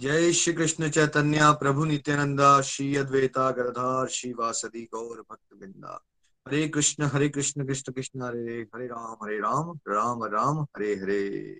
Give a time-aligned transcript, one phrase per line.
[0.00, 6.04] जय श्री कृष्ण चैतन्य, प्रभु नित्यानंदा, श्री अद्वैता गरधार श्री वासदी गौर भक्त बिंदा
[6.46, 11.58] हरे कृष्ण हरे कृष्ण कृष्ण कृष्ण, हरे हरे राम हरे राम राम राम, हरे हरे।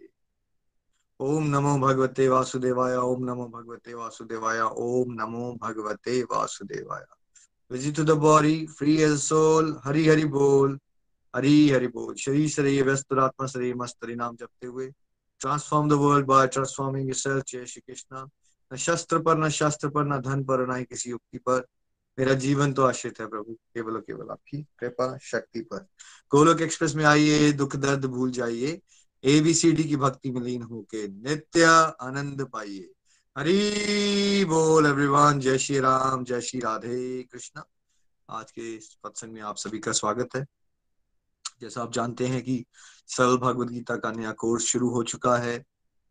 [1.20, 7.04] ओम नमो भगवते वासुदेवाय, ओम नमो भगवते वासुदेवाय, ओम नमो भगवते वासुदेवाय।
[7.70, 10.78] Visit to the body free as soul Hari Hari बोल,
[11.36, 14.92] हरि हरि बोल। शरीर शरीर व्यस्त, आत्मा शरीर मस्त नाम जपते हुए।
[15.40, 18.26] Transform the world by transforming yourself जय श्री कृष्ण
[18.70, 21.66] न शस्त्र पर न शास्त्र पर न धन पर न ही किसी युक्ति पर
[22.18, 25.86] मेरा जीवन तो आश्रित है प्रभु केवल केवल आपकी कृपा शक्ति पर
[26.32, 28.80] गोलोक एक्सप्रेस में आइए दुख दर्द भूल जाइए
[29.24, 31.64] एबीसीडी की भक्ति में लीन होके नित्य
[32.00, 32.90] आनंद पाइए
[33.36, 37.62] हरी बोल एवरीवन जय श्री राम जय श्री राधे कृष्ण
[38.28, 40.44] आज के सत्संग में आप सभी का स्वागत है
[41.60, 42.64] जैसा आप जानते हैं कि
[43.08, 45.62] सरल भगवत गीता का नया कोर्स शुरू हो चुका है।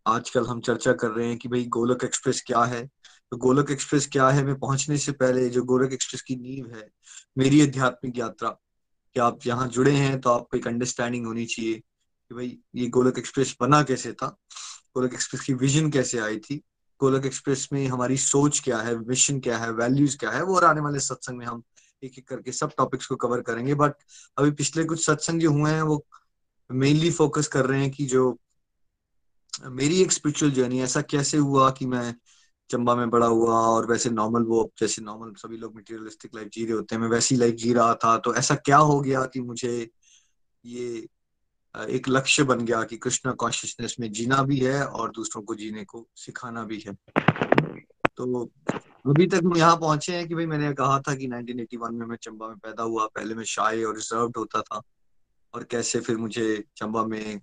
[0.05, 2.85] आजकल हम चर्चा कर रहे हैं कि भाई गोलक एक्सप्रेस क्या है?
[3.31, 4.43] तो गोलक एक्सप्रेस क्या है?
[4.43, 6.89] मैं पहुँचने से पहले जो गोलक एक्सप्रेस की नींव है,
[7.38, 8.49] मेरी आध्यात्मिक यात्रा
[9.16, 13.17] कि आप यहाँ जुड़े हैं तो आपको एक अंडरस्टैंडिंग होनी चाहिए कि भाई ये गोलक
[13.17, 14.27] एक्सप्रेस बना कैसे था?
[14.95, 16.61] गोलक एक्सप्रेस की विजन कैसे आई थी?
[16.99, 18.97] गोलक एक्सप्रेस में हमारी सोच क्या है?
[18.99, 19.71] मिशन क्या है?
[19.71, 20.43] वैल्यूज़ क्या है?
[20.43, 21.63] वो और आने वाले सत्संग में हम
[22.03, 23.93] एक एक करके सब टॉपिक्स को कवर करेंगे बट
[24.38, 26.05] अभी पिछले कुछ सत्संग जो हुए हैं, वो
[26.71, 28.39] मेनली फोकस कर रहे हैं कि जो,
[29.65, 32.16] मेरी एक स्पिरिचुअल जर्नी ऐसा कैसे हुआ कि मैं
[32.69, 36.63] चंबा में बड़ा हुआ और वैसे नॉर्मल वो, जैसे नॉर्मल सभी लोग मटेरियलिस्टिक लाइफ जी
[36.66, 39.39] रहे होते हैं, मैं वैसी लाइफ जी रहा था तो ऐसा क्या हो गया कि
[39.39, 39.89] मुझे
[40.66, 41.07] ये
[41.75, 45.83] एक लक्ष्य बन गया कि कृष्णा कॉन्शियसनेस में जीना भी है और दूसरों को जीने
[45.85, 46.94] को सिखाना भी है?
[48.17, 48.51] तो
[49.05, 52.16] अभी तक हम यहाँ पहुँचे हैं कि भाई मैंने कहा था कि 1981 में मैं
[52.21, 54.81] चंबा में पैदा हुआ, पहले मैं शाय और रिज़र्व होता था।
[55.53, 57.39] और कैसे फिर मुझे चंबा में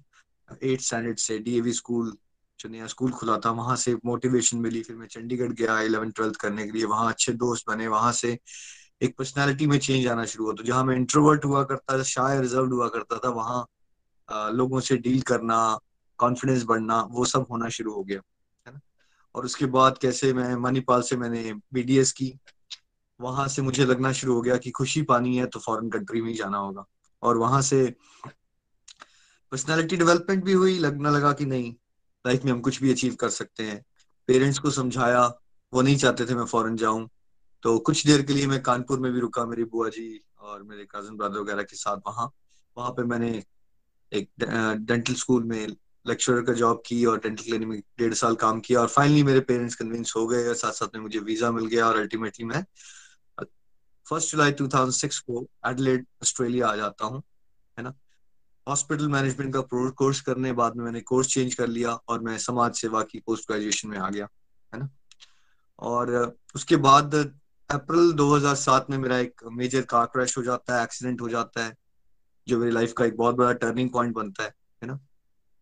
[0.62, 2.12] एट स्टैंडर्ड से डीएवी स्कूल
[2.60, 6.36] जो नया स्कूल खुला था, वहाँ से मोटिवेशन मिली। फिर मैं चंडीगढ़ गया इलेवन ट्वेल्थ
[6.36, 8.38] करने के लिए। वहाँ अच्छे दोस्त बने, वहाँ से
[9.02, 12.40] एक पर्सनैलिटी में चेंज आना शुरू हुआ। तो जहाँ मैं इंट्रोवर्ट हुआ करता था शायद
[12.40, 15.78] रिज़र्व हुआ करता था, वहाँ लोगों से डील करना
[16.18, 18.20] कॉन्फिडेंस बढ़ना, वो सब होना शुरू हो गया।
[19.34, 22.32] और उसके बाद कैसे मैं मणिपाल से मैंने बीडीएस की।
[23.20, 26.28] वहाँ से मुझे लगना शुरू हो गया कि खुशी पानी है तो फॉरेन कंट्री में
[26.28, 26.84] ही जाना होगा।
[27.22, 27.84] और वहाँ से
[29.52, 31.74] पर्सनालिटी डेवलपमेंट भी हुई, लगना लगा कि नहीं
[32.24, 33.82] लाइफ में हम कुछ भी अचीव कर सकते हैं।
[34.28, 35.26] पेरेंट्स को समझाया,
[35.72, 37.08] वो नहीं चाहते थे मैं फॉरेन जाऊँ।
[37.62, 40.86] तो कुछ देर के लिए मैं कानपुर में भी रुका, मेरी बुआ जी और मेरे
[40.90, 42.30] कज़न ब्रदर वगैरह के साथ वहाँ।
[42.76, 43.42] वहाँ पे मैंने
[44.12, 44.28] एक
[44.80, 45.66] डेंटल स्कूल में
[46.06, 49.40] लेक्चरर का जॉब की और डेंटल क्लिनिक में डेढ़ साल काम किया और फाइनली मेरे
[49.40, 52.64] पेरेंट्स कन्विंस हो गए और साथ साथ में मुझे वीज़ा मिल गया और अल्टीमेटली मैं
[54.06, 57.22] फ़र्स्ट जुलाई 2006 को एडलेड ऑस्ट्रेलिया आ जाता हूँ,
[57.78, 57.94] है ना?
[58.66, 62.74] हॉस्पिटल मैनेजमेंट का कोर्स करने बाद में मैंने कोर्स चेंज कर लिया और मैं समाज
[62.74, 64.28] सेवा की पोस्ट ग्रेजुएशन में आ गया,
[64.72, 64.88] है ना?
[65.78, 67.14] और उसके बाद
[67.70, 71.74] अप्रैल 2007 में मेरा एक मेजर कार क्रैश हो जाता है एक्सीडेंट हो जाता है,
[72.46, 74.98] जो मेरी लाइफ का एक बहुत बड़ा टर्निंग पॉइंट बनता है है ना?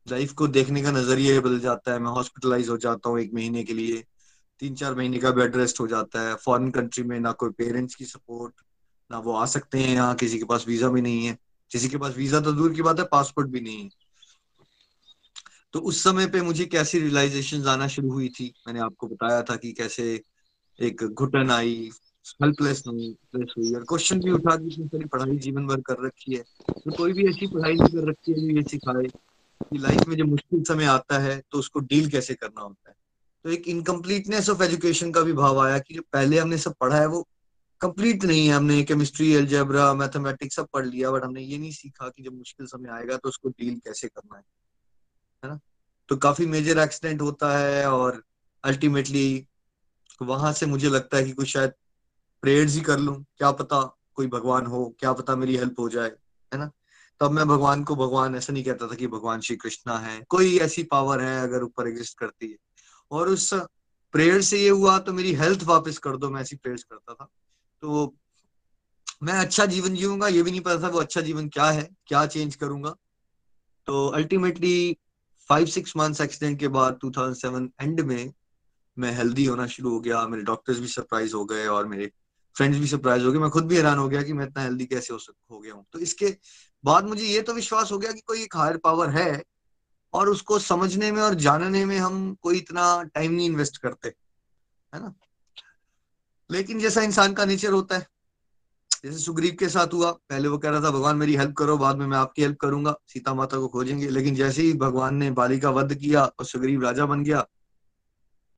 [0.07, 3.65] लाइफ को देखने का नज़रिया बदल जाता है। मैं हॉस्पिटलाइज हो जाता हूँ एक महीने
[3.65, 4.03] के लिए।
[4.61, 7.95] तीन चार महीने का बेड रेस्ट हो जाता है। फॉरेन कंट्री में ना कोई पेरेंट्स
[7.95, 8.55] की सपोर्ट
[9.11, 11.37] ना वो आ सकते हैं यहाँ। किसी के पास वीज़ा भी नहीं है।
[11.71, 13.89] किसी के पास वीज़ा तो दूर की बात है पासपोर्ट भी नहीं है।
[15.73, 18.53] तो उस समय पे मुझे कैसी रियलाइजेशन आना शुरू हुई थी?
[18.67, 20.23] मैंने आपको बताया था कि कैसे
[20.79, 21.91] एक घुटन आई
[22.43, 27.13] हेल्पलेस हुई और क्वेश्चन भी उठा कि पढ़ाई जीवन भर कर रखी है। तो कोई
[27.13, 29.09] भी ऐसी पढ़ाई नहीं कर रखी है जो ये सिखाए।
[29.65, 32.95] कि लाइफ में जब मुश्किल समय आता है तो उसको डील कैसे करना होता है?
[33.45, 36.97] तो एक इनकम्प्लीटनेस ऑफ़ एजुकेशन का भी भाव आया कि जो पहले हमने सब पढ़ा
[36.97, 37.29] है, वो
[37.81, 42.09] कंप्लीट नहीं है। हमने केमिस्ट्री एल्जेब्रा मैथमेटिक्स सब पढ़ लिया बट हमने ये नहीं सीखा
[42.09, 44.43] कि जब मुश्किल समय आएगा तो उसको डील कैसे करना है?
[45.45, 45.61] है ना?
[46.09, 48.23] तो काफ़ी मेजर एक्सीडेंट होता है और
[48.65, 49.47] अल्टीमेटली
[50.23, 51.73] वहाँ से मुझे लगता है कि कुछ शायद
[52.43, 56.09] प्रेयर्स ही कर लूँ। क्या पता कोई भगवान हो, क्या पता मेरी हेल्प हो जाए,
[56.55, 56.71] है ना?
[57.21, 60.59] तब मैं भगवान को, भगवान ऐसा नहीं कहता था कि भगवान श्री कृष्णा है। कोई
[60.59, 62.57] ऐसी पावर है अगर ऊपर एग्जिस्ट करती है।
[63.11, 63.55] और उस
[64.13, 67.29] प्रेयर से ये हुआ तो मेरी हेल्थ वापस कर दो, मैं ऐसी प्रेयर्स करता था।
[67.81, 68.15] तो
[69.23, 72.27] मैं अच्छा जीवन जीऊँगा, ये भी नहीं पता था वो अच्छा जीवन क्या है, क्या
[72.27, 72.95] चेंज करूँगा।
[73.87, 74.97] तो ultimately
[75.49, 78.33] five six months accident के बाद 2007 एंड में
[78.99, 82.11] मैं हेल्दी होना शुरू हो गया, मेरे डॉक्टर्स भी सरप्राइज़ हो गए और मेरे
[82.57, 84.87] फ्रेंड्स भी सरप्राइज़ हो गए। मैं खुद भी हैरान हो गया कि मैं इतना हेल्दी
[84.87, 85.21] कैसे हो
[85.51, 86.37] हो गया हूँ। तो इसके
[86.85, 89.43] बाद मुझे ये तो विश्वास हो गया कि कोई एक हायर पावर है
[90.15, 94.09] और उसको समझने में और जानने में हम कोई इतना टाइम नहीं इन्वेस्ट करते,
[94.93, 95.13] है ना?
[96.51, 98.07] लेकिन जैसा इंसान का नेचर होता है,
[99.05, 101.97] जैसे सुग्रीव के साथ हुआ, पहले वो कह रहा था, भगवान मेरी हेल्प करो, बाद
[101.97, 105.59] में मैं आपकी हेल्प करूँगा। सीता माता को खोजेंगे, लेकिन जैसे ही भगवान ने बाली
[105.61, 107.47] का वध किया और सुग्रीव राजा बन गया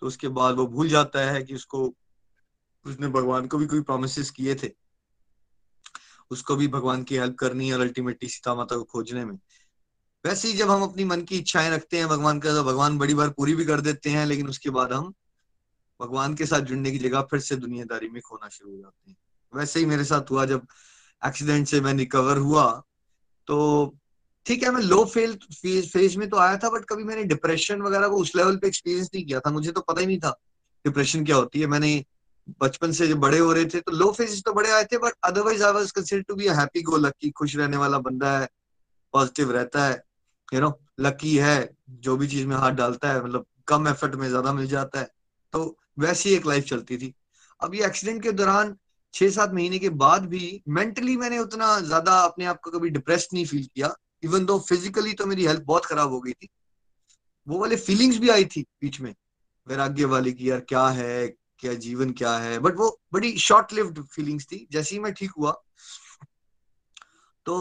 [0.02, 1.84] तो उसके बाद वो भूल जाता है कि उसको,
[2.84, 4.70] उसने भगवान को भी कोई प्रोमिस किए थे।
[6.32, 9.34] उसको भी भगवान की हेल्प करनी है और अल्टीमेटली सीता माता को खोजने में।
[10.25, 13.14] वैसे ही जब हम अपनी मन की इच्छाएँ रखते हैं भगवान का तो भगवान बड़ी
[13.14, 15.12] बार पूरी भी कर देते हैं, लेकिन उसके बाद हम
[16.00, 19.17] भगवान के साथ जुड़ने की जगह फिर से दुनियादारी में खोना शुरू हो जाते हैं।
[19.52, 20.67] वैसे ही मेरे साथ हुआ जब
[21.23, 22.70] एक्सीडेंट से मैं रिकवर हुआ
[23.49, 23.58] तो
[24.46, 28.08] ठीक है, मैं लो फेल फ़ेज़ में तो आया था बट कभी मैंने डिप्रेशन वगैरह
[28.08, 30.31] को उस लेवल पे एक्सपीरियंस नहीं किया था। मुझे तो पता ही नहीं था
[30.84, 31.93] डिप्रेशन क्या होती है। मैंने
[32.61, 35.12] बचपन से जब बड़े हो रहे थे तो लो फेजेस तो बड़े आए थे but
[35.25, 38.49] otherwise I was consider to be happy go lucky खुश रहने वाला बंदा है
[39.15, 40.03] पॉजिटिव रहता है
[40.49, 44.29] यू नो लकी है, जो भी चीज़ में हाथ डालता है मतलब कम एफर्ट में
[44.29, 45.09] ज़्यादा मिल जाता है
[45.55, 47.12] तो वैसी एक लाइफ चलती थी।
[47.61, 48.77] अब ये एक्सीडेंट के दौरान
[49.15, 53.29] छह सात महीने के बाद भी मेंटली मैंने उतना ज़्यादा अपने आप को कभी डिप्रेस
[53.35, 53.94] नहीं फील किया
[54.25, 56.49] इवन दो फिजिकली तो मेरी हेल्थ बहुत खराब हो गई थी।
[57.47, 59.15] वो वाले फीलिंग्स भी आई थी बीच में,
[59.67, 61.27] वैराग्य वाली की यार क्या है
[61.62, 65.31] क्या, जीवन क्या है। बट वो बड़ी शॉर्ट लिव्ड फीलिंग्स थी, जैसे ही मैं ठीक
[65.38, 65.53] हुआ
[67.47, 67.55] तो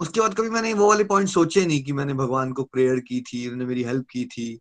[0.00, 3.20] उसके बाद कभी मैंने वो वाले पॉइंट सोचे नहीं कि मैंने भगवान को प्रेयर की
[3.22, 4.58] थी, उन्होंने मेरी हेल्प की थी।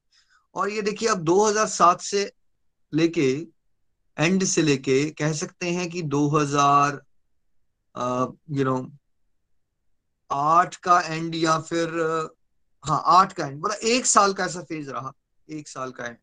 [0.55, 2.31] और ये देखिए, अब 2007 से
[2.93, 3.27] लेके
[4.17, 7.01] एंड से लेके, कह सकते हैं कि 2000
[8.51, 8.75] यू नो
[10.29, 11.89] आठ का एंड या फिर
[12.83, 15.11] हाँ आठ का एंड मतलब एक साल का ऐसा फ़ेज़ रहा,
[15.47, 16.17] एक साल का एंड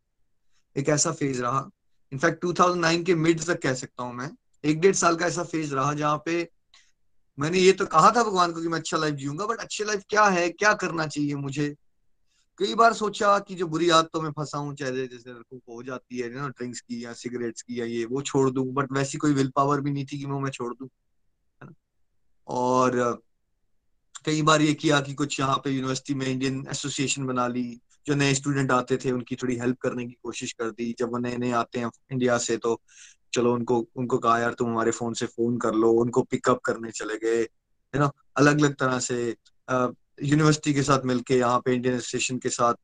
[0.76, 1.68] एक ऐसा फ़ेज़ रहा।
[2.12, 4.30] इनफैक्ट 2009 के मिड तक कह सकता हूँ मैं।
[4.64, 6.48] एक डेढ़ साल का ऐसा फ़ेज़ रहा जहाँ पे
[7.38, 10.02] मैंने ये तो कहा था भगवान को कि मैं अच्छा लाइफ जीऊँगा बट अच्छी लाइफ
[10.08, 10.48] क्या है?
[10.50, 11.74] क्या करना चाहिए मुझे?
[12.58, 15.82] कई बार सोचा कि जो बुरी आदतों में फंसा हूँ, चाहे जैसे लड़कों को हो
[15.82, 19.18] जाती है ना ड्रिंक्स की या सिगरेट्स की या ये, वो छोड़ दूँ बट वैसी
[19.18, 20.88] कोई विल पावर भी नहीं थी कि वो मैं छोड़ दूँ
[22.46, 23.22] और
[24.24, 28.14] कई बार ये किया कि कुछ यहाँ पे यूनिवर्सिटी में इंडियन एसोसिएशन बना ली जो
[28.14, 31.36] नए स्टूडेंट आते थे, उनकी थोड़ी हेल्प करने की कोशिश कर दी। जब वो नए
[31.36, 32.80] नए आते हैं इंडिया से तो
[33.32, 36.90] चलो उनको उनको कहा, यार, तुम हमारे फ़ोन से फ़ोन कर लो। उनको पिकअप करने
[36.92, 38.10] चले गए, है ना?
[38.36, 39.36] अलग अलग तरह से
[39.68, 42.74] यूनिवर्सिटी के साथ मिलके, यहाँ पे इंडियन एसोसिएशन के साथ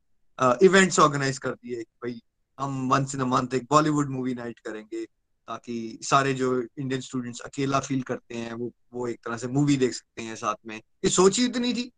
[0.62, 2.20] इवेंट्स ऑर्गेनाइज कर दिए भाई,
[2.58, 7.40] हम वंस इन अ मंथ एक बॉलीवुड मूवी नाइट करेंगे, ताकि सारे जो इंडियन स्टूडेंट्स
[7.42, 10.76] अकेला फील करते हैं, वो वो एक तरह से मूवी देख सकते हैं साथ में।
[10.76, 11.90] ये सोच इतनी थी।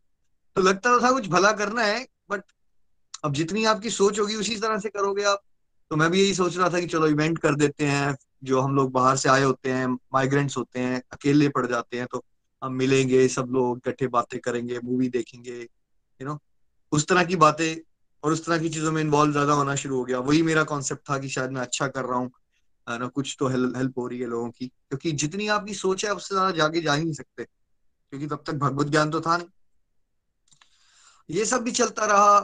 [0.55, 2.41] तो लगता था कुछ भला करना है बट
[3.23, 5.41] अब जितनी आपकी सोच होगी उसी तरह से करोगे आप।
[5.91, 8.75] तो मैं भी यही सोच रहा था कि चलो इवेंट कर देते हैं, जो हम
[8.75, 12.23] लोग बाहर से आए होते हैं माइग्रेंट्स होते हैं, अकेले पड़ जाते हैं तो
[12.61, 16.37] हम मिलेंगे, सब लोग इकट्ठे बातें करेंगे मूवी देखेंगे यू नो
[16.91, 17.75] उस तरह की बातें
[18.23, 21.09] और उस तरह की चीज़ों में इन्वॉल्व ज़्यादा होना शुरू हो गया। वही मेरा कॉन्सेप्ट
[21.09, 22.31] था कि शायद मैं अच्छा कर रहा हूँ
[22.87, 23.07] ना?
[23.07, 26.51] कुछ तो हेल्प हो रही है लोगों की। क्योंकि जितनी आपकी सोच है, उससे ज़्यादा
[26.51, 29.47] जाके जा ही नहीं सकते। क्योंकि तब तक भगवत ज्ञान तो था नहीं।
[31.29, 32.39] ये सब भी चलता रहा।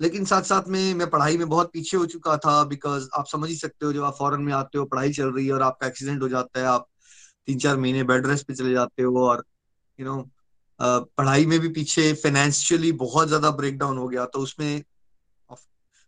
[0.00, 3.48] लेकिन साथ साथ में मैं पढ़ाई में बहुत पीछे हो चुका था बिकॉज़ आप समझ
[3.48, 5.86] ही सकते हो जब आप फॉरन में आते हो, पढ़ाई चल रही है और आपका
[5.86, 6.86] एक्सीडेंट हो जाता है, आप
[7.48, 9.44] तीन चार महीने बेड रेस्ट पे चले जाते हो और
[9.98, 10.22] यू नो
[10.80, 14.82] पढ़ाई में भी पीछे फाइनेंशियली बहुत ज़्यादा ब्रेक डाउन हो गया। तो उसमें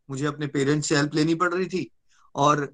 [0.08, 1.90] मुझे अपने पेरेंट्स से हेल्प लेनी पड़ रही थी
[2.34, 2.68] और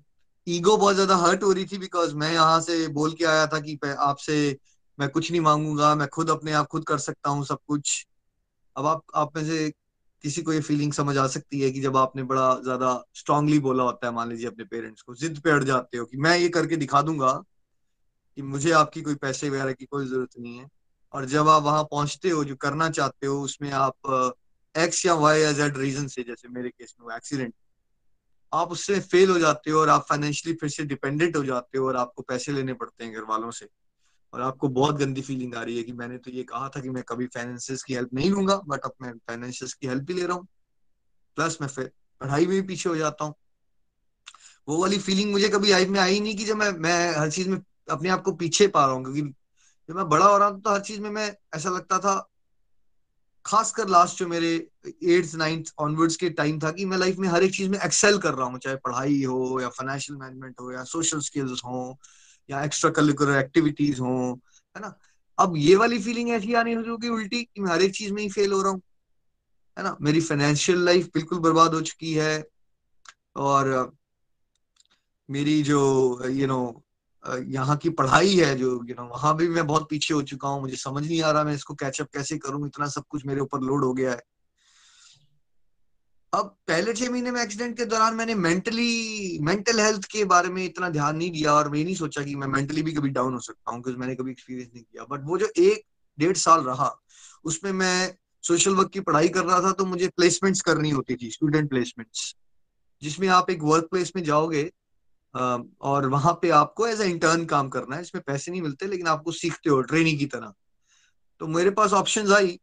[0.46, 3.60] ईगो बहुत ज़्यादा हर्ट हो रही थी बिकॉज़ मैं यहाँ से बोल के आया था
[3.60, 4.58] कि आपसे,
[4.98, 8.06] मैं कुछ नहीं मांगूँगा, मैं खुद अपने आप खुद कर सकता हूँ सब कुछ।
[8.76, 9.72] अब आप आप में से
[10.24, 13.84] किसी को ये फीलिंग समझ आ सकती है कि जब आपने बड़ा ज़्यादा स्ट्रांगली बोला
[13.84, 16.48] होता है, मान लीजिए अपने पेरेंट्स को, जिद पे अड़ जाते हो कि मैं ये
[16.48, 17.32] करके दिखा दूँगा
[18.36, 20.68] कि मुझे आपकी कोई पैसे वगैरह की कोई ज़रूरत नहीं है।
[21.14, 24.34] और जब आप वहाँ पहुँचते हो, जो करना चाहते हो, उसमें आप
[24.74, 27.54] एक्स या वाई या जेड रीजन से, जैसे मेरे केस में एक्सीडेंट
[28.52, 31.86] आप उससे फेल हो जाते हो और आप फाइनेंशियली फिर से डिपेंडेंट हो जाते हो
[31.88, 33.66] और आपको पैसे लेने पड़ते हैं घर वालों से।
[34.32, 36.90] और आपको बहुत गंदी फीलिंग आ रही है कि मैंने तो ये कहा था कि
[36.90, 40.26] मैं कभी फाइनेंसिस की हेल्प नहीं लूँगा बट अब मैं फाइनेंशियस की हेल्प भी ले
[40.26, 40.46] रहा हूँ।
[41.36, 43.34] प्लस मैं फिर पढ़ाई में भी पीछे हो जाता हूँ।
[44.68, 47.48] वो वाली फीलिंग मुझे कभी लाइफ में आई नहीं कि जब मैं मैं हर चीज़
[47.48, 47.58] में
[47.90, 49.22] अपने आप को पीछे पा रहा हूँ, क्योंकि
[49.88, 52.14] जब मैं बड़ा हो रहा हूँ तो हर चीज़ में मैं, ऐसा लगता था,
[53.44, 54.48] खासकर लास्ट जो मेरे
[55.04, 58.18] एट्थ नाइन्थ ऑनवर्ड्स के टाइम था कि मैं लाइफ में हर एक चीज़ में एक्सेल
[58.18, 61.98] कर रहा हूँ, चाहे पढ़ाई हो या फाइनेंशियल मैनेजमेंट हो या सोशल स्किल्स हो
[62.48, 64.40] या एक्स्ट्रा करिकुलर एक्टिविटीज़ हो,
[64.76, 64.94] है ना?
[65.38, 68.22] अब ये वाली फीलिंग ऐसी आनी हो कि उल्टी कि मैं हर एक चीज़ में
[68.22, 68.80] ही फेल हो रहा हूँ,
[69.76, 69.96] है ना?
[70.02, 72.44] मेरी फाइनेंशियल लाइफ बिल्कुल बर्बाद हो चुकी है
[73.36, 73.92] और,
[75.28, 75.80] मेरी जो
[76.28, 76.60] यू नो
[77.48, 80.60] यहाँ की पढ़ाई है जो यू नो वहाँ भी मैं बहुत पीछे हो चुका हूँ,
[80.60, 83.60] मुझे समझ नहीं आ रहा मैं इसको कैचअप कैसे करूँ, इतना सब कुछ मेरे ऊपर
[83.60, 84.22] लोड हो गया है।
[86.32, 90.64] अब पहले छह महीने में एक्सीडेंट के दौरान मैंने मेंटली मेंटल हेल्थ के बारे में
[90.64, 93.40] इतना ध्यान नहीं दिया और मैं नहीं सोचा कि मैं मेंटली भी कभी डाउन हो
[93.40, 95.84] सकता हूँ क्योंकि मैंने कभी एक्सपीरियंस नहीं किया। बट वो जो एक,
[96.18, 96.90] डेढ़ साल रहा,
[97.44, 101.30] उसमें मैं सोशल वर्क की पढ़ाई कर रहा था तो मुझे प्लेसमेंट्स करनी होती थी
[101.30, 102.34] स्टूडेंट प्लेसमेंट्स
[103.02, 104.70] जिसमें आप एक वर्क प्लेस में जाओगे
[105.34, 109.06] और वहाँ पे आपको एज ए इंटर्न काम करना है, इसमें पैसे नहीं मिलते, लेकिन
[109.08, 110.52] आपको सीखते हो ट्रेनिंग की तरह।
[111.40, 112.58] तो मेरे पास ऑप्शन आई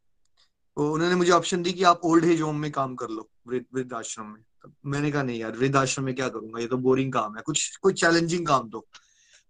[0.77, 3.93] तो उन्होंने मुझे ऑप्शन दी कि आप ओल्ड एज होम में काम कर लो। वृद्ध
[3.93, 6.59] आश्रम में। मैंने कहा, नहीं यार वृद्ध आश्रम में क्या करूँगा?
[6.59, 8.85] ये तो बोरिंग काम है। कुछ कोई चैलेंजिंग काम दो।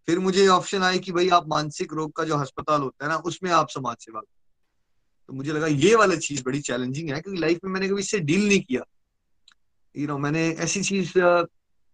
[0.08, 3.18] फिर मुझे ऑप्शन आई कि भाई आप मानसिक रोग का जो अस्पताल होता है ना,
[3.18, 4.22] उसमें आप समाज सेवा
[5.30, 8.20] तो मुझे लगा, ये वाला चीज़ बड़ी चैलेंजिंग है, क्योंकि लाइफ में मैंने कभी इससे
[8.20, 8.82] डील नहीं किया।
[9.96, 11.12] यू नो मैंने ऐसी चीज़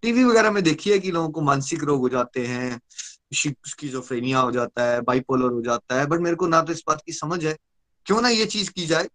[0.03, 2.79] टीवी वगैरह में देखी है कि लोगों को मानसिक रोग हो जाते हैं
[3.34, 7.01] स्किजोफ्रेनिया हो जाता है बाइपोलर हो जाता है। बट मेरे को ना तो इस बात
[7.05, 7.58] की समझ है।
[8.05, 9.10] क्यों ना ये चीज़ की जाए?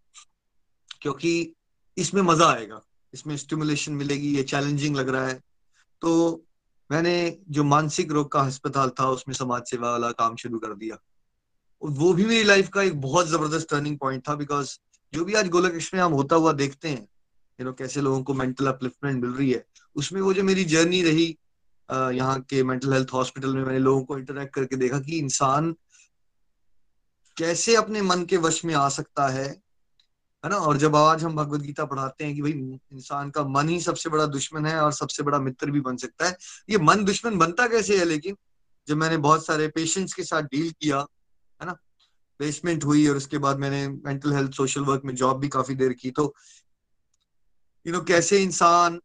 [1.00, 1.52] क्योंकि
[1.97, 2.81] इसमें मज़ा आएगा।
[3.12, 5.41] इसमें स्टिमुलेशन मिलेगी, ये चैलेंजिंग लग रहा है।
[6.03, 6.45] तो
[6.91, 7.15] मैंने
[7.50, 10.99] जो मानसिक रोग का अस्पताल था, उसमें समाज सेवा वाला काम शुरू कर दिया।
[11.83, 14.76] वो भी मेरी लाइफ का एक बहुत ज़बरदस्त टर्निंग पॉइंट था बिकॉज़
[15.12, 17.03] जो भी आज गोलक में हम होता हुआ देखते हैं
[17.59, 19.65] यू नो कैसे लोगों को मेंटल अपलिफ्टमेंट मिल रही है,
[19.97, 21.26] उसमें वो जो मेरी जर्नी रही
[21.88, 25.75] यहाँ के मेंटल हेल्थ हॉस्पिटल में मैंने लोगों को इंटरेक्ट करके देखा कि इंसान
[27.37, 29.47] कैसे अपने मन के वश में आ सकता है
[30.45, 30.57] है ना?
[30.59, 34.11] और जब आज हम भगवत गीता पढ़ाते हैं कि भाई, इंसान का मन ही सबसे
[34.11, 36.37] बड़ा दुश्मन है और सबसे बड़ा मित्र भी बन सकता है,
[36.71, 38.05] ये मन दुश्मन बनता कैसे है?
[38.05, 38.37] लेकिन
[38.88, 40.99] जब मैंने बहुत सारे पेशेंट्स के साथ डील किया,
[41.61, 41.73] है ना?
[42.40, 45.93] प्लेसमेंट हुई और उसके बाद मैंने मेंटल हेल्थ सोशल वर्क में जॉब भी काफ़ी देर
[45.93, 46.35] की। तो
[47.87, 49.00] यू नो कैसे इंसान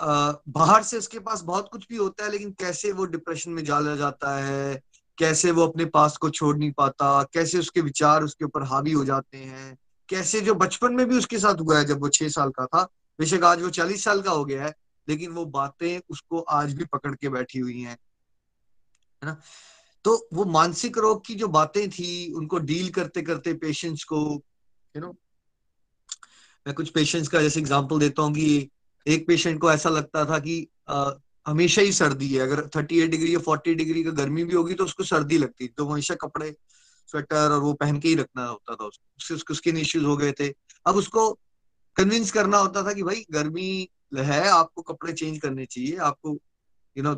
[0.00, 3.94] बाहर से उसके पास बहुत कुछ भी होता है, लेकिन कैसे वो डिप्रेशन में जाला
[3.96, 4.80] जाता है?
[5.18, 7.22] कैसे वो अपने पास को छोड़ नहीं पाता?
[7.32, 9.76] कैसे उसके विचार उसके ऊपर हावी हो जाते हैं?
[10.08, 12.82] कैसे जो बचपन में भी उसके साथ हुआ है जब वो छह साल का था।
[13.18, 14.74] बेशक आज वो चालीस साल का हो गया है
[15.08, 17.98] लेकिन वो बातें उसको आज भी पकड़ के बैठी हुई हैं।
[19.22, 19.40] है ना?
[20.04, 24.42] तो वो मानसिक रोग की जो बातें थी उनको डील करते करते पेशेंट्स को
[24.96, 25.16] यू नो
[26.66, 28.70] मैं कुछ पेशेंट्स का जैसे एग्जांपल देता हूँ कि
[29.06, 31.10] एक पेशेंट को ऐसा लगता था कि आ,
[31.46, 34.84] हमेशा ही सर्दी है। अगर 38 डिग्री या 40 डिग्री का गर्मी भी होगी तो
[34.84, 36.56] उसको सर्दी लगती तो हमेशा कपड़े
[37.08, 40.32] स्वेटर और वो पहन के ही रखना होता था उसको। उसके स्किन इश्यूज़ हो गए
[40.32, 40.48] थे।
[40.86, 41.30] अब उसको
[41.96, 46.38] कन्विंस करना होता था कि भाई, गर्मी है, आपको कपड़े चेंज करने चाहिए, आपको
[46.96, 47.14] यू नो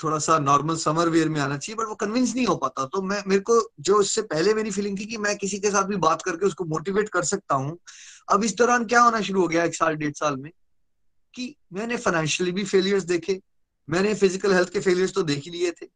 [0.00, 3.02] थोड़ा सा नॉर्मल समर वेयर में आना चाहिए बट वो कन्विंस नहीं हो पाता। तो
[3.02, 5.96] मैं, मेरे को जो इससे पहले मेरी फीलिंग थी कि मैं किसी के साथ भी
[5.96, 7.78] बात करके उसको मोटिवेट कर सकता हूँ,
[8.32, 10.50] अब इस दौरान क्या होना शुरू हो गया एक साल, डेढ़ साल में,
[11.34, 13.40] कि मैंने फाइनेंशियली भी फेलियर्स देखे,
[13.88, 15.86] मैंने फ़िज़िकल हेल्थ के फेलियर्स तो देख ही लिए थे।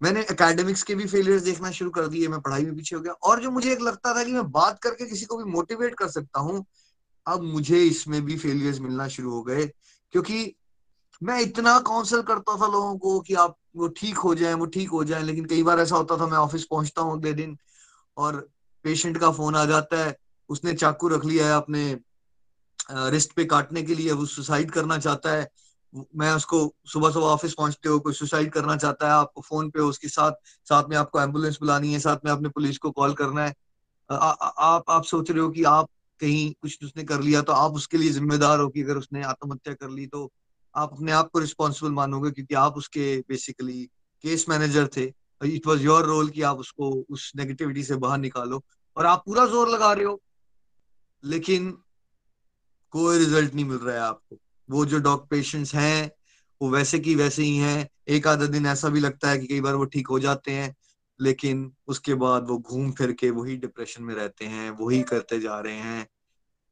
[0.00, 3.12] मैंने एकेडमिक्स के भी फेलियर्स देखना शुरू कर दिए, मैं पढ़ाई में पीछे हो गया।
[3.12, 6.08] और जो मुझे एक लगता था कि मैं बात करके किसी को भी मोटिवेट कर
[6.08, 6.64] सकता हूँ,
[7.26, 9.66] अब मुझे इसमें भी फेलियर्स मिलना शुरू हो गए।
[10.14, 10.54] क्योंकि
[11.22, 14.90] मैं इतना काउंसल करता था लोगों को कि आप, वो ठीक हो जाए, वो ठीक
[14.90, 17.56] हो जाए, लेकिन कई बार ऐसा होता था मैं ऑफ़िस पहुँचता हूँ अगले दिन
[18.16, 18.48] और
[18.84, 20.16] पेशेंट का फ़ोन आ जाता है,
[20.48, 21.98] उसने चाकू रख लिया है अपने
[22.90, 25.48] रिस्ट पे काटने के लिए, वो सुसाइड करना चाहता है।
[25.92, 29.80] मैं उसको सुबह सुबह ऑफ़िस पहुँचते हो कोई सुसाइड करना चाहता है आपको फ़ोन पे
[29.80, 30.32] हो उसके साथ
[30.66, 33.54] साथ में आपको एंबुलेंस बुलानी है साथ में आपने पुलिस को कॉल करना है।
[34.10, 35.88] आ, आ, आप आप सोच रहे हो कि आप
[36.20, 39.74] कहीं कुछ उसने कर लिया तो आप उसके लिए जिम्मेदार हो कि अगर उसने आत्महत्या
[39.74, 40.30] कर ली तो
[40.74, 43.84] आप अपने आप को रिस्पॉन्सिबल मानोगे क्योंकि आप उसके बेसिकली
[44.24, 45.04] केस मैनेजर थे।
[45.40, 48.62] इट वॉज़ योर रोल कि आप उसको उस नेगेटिविटी से बाहर निकालो।
[48.96, 50.20] और आप पूरा ज़ोर लगा रहे हो
[51.24, 51.70] लेकिन
[52.94, 54.38] कोई रिज़ल्ट नहीं मिल रहा है आपको।
[54.70, 56.10] वो जो डॉग पेशेंट्स हैं,
[56.62, 59.60] वो वैसे की वैसे ही हैं। एक आधा दिन ऐसा भी लगता है कि कई
[59.60, 60.76] बार वो ठीक हो जाते हैं,
[61.20, 65.60] लेकिन उसके बाद वो घूम फिर के वही डिप्रेशन में रहते हैं, वही करते जा
[65.60, 66.08] रहे हैं।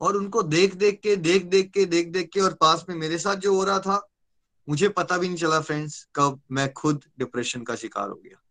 [0.01, 3.19] और उनको देख देख के, देख देख के, देख देख के और पास में मेरे
[3.19, 4.09] साथ जो हो रहा था,
[4.69, 8.43] मुझे पता भी नहीं चला फ्रेंड्स कब मैं खुद डिप्रेशन का शिकार हो गया।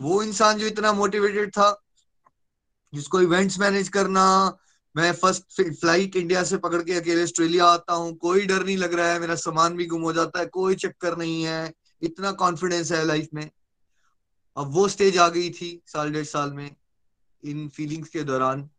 [0.00, 1.82] वो इंसान जो इतना मोटिवेटेड था,
[2.94, 4.56] जिसको इवेंट्स मैनेज करना
[4.96, 8.94] मैं फ़र्स्ट फ़्लाइट इंडिया से पकड़ के अकेले ऑस्ट्रेलिया आता हूँ। कोई डर नहीं लग
[8.94, 11.72] रहा है। मेरा सामान भी गुम हो जाता है। कोई चक्कर नहीं है।
[12.02, 13.50] इतना कॉन्फिडेंस है लाइफ में।
[14.56, 16.76] अब वो स्टेज आ गई थी साल डेढ़ साल में,
[17.44, 18.70] इन फीलिंग्स के दौरान,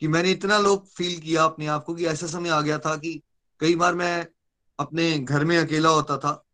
[0.00, 2.96] कि मैंने इतना लो फील किया अपने आप को कि ऐसा समय आ गया था
[2.96, 3.22] कि
[3.60, 4.26] कई बार मैं
[4.78, 6.44] अपने घर में अकेला होता था।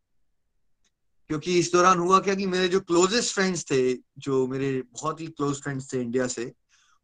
[1.29, 5.27] क्योंकि इस दौरान हुआ क्या कि मेरे जो क्लोजेस्ट फ्रेंड्स थे, जो मेरे बहुत ही
[5.27, 6.53] क्लोज फ्रेंड्स थे इंडिया से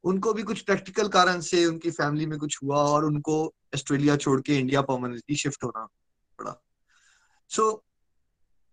[0.04, 4.40] उनको भी कुछ प्रैक्टिकल कारण से उनकी फैमिली में कुछ हुआ और उनको ऑस्ट्रेलिया छोड़
[4.40, 5.87] के इंडिया परमानेंटली शिफ्ट होना
[6.38, 6.54] पड़ा।
[7.50, 7.78] सो so,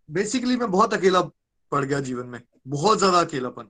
[0.10, 1.22] बेसिकली मैं बहुत अकेला
[1.72, 3.70] पड़ गया जीवन में बहुत ज़्यादा अकेलापन।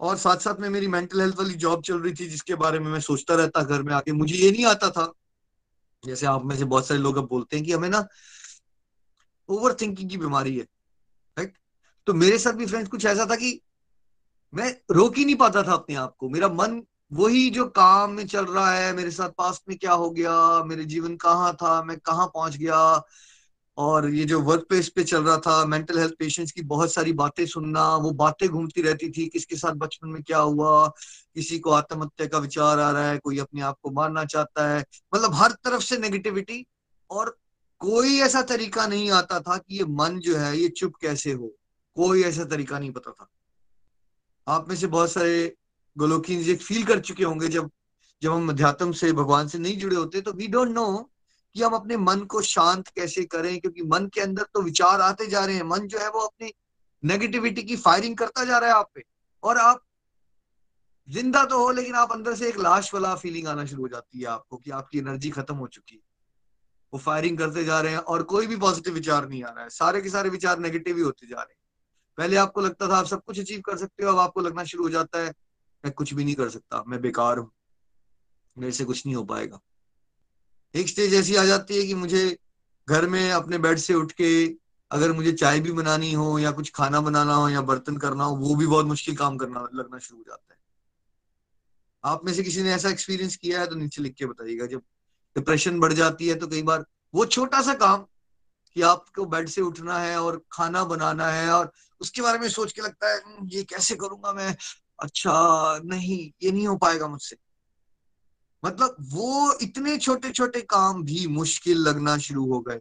[0.00, 2.90] और साथ साथ में मेरी मेंटल हेल्थ वाली जॉब चल रही थी जिसके बारे में
[2.90, 5.12] मैं सोचता रहता घर में आके मुझे ये नहीं आता था।
[6.04, 8.06] जैसे आप में से बहुत सारे लोग अब बोलते हैं कि हमें ना
[9.48, 10.64] ओवर थिंकिंग की बीमारी है
[11.36, 11.54] राइट
[12.06, 13.60] तो मेरे साथ भी फ्रेंड्स कुछ ऐसा था कि
[14.54, 16.82] मैं रोक ही नहीं पाता था अपने आप को। मेरा मन
[17.12, 20.84] वही जो काम में चल रहा है, मेरे साथ पास्ट में क्या हो गया, मेरे
[20.84, 23.02] जीवन कहाँ था, मैं कहाँ पहुँच गया,
[23.78, 27.12] और ये जो वर्क प्लेस पे चल रहा था मेंटल हेल्थ पेशेंट्स की बहुत सारी
[27.12, 30.88] बातें सुनना, वो बातें घूमती रहती थी, किसके साथ बचपन में क्या हुआ,
[31.34, 34.84] किसी को आत्महत्या का विचार आ रहा है, कोई अपने आप को मारना चाहता है।
[35.14, 36.66] मतलब हर तरफ़ से नेगेटिविटी
[37.10, 37.38] और
[37.78, 41.54] कोई ऐसा तरीका नहीं आता था कि ये मन जो है, ये चुप कैसे हो।
[41.96, 43.28] कोई ऐसा तरीका नहीं पता था।
[44.46, 45.54] आप में से बहुत सारे
[45.96, 47.70] गोलोकी ये फील कर चुके होंगे जब
[48.22, 50.86] जब हम अध्यात्म से भगवान से नहीं जुड़े होते तो वी डोंट नो
[51.54, 55.26] कि हम अपने मन को शांत कैसे करें, क्योंकि मन के अंदर तो विचार आते
[55.26, 56.52] जा रहे हैं। मन जो है वो अपनी
[57.02, 59.02] नेगेटिविटी की फायरिंग करता जा रहा है आप पे।
[59.42, 59.82] और आप
[61.08, 64.20] ज़िंदा तो हो, लेकिन आप अंदर से एक लाश वाला फीलिंग आना शुरू हो जाती
[64.20, 66.02] है आपको कि आपकी एनर्जी खत्म हो चुकी है।
[66.92, 69.70] वो फायरिंग करते जा रहे हैं और कोई भी पॉजिटिव विचार नहीं आ रहा है।
[69.70, 71.60] सारे के सारे विचार नेगेटिव ही होते जा रहे हैं।
[72.18, 74.84] पहले आपको लगता था आप सब कुछ अचीव कर सकते हो, अब आपको लगना शुरू
[74.84, 75.32] हो जाता है,
[75.84, 77.50] मैं कुछ भी नहीं कर सकता, मैं बेकार हूँ,
[78.56, 79.60] मेरे से कुछ नहीं हो पाएगा।
[80.74, 82.36] एक स्टेज ऐसी आ जाती है कि मुझे
[82.88, 84.32] घर में अपने बेड से उठ के
[84.90, 88.36] अगर मुझे चाय भी बनानी हो या कुछ खाना बनाना हो या बर्तन करना हो,
[88.36, 90.60] वो भी बहुत मुश्किल काम करना, लगना शुरू हो जाता है।
[92.04, 94.82] आप में से किसी ने ऐसा एक्सपीरियंस किया है तो नीचे लिख के बताइएगा, जब
[95.36, 98.04] डिप्रेशन बढ़ जाती है तो कई बार वो छोटा सा काम
[98.76, 102.72] कि आपको बेड से उठना है और खाना बनाना है और उसके बारे में सोच
[102.72, 104.56] के लगता है हम्म, ये कैसे करूँगा मैं?
[105.00, 107.36] अच्छा नहीं ये नहीं हो पाएगा मुझसे।
[108.64, 112.80] मतलब वो इतने छोटे छोटे काम भी मुश्किल लगना शुरू हो गए।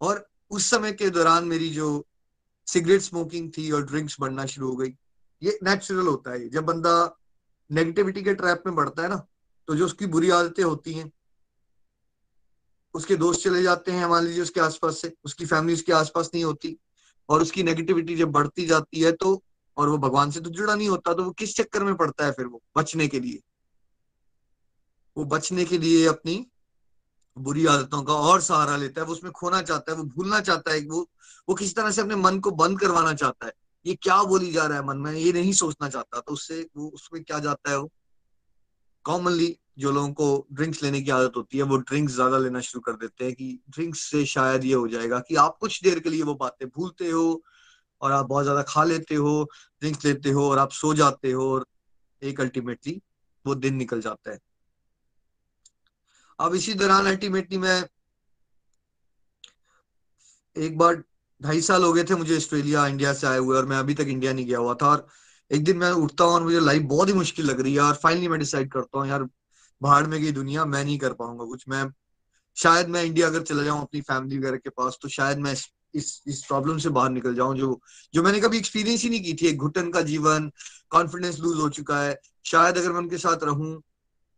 [0.00, 2.06] और उस समय के दौरान मेरी जो
[2.66, 4.90] सिगरेट स्मोकिंग थी और ड्रिंक्स बढ़ना शुरू हो गई।
[5.42, 6.94] ये नेचुरल होता है। जब बंदा
[7.70, 9.26] नेगेटिविटी के ट्रैप में बढ़ता है ना
[9.68, 11.10] तो जो उसकी बुरी आदतें होती हैं
[12.94, 16.44] उसके दोस्त चले जाते हैं मान लीजिए उसके आसपास से उसकी फैमिली उसके आसपास नहीं
[16.44, 16.78] होती।
[17.28, 19.42] और उसकी नेगेटिविटी जब बढ़ती जाती है तो
[19.76, 22.32] और वो भगवान से तो जुड़ा नहीं होता तो वो किस चक्कर में पड़ता है
[22.32, 22.62] फिर वो?
[22.76, 23.40] बचने के लिए।
[25.16, 26.46] वो बचने के लिए अपनी
[27.38, 30.72] बुरी आदतों का और सहारा लेता है, वो उसमें खोना चाहता है, वो भूलना चाहता
[30.72, 31.10] है, वो
[31.48, 33.52] वो किसी तरह से अपने मन को बंद करवाना चाहता है।
[33.86, 35.12] ये क्या बोली जा रहा है मन में?
[35.12, 37.90] ये नहीं सोचना चाहता तो उससे वो उसमें क्या जाता है वो?
[39.04, 42.80] कॉमनली जो लोगों को ड्रिंक्स लेने की आदत होती है, वो ड्रिंक्स ज़्यादा लेना शुरू
[42.82, 46.10] कर देते हैं कि ड्रिंक्स से शायद ये हो जाएगा कि आप कुछ देर के
[46.10, 47.42] लिए वो बातें भूलते हो
[48.02, 49.42] और आप बहुत ज़्यादा खा लेते हो
[49.82, 51.66] ड्रिंक्स लेते हो और आप सो जाते हो और
[52.22, 53.00] एक अल्टीमेटली
[53.44, 54.38] वो दिन निकल जाता है।
[56.38, 57.82] अब इसी दौरान अल्टीमेटली मैं
[60.56, 61.02] एक बार
[61.40, 64.06] ढाई साल हो गए थे मुझे ऑस्ट्रेलिया, इंडिया से आए हुए और मैं अभी तक
[64.08, 65.06] इंडिया नहीं गया हुआ था और
[65.50, 67.94] एक दिन मैं उठता हूँ और मुझे लाइफ बहुत ही मुश्किल लग रही है और
[67.94, 69.28] फाइनली मैं डिसाइड करता हूँ, यार
[69.80, 71.84] बाहर में गई दुनिया, मैं नहीं कर पाऊँगा कुछ। मैं,
[72.56, 75.52] शायद मैं इंडिया अगर चला जाऊँ अपनी फैमिली वगैरह के पास तो शायद मैं
[75.94, 77.80] इस इस प्रॉब्लम से बाहर निकल जाऊँ, जो
[78.14, 80.50] जो मैंने कभी एक्सपीरियंस ही नहीं की थी। एक घुटन का जीवन
[80.90, 83.80] कॉन्फिडेंस लूज हो चुका है। शायद अगर मैं उनके साथ रहूँ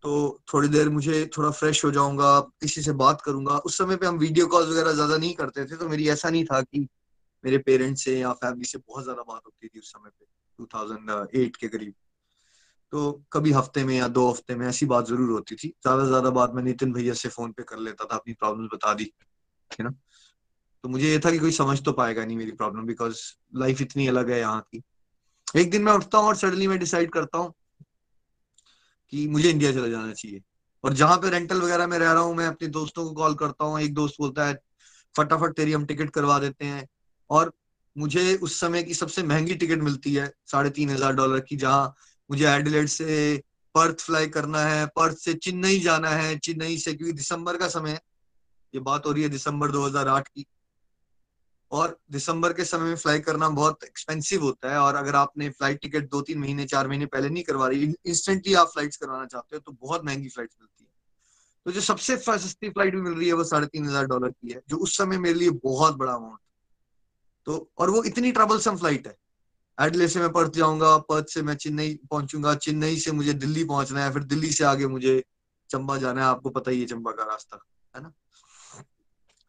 [0.05, 4.07] तो थोड़ी देर मुझे थोड़ा फ्रेश हो जाऊँगा, किसी से बात करूँगा। उस समय पे
[4.07, 6.87] हम वीडियो कॉल वगैरह ज़्यादा नहीं करते थे तो मेरी ऐसा नहीं था कि
[7.45, 10.25] मेरे पेरेंट्स से या फैमिली से बहुत ज़्यादा बात होती थी उस समय पे
[10.59, 11.95] 2008 के करीब।
[12.93, 16.09] तो कभी हफ़्ते में या दो हफ़्ते में ऐसी बात ज़रूर होती थी। ज़्यादा से
[16.09, 19.13] ज़्यादा बात मैं नितिन भैया से फ़ोन पे कर लेता था, अपनी प्रॉब्लम बता दी,
[19.71, 19.91] है ना?
[20.85, 23.21] तो मुझे ये था कि कोई समझ तो पाएगा नहीं मेरी प्रॉब्लम बिकॉज़
[23.57, 24.83] लाइफ इतनी अलग है यहाँ की।
[25.57, 27.53] एक दिन मैं उठता हूँ और सडनली मैं डिसाइड करता हूँ
[29.13, 30.43] कि मुझे इंडिया चला जाना चाहिए।
[30.85, 33.65] और जहाँ पे रेंटल वगैरह में रह रहा हूँ, मैं अपने दोस्तों को कॉल करता
[33.65, 34.59] हूँ, एक दोस्त बोलता है,
[35.15, 36.87] फटाफट तेरी हम टिकट करवा देते हैं।
[37.31, 37.53] और
[37.97, 41.95] मुझे उस समय की सबसे महँगी टिकट मिलती है, साढ़े तीन हज़ार डॉलर की, जहाँ
[42.31, 43.43] मुझे एडिलेट से
[43.75, 47.91] पर्थ फ्लाई करना है पर्थ से चेन्नई जाना है चेन्नई से क्योंकि दिसंबर का समय
[47.91, 48.01] है।
[48.75, 50.47] ये बात हो रही है दिसंबर 2008 की।
[51.73, 55.81] और दिसंबर के समय में फ्लाई करना बहुत एक्सपेंसिव होता है और अगर आपने फ़्लाइट
[55.83, 59.57] टिकट दो तीन महीने, चार महीने पहले नहीं करवा रही इंस्टेंटली आप फ्लाइट्स करवाना चाहते
[59.57, 60.91] हो तो बहुत महँगी फ़्लाइट मिलती है।
[61.67, 64.53] तो जो सबसे सस्ती फ़्लाइट भी मिल रही है वो साढ़े तीन हज़ार डॉलर की
[64.53, 66.39] है, जो उस समय मेरे लिए बहुत बड़ा अमाउंट
[67.47, 69.17] तो और वो इतनी ट्रबलसम फ़्लाइट है।
[69.81, 74.05] एडले से मैं पर्थ जाऊँगा, पर्थ से मैं चेन्नई पहुंचूँगा, चेन्नई से मुझे दिल्ली पहुँचना
[74.05, 75.25] है, फिर दिल्ली से आगे मुझे
[75.71, 77.59] चंबा जाना है, आपको पता ही है चंबा का रास्ता,
[77.97, 78.13] है ना?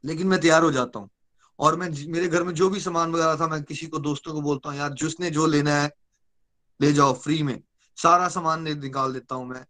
[0.06, 1.10] लेकिन मैं तैयार हो जाता हूँ।
[1.60, 4.42] और मैं मेरे घर में जो भी सामान वगैरह था, मैं किसी को, दोस्तों को
[4.42, 5.92] बोलता हूँ, यार, जिसने जो लेना है,
[6.82, 7.64] ले जाओ फ्री में।
[7.98, 9.66] सारा सामान निकाल देता हूँ मैं।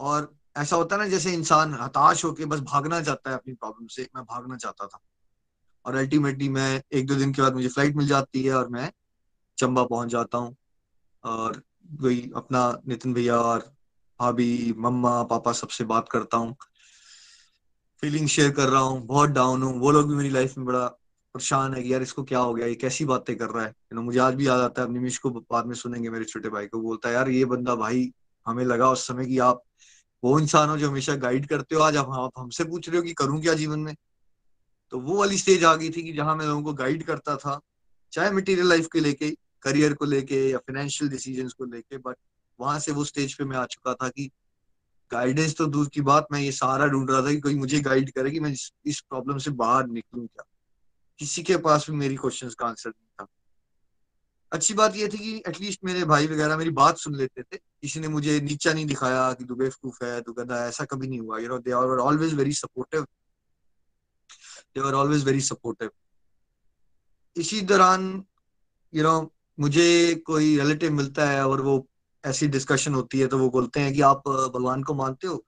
[0.00, 3.86] और ऐसा होता है ना, जैसे इंसान हताश होके बस भागना चाहता है अपनी प्रॉब्लम
[3.86, 5.00] से, मैं भागना चाहता था।
[5.84, 8.92] और अल्टीमेटली मैं एक दो दिन के बाद मुझे फ़्लाइट मिल जाती है और मैं
[9.58, 10.56] चंबा पहुँच जाता हूँ।
[11.24, 11.62] और
[12.00, 13.58] वही अपना नितिन भैया और
[14.20, 16.56] भाभी, मम्मा, पापा सबसे बात करता हूँ।
[18.02, 20.86] फीलिंग शेयर कर रहा हूँ, बहुत डाउन हूँ। वो लोग भी मेरी लाइफ में बड़ा
[21.34, 23.70] परेशान है कि यार इसको क्या हो गया, ये कैसी बातें कर रहा है?
[23.70, 26.48] यू नो मुझे आज भी याद आता है निमिश को बाद में सुनेंगे मेरे छोटे
[26.48, 28.10] भाई को। बोलता है, यार ये बंदा भाई
[28.46, 29.62] हमें लगा उस समय कि आप
[30.24, 33.12] वो इंसान हो जो हमेशा गाइड करते हो। आज आप हमसे पूछ रहे हो कि
[33.12, 33.94] करूँ क्या जीवन में?
[34.92, 37.60] तो वो वाली स्टेज आ गई थी कि जहाँ मैं लोगों को गाइड करता था,
[38.12, 42.16] चाहे मटेरियल लाइफ के लेके करियर को लेके या फाइनेंशियल डिसीजंस को लेके बट
[42.60, 44.30] वहाँ से वो स्टेज पे मैं आ चुका था कि
[45.10, 48.10] गाइडेंस तो दूर की बात, मैं ये सारा ढूंढ रहा था कि कोई मुझे गाइड
[48.10, 50.44] करे कि मैं इस प्रॉब्लम से बाहर निकलूं क्या।
[51.18, 53.26] किसी के पास भी मेरी क्वेश्चंस का आंसर नहीं था।
[54.52, 58.00] अच्छी बात यह थी कि एटलीस्ट मेरे भाई वगैरह मेरी बात सुन लेते थे। किसी
[58.00, 61.38] ने मुझे नीचा नहीं दिखाया कि तू बेवकूफ़ है, तू गधा ऐसा कभी नहीं हुआ।
[61.38, 63.06] You know they are always very supportive
[64.74, 65.90] they are always very supportive
[67.36, 68.24] इसी दौरान
[68.92, 71.86] यू नो मुझे कोई रिलेटिव मिलता है और वो
[72.24, 75.44] ऐसी डिस्कशन होती है तो वो बोलते हैं कि आप भगवान को मानते हो?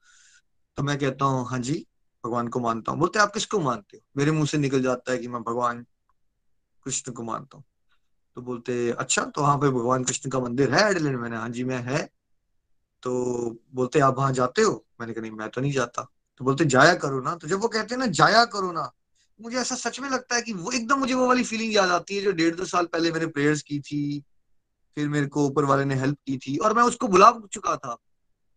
[0.77, 1.87] तो मैं कहता हूँ हाँ जी,
[2.25, 4.03] भगवान को मानता हूँ। बोलते आप किसको मानते हो?
[4.17, 5.87] मेरे मुँह से निकल जाता है कि मैं भगवान
[6.87, 7.65] कृष्ण को मानता हूँ।
[8.37, 11.65] तो बोलते अच्छा तो वहाँ पे भगवान कृष्ण का मंदिर है एडलैंड मैंने हाँ जी,
[11.65, 12.09] मैं है।
[13.03, 14.87] तो बोलते, आप वहाँ जाते हो?
[15.01, 16.03] मैंने कहा, नहीं, मैं तो नहीं जाता।
[16.39, 18.93] तो बोलते, जाया करो ना। तो जब वो कहते हैं ना, जाया करो ना
[19.41, 22.17] मुझे ऐसा सच में लगता है कि वो, एकदम मुझे वो वाली फीलिंग याद आती
[22.17, 24.21] है जो डेढ़ दो साल पहले मैंने प्रेयर्स की थी,
[24.97, 27.97] फिर मेरे को ऊपर वाले ने हेल्प की थी और मैं उसको भुला चुका था।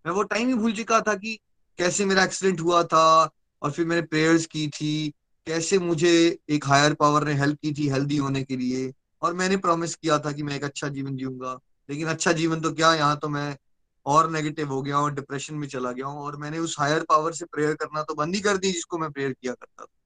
[0.05, 1.37] मैं वो टाइम ही भूल चुका था कि
[1.79, 3.29] कैसे मेरा एक्सीडेंट हुआ था
[3.61, 5.09] और फिर मैंने प्रेयर्स की थी,
[5.47, 8.91] कैसे मुझे एक हायर पावर ने हेल्प की थी हेल्दी होने के लिए
[9.21, 11.57] और मैंने प्रॉमिस किया था कि मैं एक अच्छा जीवन जीऊँगा।
[11.89, 13.57] लेकिन अच्छा जीवन तो क्या, यहाँ तो मैं
[14.05, 17.33] और नेगेटिव हो गया हूँ डिप्रेशन में चला गया हूँ और मैंने उस हायर पावर
[17.33, 20.00] से प्रेयर करना तो बंद ही कर दी जिसको मैं प्रेयर किया करता था।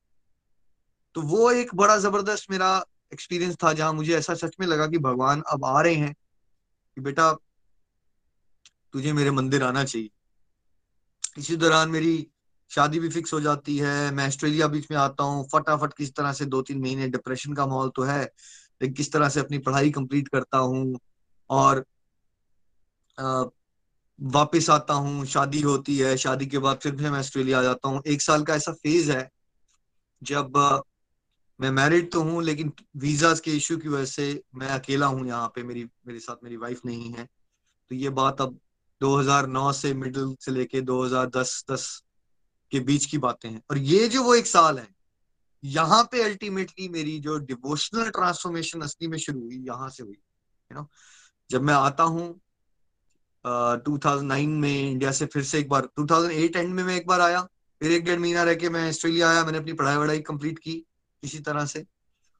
[1.16, 4.98] तो वो एक बड़ा ज़बरदस्त मेरा एक्सपीरियंस था जहाँ मुझे ऐसा सच में लगा कि
[4.98, 7.32] भगवान अब आ रहे हैं कि बेटा
[8.94, 10.10] तुझे मेरे मंदिर आना चाहिए।
[11.38, 12.28] इसी दौरान मेरी
[12.72, 16.34] शादी भी फिक्स हो जाती है मैं ऑस्ट्रेलिया बीच में आता हूँ फटाफट किस तरह
[16.34, 19.92] से दो तीन महीने डिप्रेशन का माहौल तो है लेकिन किस तरह से अपनी पढ़ाई
[19.92, 21.00] कंप्लीट करता हूँ
[21.50, 21.86] और
[23.20, 23.44] आ,
[24.22, 27.90] वापिस आता हूँ शादी होती है शादी के बाद फिर भी मैं ऑस्ट्रेलिया आ जाता
[27.90, 29.30] हूँ। एक साल का ऐसा फ़ेज़ है
[30.24, 30.58] जब
[31.60, 35.48] मैं मैरिड तो हूँ, लेकिन वीजास के इश्यू की वजह से मैं अकेला हूँ यहाँ
[35.56, 37.26] पे, मेरी, मेरे साथ मेरी वाइफ नहीं है।
[37.92, 38.60] तो ये बात अब
[39.02, 41.88] 2009 से मिडिल से लेके 2010 10
[42.72, 44.88] के बीच की बातें हैं। और ये जो वो एक साल है,
[45.64, 50.78] यहाँ पे अल्टीमेटली मेरी जो डिवोशनल ट्रांसफॉर्मेशन असली में शुरू हुई, यहाँ से हुई यू
[50.78, 50.88] नो
[51.50, 52.34] जब मैं आता हूँ
[53.86, 57.22] टू थाउज़ेंड में इंडिया से फिर से एक बार 2008 एंड में मैं एक बार
[57.22, 57.42] आया,
[57.82, 60.84] फिर एक डेढ़ महीना रह के मैं ऑस्ट्रेलिया आया, मैंने अपनी पढ़ाई वढ़ाई कंप्लीट की।
[61.26, 61.86] किसी तरह से।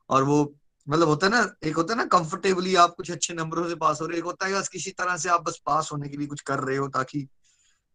[0.10, 0.56] और वो
[0.88, 4.02] मतलब होता है ना, एक होता है ना कंफर्टेबली आप कुछ अच्छे नंबरों से पास
[4.02, 6.28] हो रहे एक होता है बस किसी तरह से आप बस पास होने के लिए
[6.28, 7.28] कुछ कर रहे हो ताकि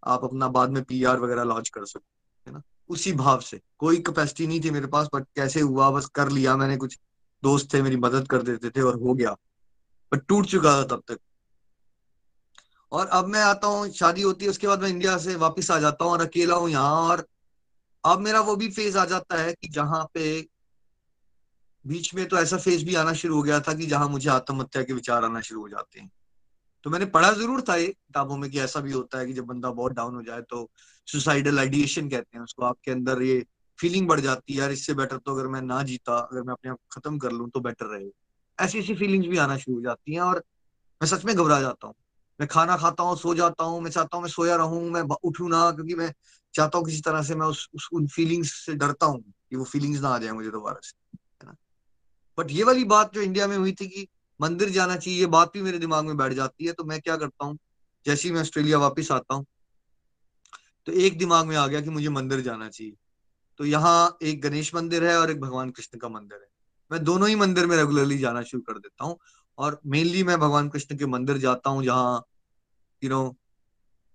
[0.05, 2.05] आप अपना बाद में पीआर वगैरह लॉन्च कर सको,
[2.47, 2.63] है ना?
[2.89, 6.57] उसी भाव से। कोई कैपेसिटी नहीं थी मेरे पास बट कैसे हुआ, बस कर लिया
[6.57, 6.99] मैंने। कुछ
[7.43, 9.37] दोस्त थे, मेरी मदद कर देते थे और हो गया।
[10.13, 11.19] बट टूट चुका था तब तक।
[12.93, 15.79] और अब मैं आता हूँ, शादी होती है, उसके बाद मैं इंडिया से वापस आ
[15.79, 17.27] जाता हूँ और अकेला हूँ यहाँ। और
[18.05, 20.41] अब मेरा वो भी फ़ेज़ आ जाता है कि जहाँ पे
[21.87, 24.83] बीच में तो ऐसा फ़ेज़ भी आना शुरू हो गया था कि जहाँ मुझे आत्महत्या
[24.83, 26.11] के विचार आना शुरू हो जाते हैं।
[26.85, 29.45] तो मैंने पढ़ा ज़रूर था ये किताबों में कि ऐसा भी होता है कि जब
[29.45, 30.71] बंदा बहुत डाउन हो जाए तो
[31.07, 33.45] सुसाइडल आइडिएशन कहते हैं उसको आपके अंदर ये
[33.79, 36.71] फीलिंग बढ़ जाती है यार इससे बेटर तो अगर मैं ना जीता अगर मैं अपने
[36.71, 38.11] आप खत्म कर लूँ तो बेटर रहे।
[38.59, 40.45] ऐसी ऐसी फीलिंग्स भी आना शुरू हो जाती हैं और
[41.01, 41.95] मैं सच में घबरा जाता हूँ।
[42.41, 45.49] मैं खाना खाता हूँ सो जाता हूँ मैं चाहता हूँ मैं सोया रहूँ मैं उठू
[45.49, 46.13] ना क्योंकि मैं
[46.55, 49.65] चाहता हूँ किसी तरह से मैं उस, उस उन फीलिंग्स से डरता हूँ कि वो
[49.65, 51.10] फीलिंग्स ना आ जाए मुझे दोबारा से।
[52.41, 54.07] बट ये वाली बात जो इंडिया में हुई थी कि
[54.41, 57.17] मंदिर जाना चाहिए, ये बात भी मेरे दिमाग में बैठ जाती है तो मैं क्या
[57.17, 57.59] करता हूँ?
[58.07, 59.45] जैसे ही मैं ऑस्ट्रेलिया वापिस आता हूँ
[60.87, 62.95] तो एक दिमाग में आ गया कि मुझे मंदिर जाना चाहिए।
[63.61, 66.49] तो यहाँ एक गणेश मंदिर है और एक भगवान कृष्ण का मंदिर है।
[66.91, 69.19] मैं दोनों ही मंदिर में रेगुलरली जाना शुरू कर देता हूँ
[69.59, 72.23] और मेनली मैं भगवान कृष्ण के मंदिर जाता हूँ जहाँ
[73.03, 73.23] यू नो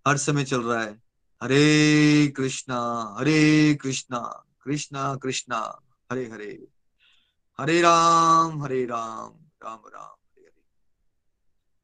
[0.05, 0.91] हर समय चल रहा है।
[1.41, 2.79] हरे कृष्णा
[3.19, 4.19] हरे कृष्णा
[4.63, 5.59] कृष्णा कृष्णा,
[6.09, 6.74] हरे हरे।
[7.59, 10.63] हरे राम हरे राम राम राम, हरे हरे।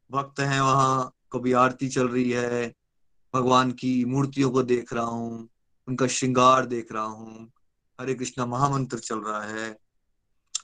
[0.09, 2.67] भक्त हैं वहाँ, कभी आरती चल रही है,
[3.33, 5.49] भगवान की मूर्तियों को देख रहा हूँ,
[5.87, 7.51] उनका श्रृंगार देख रहा हूँ,
[7.99, 9.75] हरे कृष्णा महामंत्र चल रहा है।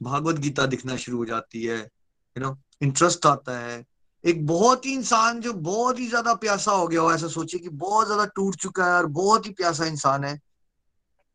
[0.03, 3.83] भागवत गीता दिखना शुरू हो जाती है यू नो इंटरेस्ट आता है।
[4.23, 7.69] एक बहुत ही इंसान जो बहुत ही ज़्यादा प्यासा हो गया हो, ऐसा सोचे कि
[7.69, 10.39] बहुत ज़्यादा टूट चुका है और बहुत ही प्यासा इंसान है,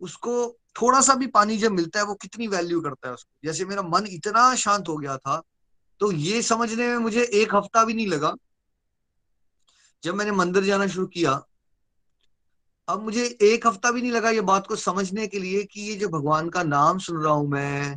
[0.00, 3.30] उसको थोड़ा सा भी पानी जब मिलता है, वो कितनी वैल्यू करता है उसको?
[3.44, 5.42] जैसे मेरा मन इतना शांत हो गया था
[6.00, 8.34] तो ये समझने में मुझे एक हफ़्ता भी नहीं लगा।
[10.02, 11.42] जब मैंने मंदिर जाना शुरू किया,
[12.88, 15.94] अब मुझे एक हफ़्ता भी नहीं लगा ये बात को समझने के लिए कि ये
[15.94, 17.94] जो भगवान का नाम सुन रहा हूँ मैं,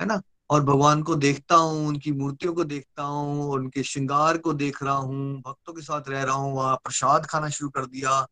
[0.00, 0.20] है ना?
[0.50, 4.94] और भगवान को देखता हूँ, उनकी मूर्तियों को देखता हूँ, उनके श्रृंगार को देख रहा
[4.94, 8.26] हूँ, भक्तों के साथ रह रहा हूँ, वहाँ प्रसाद खाना शुरू कर दिया।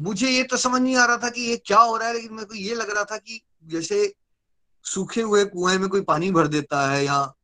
[0.00, 2.32] मुझे ये तो समझ नहीं आ रहा था कि ये क्या हो रहा है, लेकिन
[2.32, 4.14] मेरे को ये लग रहा था कि जैसे
[4.84, 7.34] सूखे हुए कुएँ में कोई पानी भर देता है या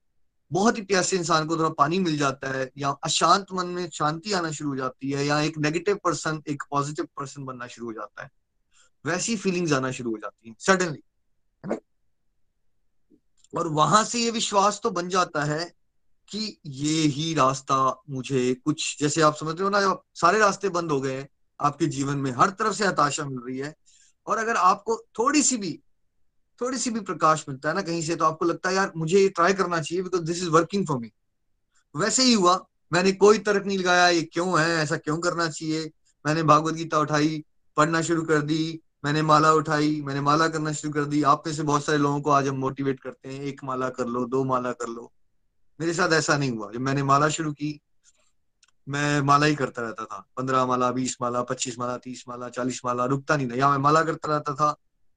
[0.50, 4.32] बहुत ही प्यासे इंसान को थोड़ा पानी मिल जाता है या अशांत मन में शांति
[4.32, 7.92] आना शुरू हो जाती है या एक नेगेटिव पर्सन एक पॉजिटिव पर्सन बनना शुरू हो
[7.92, 8.30] जाता है।
[9.04, 11.02] वैसी फीलिंग्स आना शुरू हो जाती है सडनली
[11.64, 11.76] है ना?
[13.60, 15.64] और वहाँ से ये विश्वास तो बन जाता है
[16.28, 20.92] कि ये ही रास्ता मुझे कुछ, जैसे आप समझते हो ना, जब सारे रास्ते बंद
[20.92, 21.26] हो गए
[21.60, 23.74] आपके जीवन में हर तरफ़ से हताशा मिल रही है।
[24.26, 25.80] और अगर आपको थोड़ी सी भी,
[26.60, 29.20] थोड़ी सी भी प्रकाश मिलता है ना कहीं से तो आपको लगता है, यार, मुझे
[29.20, 31.12] ये ट्राई करना चाहिए because this is working for me
[31.96, 34.70] वैसे ही हुआ, मैंने कोई तर्क नहीं लगाया, ये क्यों है?
[34.70, 35.90] ऐसा क्यों करना चाहिए?
[36.26, 37.44] मैंने भागवत गीता उठाई,
[37.76, 41.54] पढ़ना शुरू कर दी, मैंने माला उठाई, मैंने माला करना शुरू कर दी। आप में
[41.54, 44.44] से बहुत सारे लोगों को आज हम मोटिवेट करते हैं, एक माला कर लो, दो
[44.44, 45.12] माला कर लो।
[45.80, 47.80] मेरे साथ ऐसा नहीं हुआ। जब मैंने माला शुरू की
[48.88, 52.80] मैं माला ही करता रहता था। पंद्रह माला, बीस माला, पच्चीस माला, तीस माला, चालीस
[52.84, 54.72] माला, रुकता नहीं था। या मैं माला करता रहता था,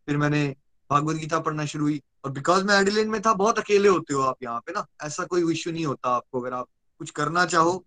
[0.06, 0.56] फिर मैंने
[0.92, 4.22] भागवत गीता पढ़ना शुरू हुई। और बिकॉज़ मैं एडिलेन में था, बहुत अकेले होते हो
[4.22, 6.68] आप यहाँ पे ना। ऐसा कोई इश्यू नहीं होता आपको। अगर आप
[7.00, 7.86] कुछ करना चाहो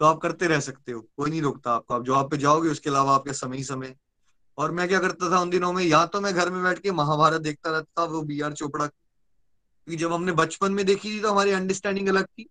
[0.00, 2.90] तो आप करते रह सकते हो। कोई नहीं रोकता आपको। आप जॉब पे जाओगे, उसके
[2.90, 3.96] अलावा आपके समय ही समय।
[4.58, 5.84] और मैं क्या करता था उन दिनों में?
[5.84, 8.86] या तो मैं घर में बैठ के महाभारत देखता रहता था, वो बी आर चोपड़ा।
[8.86, 12.48] क्योंकि जब हमने बचपन में देखी थी तो हमारी अंडरस्टैंडिंग अलग थी।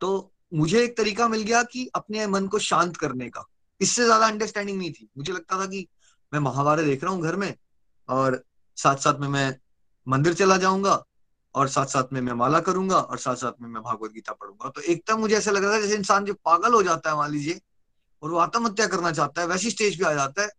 [0.00, 3.44] तो मुझे एक तरीका मिल गया कि अपने मन को शांत करने का।
[3.80, 5.86] इससे ज़्यादा अंडरस्टैंडिंग नहीं थी। मुझे लगता था कि
[6.32, 7.54] मैं महाभारत देख रहा हूँ घर में,
[8.08, 8.42] और
[8.76, 9.56] साथ साथ में मैं
[10.06, 11.04] मंदिर चला जाऊँगा,
[11.54, 14.68] और साथ साथ में मैं माला करूँगा, और साथ साथ में मैं भागवत गीता पढ़ूँगा।
[14.68, 17.30] तो एकदम मुझे ऐसा लग रहा था जैसे इंसान जो पागल हो जाता है, मान
[17.30, 17.60] लीजिए,
[18.22, 20.50] और वो आत्महत्या करना चाहता है, वैसी स्टेज पे आ जाता है,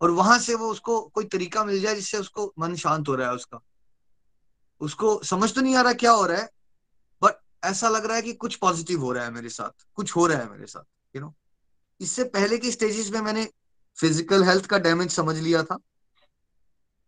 [0.00, 3.28] और वहाँ से वो उसको कोई तरीका मिल जाए जिससे उसको मन शांत हो रहा
[3.28, 3.60] है उसका।
[4.80, 6.48] उसको समझ तो नहीं आ रहा क्या हो रहा है
[7.62, 10.38] ऐसा लग रहा है कि कुछ पॉजिटिव हो रहा है मेरे साथ, कुछ हो रहा
[10.38, 11.34] है मेरे साथ यू नो
[12.00, 13.48] इससे पहले की स्टेजेस में मैंने
[13.98, 15.78] फ़िज़िकल हेल्थ का डैमेज समझ लिया था,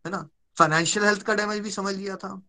[0.04, 0.28] है ना?
[0.56, 2.40] फाइनेंशियल हेल्थ का डैमेज भी समझ लिया था।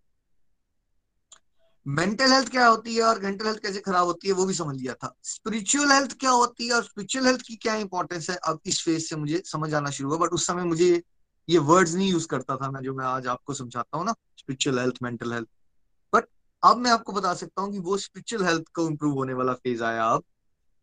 [1.85, 4.75] मेंटल हेल्थ क्या होती है और मेंटल हेल्थ कैसे खराब होती है वो भी समझ
[4.77, 8.59] लिया था। स्पिरिचुअल हेल्थ क्या होती है और स्पिरिचुअल हेल्थ की क्या इंपॉर्टेंस है, अब
[8.65, 11.01] इस फ़ेज़ से मुझे समझ आना शुरू हुआ बट उस समय मुझे
[11.47, 14.79] ये वर्ड्स नहीं यूज़ करता था मैं, जो मैं आज आपको समझाता हूँ ना स्पिरिचुअल
[14.79, 15.47] हेल्थ मेंटल हेल्थ
[16.63, 19.83] अब मैं आपको बता सकता हूँ कि वो स्पिरिचुअल हेल्थ को इम्प्रूव होने वाला फ़ेज़
[19.83, 20.23] आया अब,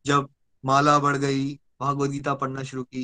[0.06, 0.28] जब
[0.64, 3.02] माला बढ़ गई, भागवत गीता पढ़ना शुरू की,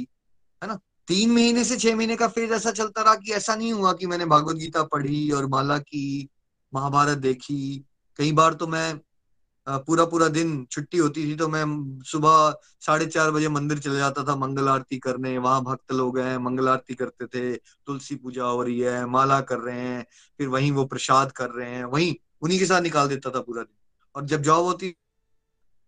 [0.63, 0.79] है ना?
[1.09, 4.07] तीन महीने से छह महीने का फ़ेज़ ऐसा चलता रहा कि ऐसा नहीं हुआ कि
[4.07, 6.29] मैंने भागवत गीता पढ़ी और माला की,
[6.73, 7.85] महाभारत देखी।
[8.19, 9.01] कई बार तो मैं
[9.67, 11.65] पूरा पूरा दिन छुट्टी होती थी तो मैं
[12.05, 16.37] सुबह साढ़े चार बजे मंदिर चले जाता था, मंगल आरती करने। वहाँ भक्त लोग हैं,
[16.39, 20.05] मंगल आरती करते थे। तुलसी पूजा हो रही है, माला कर रहे हैं,
[20.39, 23.63] फिर वहीं वो प्रसाद कर रहे हैं, वहीं उन्हीं के साथ निकाल देता था पूरा
[23.63, 23.77] दिन।
[24.15, 24.95] और जब जॉब होती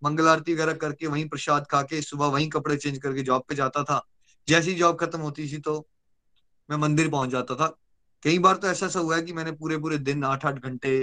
[0.02, 3.54] मंगल आरती वगैरह करके वहीं प्रसाद खा के सुबह वहीं कपड़े चेंज करके जॉब पे
[3.54, 4.00] जाता था।
[4.48, 5.78] जैसी जॉब खत्म होती थी तो
[6.68, 7.66] मैं मंदिर पहुँच जाता था।
[8.22, 10.98] कई बार तो ऐसा सा हुआ है कि मैंने पूरे पूरे दिन आठ आठ घंटे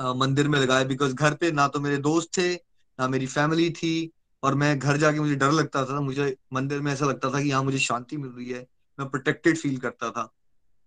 [0.00, 4.10] मंदिर में लगाए बिकॉज़ घर पे ना तो मेरे दोस्त थे, ना मेरी फैमिली थी
[4.42, 7.48] और मैं घर जाके मुझे डर लगता था। मुझे मंदिर में ऐसा लगता था कि
[7.48, 8.66] यहाँ मुझे शांति मिल रही है।
[8.98, 10.28] मैं प्रोटेक्टेड फील करता था।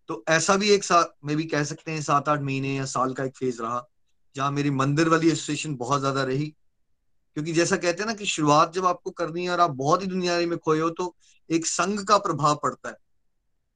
[0.10, 3.14] तो ऐसा भी एक साल में भी कह सकते हैं सात आठ महीने या साल
[3.14, 3.84] का एक फ़ेज़ रहा,
[4.36, 6.48] जहाँ मेरी मंदिर वाली एसोसिएशन बहुत ज़्यादा रही।
[7.38, 10.08] क्योंकि जैसा कहते हैं ना कि शुरुआत जब आपको करनी है और आप बहुत ही
[10.08, 11.16] दुनियादारी में खोए हो तो
[11.50, 12.96] एक संघ का प्रभाव पड़ता है।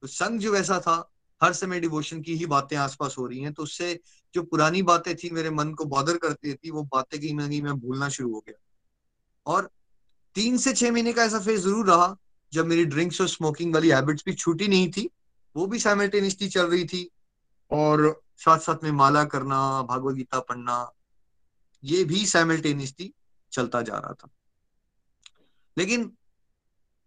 [0.02, 1.10] तो संघ जो ऐसा था,
[1.40, 4.00] हर समय डिवोशन की ही बातें आसपास हो रही हैं तो उससे
[4.34, 7.62] जो पुरानी बातें थी, मेरे मन को बॉदर करती थी, वो बातें कहीं ना कहीं
[7.62, 8.58] मैं भूलना शुरू हो गया।
[9.46, 9.70] और
[10.36, 12.16] तीन से छह महीने का ऐसा फ़ेज़ ज़रूर रहा,
[12.52, 15.08] जब मेरी ड्रिंक्स और स्मोकिंग वाली हैबिट्स भी छूटी नहीं थी
[15.58, 17.10] वो भी साइमल्टेनियसली चल रही थी।
[17.70, 20.92] और साथ साथ में माला करना, भागवत गीता पढ़ना,
[21.84, 23.14] ये भी साइमल्टेनियसली
[23.52, 24.28] चलता जा रहा था।
[25.78, 26.16] लेकिन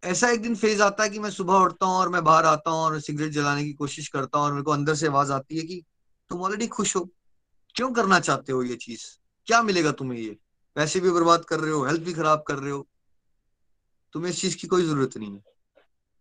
[0.03, 2.69] ऐसा एक दिन फ़ेज़ आता है कि मैं सुबह उठता हूँ और मैं बाहर आता
[2.69, 5.57] हूँ और सिगरेट जलाने की कोशिश करता हूँ और मेरे को अंदर से आवाज़ आती
[5.57, 5.83] है कि
[6.29, 7.09] तुम ऑलरेडी खुश हो।
[7.75, 9.03] क्यों करना चाहते हो ये चीज़?
[9.45, 10.37] क्या मिलेगा तुम्हें ये?
[10.75, 12.87] पैसे भी बर्बाद कर रहे हो हेल्थ भी खराब कर रहे हो।
[14.13, 15.43] तुम्हें इस चीज़ की कोई ज़रूरत नहीं है।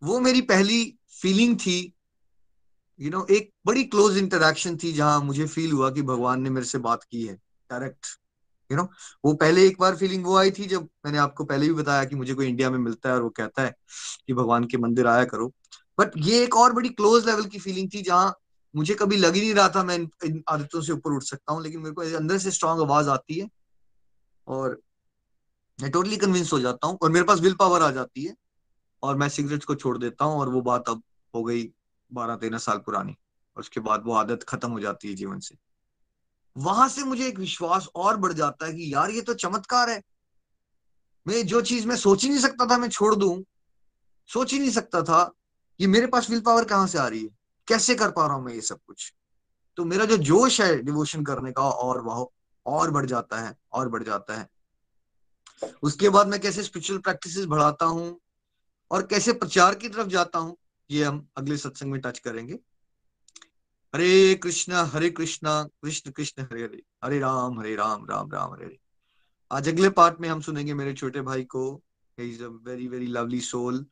[0.03, 1.93] वो मेरी पहली फीलिंग थी
[2.99, 6.41] यू you नो know, एक बड़ी क्लोज इंटरेक्शन थी जहाँ मुझे फील हुआ कि भगवान
[6.41, 7.33] ने मेरे से बात की है
[7.69, 8.05] डायरेक्ट
[8.71, 8.83] यू नो
[9.25, 12.15] वो पहले एक बार फीलिंग वो आई थी जब मैंने आपको पहले भी बताया कि
[12.15, 13.75] मुझे कोई इंडिया में मिलता है और वो कहता है
[14.27, 15.47] कि भगवान के मंदिर आया करो।
[15.99, 18.35] बट ये एक और बड़ी क्लोज लेवल की फीलिंग थी जहाँ
[18.75, 21.53] मुझे कभी लग ही नहीं रहा था मैं इन, इन आदतों से ऊपर उठ सकता
[21.53, 23.49] हूँ लेकिन मेरे को अंदर से स्ट्रांग आवाज़ आती है
[24.47, 24.81] और
[25.81, 28.35] मैं टोटली कन्विंस हो जाता हूँ और मेरे पास विल पावर आ जाती है
[29.03, 31.03] और मैं सिगरेट को छोड़ देता हूँ और वो बात अब
[31.35, 31.73] हो गई।
[32.13, 35.55] बारह तेरह साल पुरानी और उसके बाद वो आदत खत्म हो जाती है जीवन से।
[36.57, 40.01] वहाँ से मुझे एक विश्वास और बढ़ जाता है कि यार ये तो चमत्कार है।
[41.27, 43.45] मैं जो चीज़ मैं सोच ही नहीं सकता था, मैं छोड़ दू।
[44.27, 45.23] सोच ही नहीं सकता था
[45.79, 47.29] कि मेरे पास विल पावर कहाँ से आ रही है?
[47.67, 49.13] कैसे कर पा रहा हूँ मैं ये सब कुछ?
[49.77, 52.27] तो मेरा जो जोश है डिवोशन करने का और वह
[52.65, 54.47] और बढ़ जाता है, और बढ़ जाता है।
[55.83, 58.19] उसके बाद मैं कैसे स्पिरिचुअल प्रैक्टिस बढ़ाता हूँ
[58.91, 60.57] और कैसे प्रचार की तरफ़ जाता हूँ
[60.91, 62.53] ये हम अगले सत्संग में टच करेंगे।
[63.95, 68.65] हरे कृष्णा हरे कृष्णा, कृष्ण कृष्ण, हरे हरे हरे राम हरे राम राम राम, हरे
[68.65, 68.79] हरे।
[69.51, 71.81] आज अगले पार्ट में हम सुनेंगे मेरे छोटे भाई को।
[72.17, 73.85] Is a very very lovely soul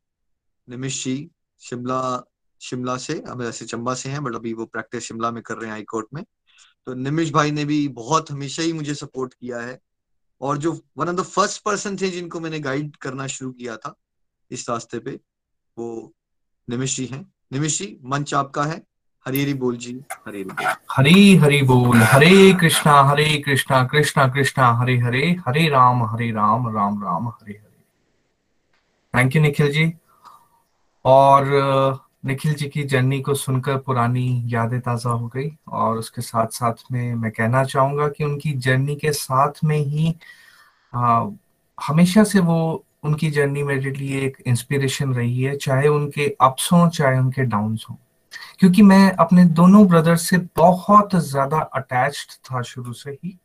[0.69, 2.23] Nimish ji Shimla
[2.61, 5.65] Shimla से, हम ऐसे चंबा से हैं बट अभी वो प्रैक्टिस शिमला में कर रहे
[5.65, 6.23] हैं हाई कोर्ट में।
[6.85, 9.79] तो निमिश भाई ने भी बहुत हमेशा ही मुझे सपोर्ट किया है।
[10.41, 13.95] और जो one of the first person थे जिनको मैंने गाइड करना शुरू किया था,
[14.51, 15.19] इस रास्ते पे,
[15.77, 16.13] वो
[16.69, 18.81] निमिश जी हैं। निमिश जी मंच आपका है।
[19.25, 19.93] हरी बोल जी
[20.27, 26.03] हरी हरी हरी हरी बोल। हरे कृष्णा हरे कृष्णा कृष्णा कृष्णा हरे हरे। हरे राम
[26.03, 27.81] हरे राम राम राम हरे हरे।
[29.13, 29.93] Thank you Nikhil ji.
[31.05, 36.47] और निखिल जी की जर्नी को सुनकर पुरानी यादें ताज़ा हो गई। और उसके साथ
[36.47, 40.15] साथ में मैं कहना चाहूँगा कि उनकी जर्नी के साथ में ही
[40.93, 41.25] आ,
[41.77, 46.89] हमेशा से वो उनकी जर्नी मेरे लिए एक इंस्पिरेशन रही है, चाहे उनके अप्स हों,
[46.89, 47.95] चाहे उनके डाउन्स हों।
[48.59, 53.39] क्योंकि मैं अपने दोनों ब्रदर से बहुत ज़्यादा अटैच्ड था शुरू से ही।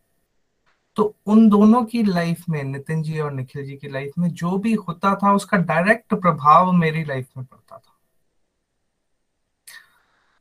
[0.97, 4.59] तो उन दोनों की लाइफ में, नितिन जी और निखिल जी की लाइफ में जो
[4.59, 7.99] भी होता था, उसका डायरेक्ट प्रभाव मेरी लाइफ में पड़ता था।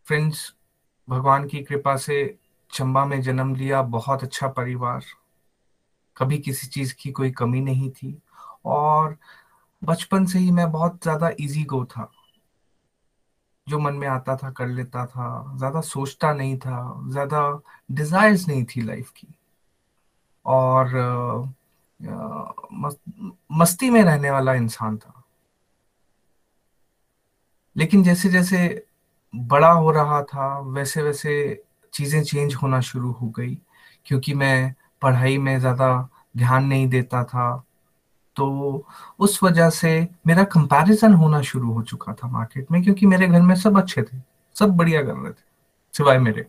[0.06, 0.54] फ्रेंड्स
[1.10, 2.38] भगवान की कृपा से
[2.74, 5.04] चंबा में जन्म लिया, बहुत अच्छा परिवार।
[6.18, 8.23] कभी किसी चीज़ की कोई कमी नहीं थी।
[8.66, 9.16] और
[9.82, 12.12] बचपन से ही मैं बहुत ज़्यादा इजी गो था।
[13.68, 17.42] जो मन में आता था, कर लेता था, ज़्यादा सोचता नहीं था, ज़्यादा
[17.92, 19.28] डिजायर्स नहीं थी लाइफ की।
[20.46, 20.88] और
[23.54, 25.24] मस्ती में रहने वाला इंसान था।
[27.76, 28.86] लेकिन जैसे जैसे
[29.34, 33.58] बड़ा हो रहा था वैसे वैसे चीज़ें चेंज होना शुरू हो गई,
[34.06, 37.64] क्योंकि मैं पढ़ाई में ज़्यादा ध्यान नहीं देता था।
[38.36, 38.86] तो
[39.20, 43.42] उस वजह से मेरा कंपैरिजन होना शुरू हो चुका था मार्केट में, क्योंकि मेरे घर
[43.42, 44.18] में सब अच्छे थे,
[44.56, 45.44] सब बढ़िया कर रहे थे,
[45.94, 46.46] सिवाय मेरे।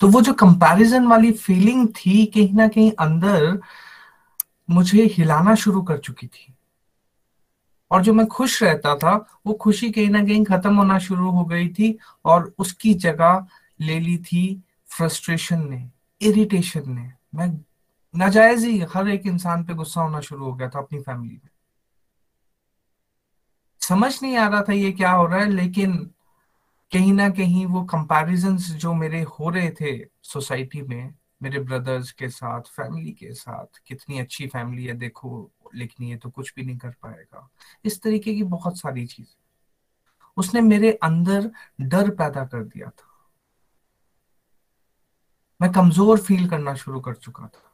[0.00, 3.60] तो वो जो कंपैरिजन वाली फीलिंग थी, कहीं ना कहीं अंदर
[4.70, 6.54] मुझे हिलाना शुरू कर चुकी थी।
[7.90, 9.14] और जो मैं खुश रहता था,
[9.46, 13.46] वो खुशी कहीं ना कहीं खत्म होना शुरू हो गई थी और उसकी जगह
[13.80, 15.90] ले ली थी फ्रस्ट्रेशन ने
[16.20, 17.48] इरिटेशन ने। मैं
[18.14, 21.50] नाजायज ही हर एक इंसान पे गुस्सा होना शुरू हो गया था अपनी फैमिली में।
[23.80, 25.96] समझ नहीं आ रहा था ये क्या हो रहा है, लेकिन
[26.92, 32.28] कहीं ना कहीं वो कंपैरिजन जो मेरे हो रहे थे सोसाइटी में, मेरे ब्रदर्स के
[32.28, 36.76] साथ फैमिली के साथ, कितनी अच्छी फैमिली है देखो लिखनी है तो कुछ भी नहीं
[36.78, 37.48] कर पाएगा।
[37.84, 39.28] इस तरीके की बहुत सारी चीज़।
[40.36, 43.06] उसने मेरे अंदर डर पैदा कर दिया था।
[45.60, 47.67] मैं कमज़ोर फील करना शुरू कर चुका था।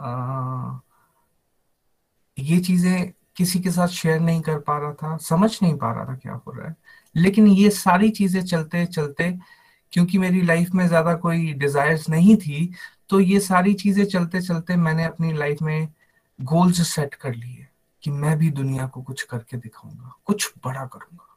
[0.00, 0.80] आ,
[2.36, 6.04] ये चीज़ें किसी के साथ शेयर नहीं कर पा रहा था समझ नहीं पा रहा
[6.04, 6.74] था क्या हो रहा है।
[7.14, 9.30] लेकिन ये सारी चीज़ें चलते चलते
[9.92, 12.74] क्योंकि मेरी लाइफ में ज़्यादा कोई डिजायर्स नहीं थी
[13.10, 15.88] तो ये सारी चीज़ें चलते चलते मैंने अपनी लाइफ में
[16.38, 17.66] गोल्स सेट कर लिए
[18.02, 21.27] कि मैं भी दुनिया को कुछ करके दिखाऊँगा कुछ बड़ा करूँगा।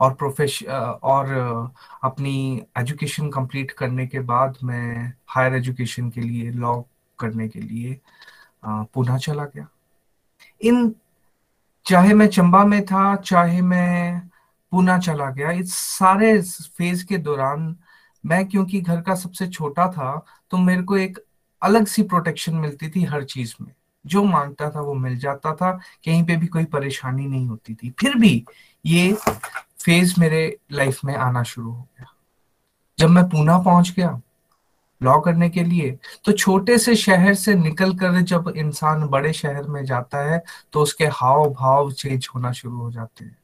[0.00, 1.28] और प्रोफेश और
[2.04, 6.80] अपनी एजुकेशन कंप्लीट करने के बाद मैं हायर एजुकेशन के लिए लॉ
[7.18, 7.98] करने के लिए
[8.66, 9.66] पुणे चला गया।
[10.60, 10.94] इन,
[11.86, 14.20] चाहे मैं चंबा में था, चाहे मैं
[14.72, 17.76] पुणे चला गया, इस सारे फ़ेज़ के दौरान
[18.24, 21.18] मैं, क्योंकि घर का सबसे छोटा था तो मेरे को एक
[21.62, 23.72] अलग सी प्रोटेक्शन मिलती थी हर चीज़ में।
[24.04, 25.70] जो माँगता था वो मिल जाता था,
[26.04, 28.44] कहीं पे भी कोई परेशानी नहीं होती थी। फिर भी
[28.84, 32.06] ये फ़ेज़ मेरे लाइफ में आना शुरू हो गया।
[32.98, 34.20] जब मैं पूना पहुँच गया
[35.00, 35.90] लॉ करने के लिए
[36.24, 40.82] तो छोटे से शहर से निकल कर जब इंसान बड़े शहर में जाता है तो
[40.82, 43.36] उसके हाव भाव चेंज होना शुरू हो जाते हैं।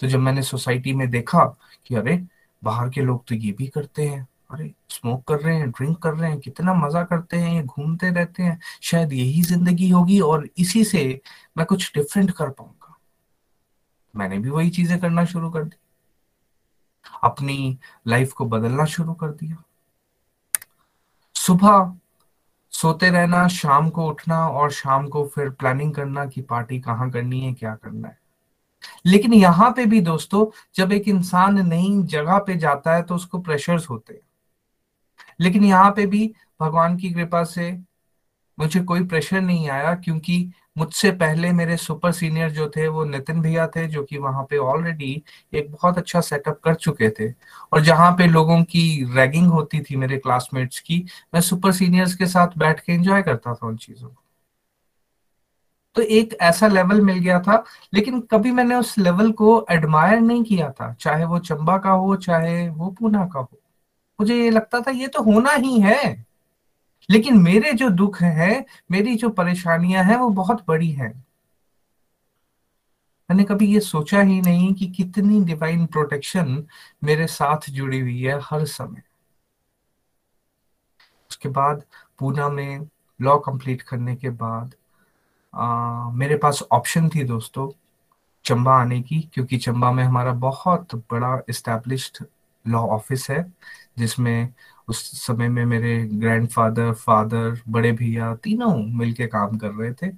[0.00, 1.44] तो जब मैंने सोसाइटी में देखा
[1.86, 2.16] कि अरे,
[2.62, 6.14] बाहर के लोग तो ये भी करते हैं, अरे स्मोक कर रहे हैं ड्रिंक कर
[6.14, 10.48] रहे हैं, कितना मज़ा करते हैं, ये घूमते रहते हैं, शायद यही ज़िंदगी होगी और
[10.58, 11.20] इसी से
[11.56, 12.83] मैं कुछ डिफरेंट कर पाऊँगा।
[14.16, 15.76] मैंने भी वही चीज़ें करना शुरू कर दी।
[17.22, 19.62] अपनी लाइफ को बदलना शुरू कर दिया।
[21.34, 21.96] सुबह
[22.72, 27.40] सोते रहना, शाम को उठना और शाम को फिर प्लानिंग करना कि पार्टी कहाँ करनी
[27.40, 28.18] है, क्या करना है।
[29.06, 33.38] लेकिन यहाँ पे भी दोस्तों, जब एक इंसान नई जगह पे जाता है तो उसको
[33.38, 34.20] प्रेशर्स होते हैं।
[35.40, 37.70] लेकिन यहाँ पे भी भगवान की कृपा से
[38.58, 43.40] मुझे कोई प्रेशर नहीं आया क्योंकि मुझसे पहले मेरे सुपर सीनियर जो थे, वो नितिन
[43.40, 45.22] भैया थे, जो कि वहाँ पे ऑलरेडी
[45.54, 47.32] एक बहुत अच्छा सेटअप कर चुके थे।
[47.72, 52.26] और जहाँ पे लोगों की रैगिंग होती थी मेरे क्लासमेट्स की, मैं सुपर सीनियर्स के
[52.26, 54.22] साथ बैठ के एंजॉय करता था उन चीज़ों को।
[55.94, 57.64] तो एक ऐसा लेवल मिल गया था,
[57.94, 62.16] लेकिन कभी मैंने उस लेवल को एडमायर नहीं किया था, चाहे वो चंबा का हो,
[62.16, 63.60] चाहे वो पूना का हो।
[64.20, 66.26] मुझे ये लगता था, ये तो होना ही है।
[67.10, 71.24] लेकिन मेरे जो दुख है मेरी जो परेशानियाँ हैं वो बहुत बड़ी हैं।
[73.30, 76.66] मैंने कभी ये सोचा ही नहीं कि कितनी डिवाइन प्रोटेक्शन
[77.04, 79.02] मेरे साथ जुड़ी हुई है हर समय।
[81.30, 81.82] उसके बाद
[82.18, 82.88] पूना में
[83.22, 84.74] लॉ कंप्लीट करने के बाद
[85.54, 87.70] आ, मेरे पास ऑप्शन थी दोस्तों
[88.44, 92.24] चंबा आने की क्योंकि चंबा में हमारा बहुत बड़ा इस्टेब्लिश्ड
[92.66, 93.52] लॉ ऑफ़िस है
[93.98, 94.48] जिसमें
[94.88, 100.12] उस समय में मेरे ग्रैंडफादर फादर बड़े भैया तीनों मिलके काम कर रहे थे।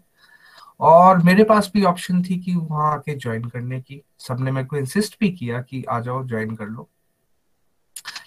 [0.80, 4.76] और मेरे पास भी ऑप्शन थी कि वहाँ आके ज्वाइन करने की। सबने मेरे को
[4.76, 6.90] इंसिस्ट भी किया कि आ जाओ ज्वाइन कर लो।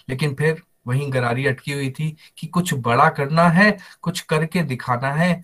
[0.08, 5.12] लेकिन फिर वहीं गरारी अटकी हुई थी कि कुछ बड़ा करना है, कुछ करके दिखाना
[5.12, 5.42] है।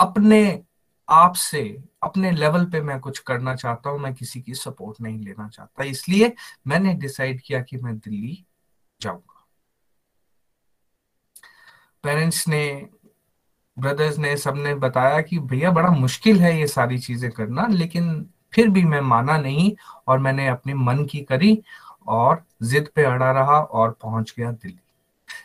[0.00, 0.62] अपने
[1.10, 5.18] आप से, अपने लेवल पे मैं कुछ करना चाहता हूँ, मैं किसी की सपोर्ट नहीं
[5.18, 6.34] लेना चाहता। इसलिए
[6.66, 8.44] मैंने डिसाइड किया कि मैं दिल्ली
[9.02, 9.31] जाऊँगा।
[12.04, 12.88] पेरेंट्स ने
[13.78, 18.68] ब्रदर्स ने सबने बताया कि भैया बड़ा मुश्किल है ये सारी चीज़ें करना लेकिन फिर
[18.68, 19.72] भी मैं माना नहीं
[20.08, 21.62] और मैंने अपने मन की करी
[22.06, 24.78] और जिद पे अड़ा रहा और पहुँच गया दिल्ली।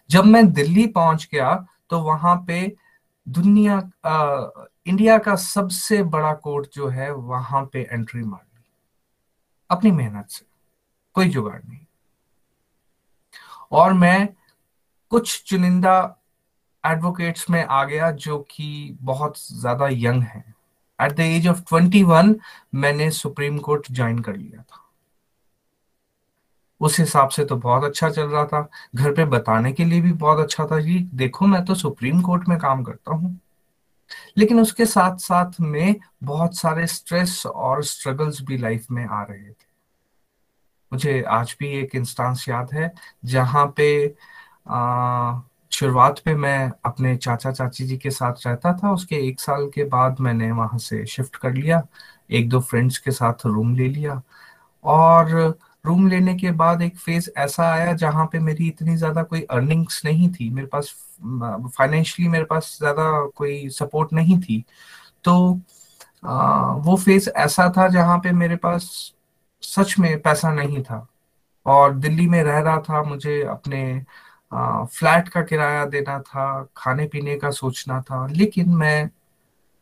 [0.09, 2.75] जब मैं दिल्ली पहुँच गया तो वहाँ पे
[3.27, 4.49] दुनिया आ,
[4.87, 8.63] इंडिया का सबसे बड़ा कोर्ट जो है वहाँ पे एंट्री मार ली।
[9.69, 10.45] अपनी मेहनत से
[11.13, 11.85] कोई जुगाड़ नहीं।
[13.71, 14.29] और मैं
[15.09, 16.16] कुछ चुनिंदा
[16.83, 20.43] एडवोकेट्स में आ गया जो कि बहुत ज़्यादा यंग है।
[20.99, 22.35] At the age of twenty one
[22.75, 24.83] मैंने सुप्रीम कोर्ट ज्वाइन कर लिया था।
[26.81, 30.11] उस हिसाब से तो बहुत अच्छा चल रहा था। घर पे बताने के लिए भी
[30.13, 33.39] बहुत अच्छा था जी देखो मैं तो सुप्रीम कोर्ट में काम करता हूँ।
[34.37, 39.49] लेकिन उसके साथ साथ में बहुत सारे स्ट्रेस और स्ट्रगल्स भी लाइफ में आ रहे
[39.49, 39.65] थे।
[40.91, 42.93] मुझे आज भी एक इंस्टांस याद है
[43.25, 44.15] जहाँ पे
[44.67, 49.67] आ, शुरुआत पे मैं अपने चाचा चाची जी के साथ रहता था उसके एक साल
[49.75, 51.81] के बाद मैंने वहाँ से शिफ्ट कर लिया
[52.31, 54.21] एक दो फ्रेंड्स के साथ रूम ले लिया।
[54.85, 55.31] और
[55.85, 60.01] रूम लेने के बाद एक फ़ेज़ ऐसा आया जहाँ पे मेरी इतनी ज़्यादा कोई अर्निंग्स
[60.05, 60.93] नहीं थी मेरे पास
[61.77, 63.03] फाइनेंशियली मेरे पास ज़्यादा
[63.37, 64.63] कोई सपोर्ट नहीं थी।
[65.25, 65.35] तो
[66.25, 68.89] आ, वो फ़ेज़ ऐसा था जहाँ पे मेरे पास
[69.63, 71.07] सच में पैसा नहीं था।
[71.65, 73.81] और दिल्ली में रह रहा था मुझे अपने
[74.51, 79.09] फ्लैट का किराया देना था, खाने पीने का सोचना था, लेकिन मैं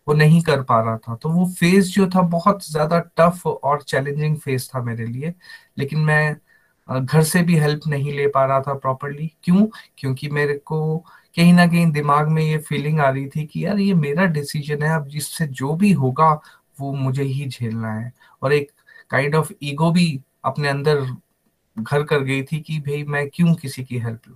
[0.07, 3.81] वो नहीं कर पा रहा था। तो वो फ़ेज़ जो था, बहुत ज़्यादा टफ और
[3.83, 5.33] चैलेंजिंग फ़ेज़ था मेरे लिए,
[5.77, 6.35] लेकिन मैं
[6.89, 9.65] घर से भी हेल्प नहीं ले पा रहा था प्रॉपरली क्यों?
[9.97, 10.97] क्योंकि मेरे को
[11.35, 14.83] कहीं ना कहीं दिमाग में ये फीलिंग आ रही थी कि यार ये मेरा डिसीज़न
[14.83, 16.31] है, अब जिससे जो भी होगा,
[16.79, 18.11] वो मुझे ही झेलना है।
[18.43, 18.71] और एक
[19.11, 20.07] काइंड ऑफ़ ईगो भी
[20.45, 21.05] अपने अंदर
[21.77, 24.35] घर कर गई थी कि भाई मैं क्यों किसी की हेल्प लू?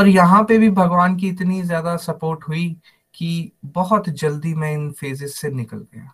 [0.00, 2.68] पर यहाँ पे भी भगवान की इतनी ज़्यादा सपोर्ट हुई
[3.14, 6.12] कि बहुत जल्दी मैं इन फेजेस से निकल गया।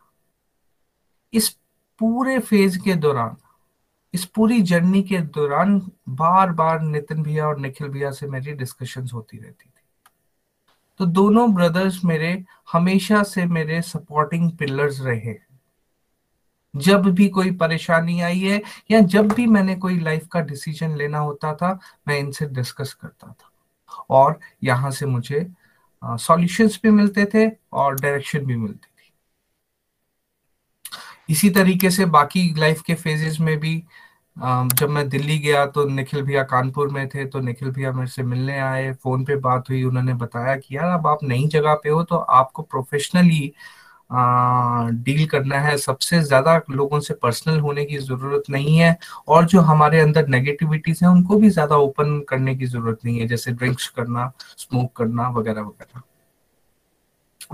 [1.33, 1.49] इस
[2.01, 3.37] पूरे फ़ेज़ के दौरान,
[4.15, 5.79] इस पूरी जर्नी के दौरान
[6.09, 9.83] बार बार नितिन भैया और निखिल भैया से मेरी डिस्कशंस होती रहती थी।
[11.01, 15.35] तो दोनों ब्रदर्स मेरे हमेशा से मेरे सपोर्टिंग पिलर्स रहे।
[16.75, 21.19] जब भी कोई परेशानी आई है या जब भी मैंने कोई लाइफ का डिसीज़न लेना
[21.19, 21.79] होता था,
[22.09, 23.51] मैं इनसे डिस्कस करता था।
[24.11, 25.47] और यहाँ से मुझे
[26.03, 29.13] सॉल्यूशंस भी मिलते थे और डायरेक्शन भी मिलती थी।
[31.31, 33.77] इसी तरीके से बाकी लाइफ के फेजेस में भी
[34.37, 38.23] जब मैं दिल्ली गया तो निखिल भैया कानपुर में थे तो निखिल भैया मेरे से
[38.23, 41.89] मिलने आए फ़ोन पे बात हुई, उन्होंने बताया कि यार अब आप नई जगह पे
[41.89, 43.53] हो तो आपको प्रोफेशनली
[44.11, 48.97] डील करना है। सबसे ज़्यादा लोगों से पर्सनल होने की ज़रूरत नहीं है
[49.29, 53.27] और जो हमारे अंदर नेगेटिविटीज हैं, उनको भी ज़्यादा ओपन करने की ज़रूरत नहीं है,
[53.27, 56.03] जैसे ड्रिंक्स करना स्मोक करना, वगैरह वगैरह।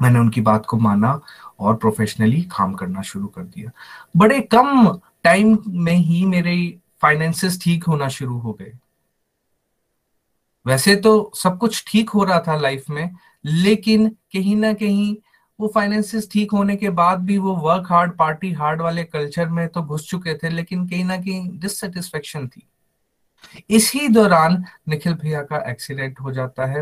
[0.00, 1.20] मैंने उनकी बात को माना
[1.60, 3.70] और प्रोफेशनली काम करना शुरू कर दिया।
[4.16, 4.88] बड़े कम
[5.24, 6.56] टाइम में ही मेरे
[7.02, 8.72] फाइनेंसेस ठीक होना शुरू हो गए।
[10.66, 13.10] वैसे तो सब कुछ ठीक हो रहा था लाइफ में,
[13.44, 15.14] लेकिन कहीं ना कहीं
[15.62, 19.68] वो फाइनेंसिस ठीक होने के बाद भी वो वर्क हार्ड पार्टी हार्ड वाले कल्चर में
[19.68, 22.66] तो घुस चुके थे, लेकिन कहीं ना कहीं डिससेटिस्फेक्शन थी।
[23.70, 26.80] इसी दौरान निखिल भैया का एक्सीडेंट हो जाता है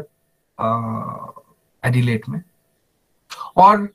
[1.82, 2.42] एडिलेट में।
[3.56, 3.88] और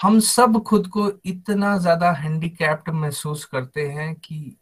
[0.00, 4.56] हम सब खुद को इतना ज़्यादा हैंडीकैप्ड महसूस करते हैं कि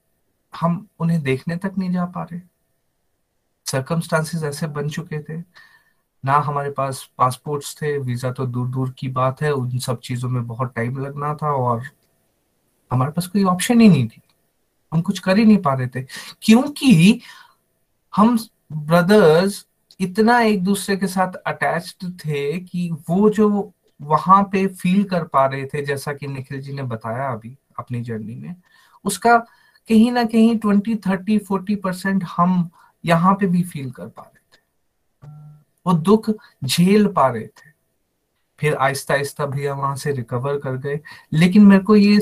[0.55, 2.41] हम उन्हें देखने तक नहीं जा पा रहे।
[3.67, 5.41] सर्कमस्टांसिस ऐसे बन चुके थे
[6.25, 10.29] ना हमारे पास पासपोर्ट्स थे वीज़ा तो दूर दूर की बात है, उन सब चीज़ों
[10.29, 11.83] में बहुत टाइम लगना था और
[12.91, 14.21] हमारे पास कोई ऑप्शन ही नहीं थी।
[14.93, 16.03] हम कुछ कर ही नहीं पा रहे थे,
[16.43, 17.21] क्योंकि
[18.15, 18.39] हम
[18.73, 19.65] ब्रदर्स
[20.01, 23.49] इतना एक दूसरे के साथ अटैच्ड थे कि वो जो
[24.01, 28.01] वहाँ पे फील कर पा रहे थे, जैसा कि निखिल जी ने बताया अभी अपनी
[28.03, 28.55] जर्नी में,
[29.05, 29.37] उसका
[29.89, 32.69] कहीं ना कहीं ट्वेंटी थर्टी फोर्टी परसेंट हम
[33.05, 34.38] यहाँ पे भी फील कर पा रहे
[35.89, 36.31] वो दुख
[36.65, 37.71] झेल पा रहे थे।
[38.59, 41.01] फिर आहिस्ता आहिस्ता भैया वहाँ से रिकवर कर गए।
[41.33, 42.19] लेकिन मेरे को ये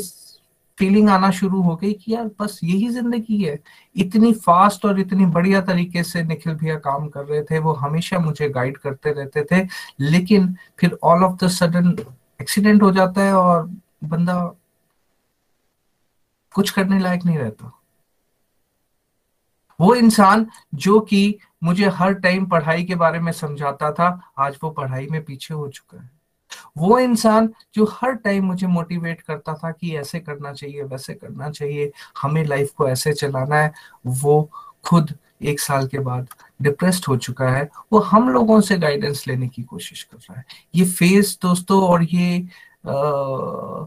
[0.78, 3.58] फीलिंग आना शुरू हो गई कि यार बस यही ज़िंदगी है।
[3.96, 8.18] इतनी फास्ट और इतनी बढ़िया तरीके से निखिल भैया काम कर रहे थे, वो हमेशा
[8.18, 9.68] मुझे गाइड करते रहते थे।
[10.00, 11.96] लेकिन फिर all of the sudden
[12.42, 13.70] accident हो जाता है और
[14.04, 14.56] बंदा
[16.54, 17.72] कुछ करने लायक नहीं रहता।
[19.80, 24.70] वो इंसान जो कि मुझे हर टाइम पढ़ाई के बारे में समझाता था आज वो
[24.70, 26.10] पढ़ाई में पीछे हो चुका है।
[26.78, 31.50] वो इंसान जो हर टाइम मुझे मोटिवेट करता था कि ऐसे करना चाहिए वैसे करना
[31.50, 31.90] चाहिए
[32.22, 33.72] हमें लाइफ को ऐसे चलाना है
[34.06, 34.50] वो
[34.84, 36.28] खुद एक साल के बाद
[36.62, 40.44] डिप्रेस्ड हो चुका है। वो हम लोगों से गाइडेंस लेने की कोशिश कर रहा है।
[40.74, 42.38] ये फेस दोस्तों और ये
[42.86, 43.86] आ,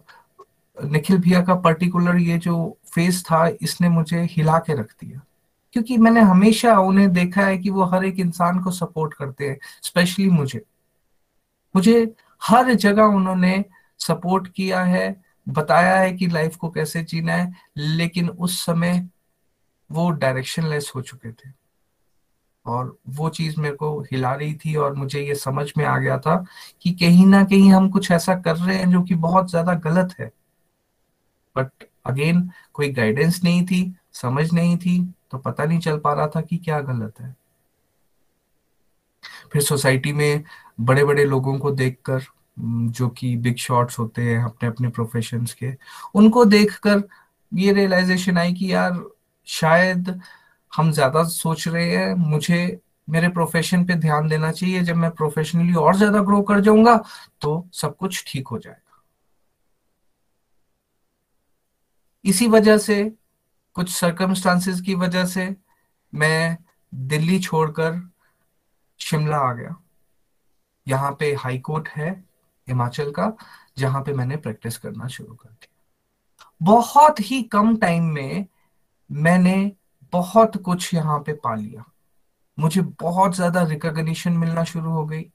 [0.77, 5.21] निखिल भैया का पर्टिकुलर ये जो फेस था इसने मुझे हिला के रख दिया।
[5.73, 9.57] क्योंकि मैंने हमेशा उन्हें देखा है कि वो हर एक इंसान को सपोर्ट करते हैं,
[9.83, 10.65] स्पेशली मुझे।
[11.75, 13.65] मुझे हर जगह उन्होंने
[13.99, 19.09] सपोर्ट किया है, बताया है कि लाइफ को कैसे जीना है, लेकिन उस समय
[19.91, 21.59] वो डायरेक्शन लेस हो चुके थे।
[22.65, 26.17] और वो चीज़ मेरे को हिला रही थी और मुझे ये समझ में आ गया
[26.17, 26.45] था
[26.81, 30.15] कि कहीं ना कहीं हम कुछ ऐसा कर रहे हैं जो कि बहुत ज़्यादा गलत
[30.19, 30.31] है।
[31.55, 36.27] बट अगेन कोई गाइडेंस नहीं थी, समझ नहीं थी तो पता नहीं चल पा रहा
[36.27, 37.35] था कि क्या गलत है।
[39.53, 40.43] फिर सोसाइटी में
[40.81, 42.21] बड़े बड़े लोगों को देखकर
[42.91, 45.71] जो कि बिग शॉट्स होते हैं अपने अपने प्रोफेशन के,
[46.15, 47.03] उनको देखकर
[47.51, 49.03] ये रियलाइजेशन आई कि यार,
[49.47, 50.19] शायद
[50.73, 55.73] हम ज़्यादा सोच रहे हैं, मुझे, मेरे प्रोफेशन पे ध्यान देना चाहिए, जब मैं प्रोफेशनली
[55.75, 56.95] और ज़्यादा ग्रो कर जाऊँगा
[57.41, 59.01] तो सब कुछ ठीक हो जाएगा।
[62.25, 62.95] इसी वजह से
[63.79, 65.55] कुछ सर्कमस्टांसिस की वजह से
[66.13, 66.57] मैं
[66.93, 68.09] दिल्ली छोड़कर
[68.99, 69.75] शिमला आ गया।
[70.87, 72.25] यहाँ पे हाई कोर्ट है,
[72.67, 73.37] हिमाचल का,
[73.77, 75.83] जहाँ पे मैंने प्रैक्टिस करना शुरू कर दिया।
[76.61, 78.45] बहुत ही कम टाइम में
[79.11, 79.71] मैंने
[80.13, 81.85] बहुत कुछ यहाँ पे पा लिया।
[82.59, 85.25] मुझे बहुत ज़्यादा रिकॉग्निशन मिलना शुरू हो गई।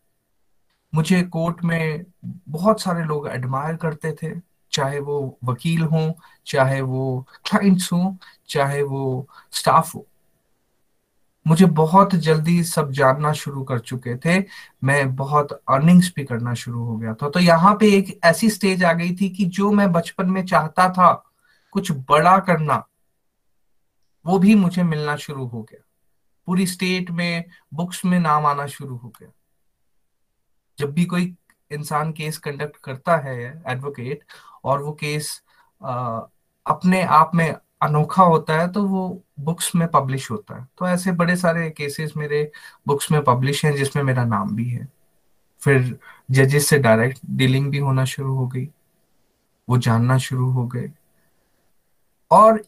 [0.94, 2.04] मुझे कोर्ट में
[2.48, 6.12] बहुत सारे लोग एडमायर करते थे। चाहे वो वकील हों,
[6.46, 8.16] चाहे वो क्लाइंट्स हों,
[8.48, 10.06] चाहे वो स्टाफ हो।
[11.46, 14.44] मुझे बहुत जल्दी सब जानना शुरू कर चुके थे।
[14.84, 18.84] मैं बहुत अर्निंग्स भी करना शुरू हो गया था। तो यहाँ पे एक ऐसी स्टेज
[18.84, 21.30] आ गई थी कि जो मैं बचपन में चाहता था
[21.70, 22.86] कुछ बड़ा करना,
[24.26, 25.84] वो भी मुझे मिलना शुरू हो गया।
[26.46, 27.44] पूरी स्टेट में
[27.74, 29.28] बुक्स में नाम आना शुरू हो गया।
[30.78, 31.36] जब भी कोई
[31.70, 34.24] इंसान केस कंडक्ट करता है एडवोकेट
[34.64, 35.42] और वो केस
[35.82, 36.20] आ,
[36.66, 41.12] अपने आप में अनोखा होता है तो वो बुक्स में पब्लिश होता है। तो ऐसे
[41.12, 42.50] बड़े सारे केसेस मेरे
[42.86, 44.88] बुक्स में पब्लिश हैं जिसमें मेरा नाम भी है।
[45.62, 45.98] फिर
[46.30, 48.68] जजेस से डायरेक्ट डीलिंग भी होना शुरू हो गई।
[49.68, 50.90] वो जानना शुरू हो गए।
[52.30, 52.62] और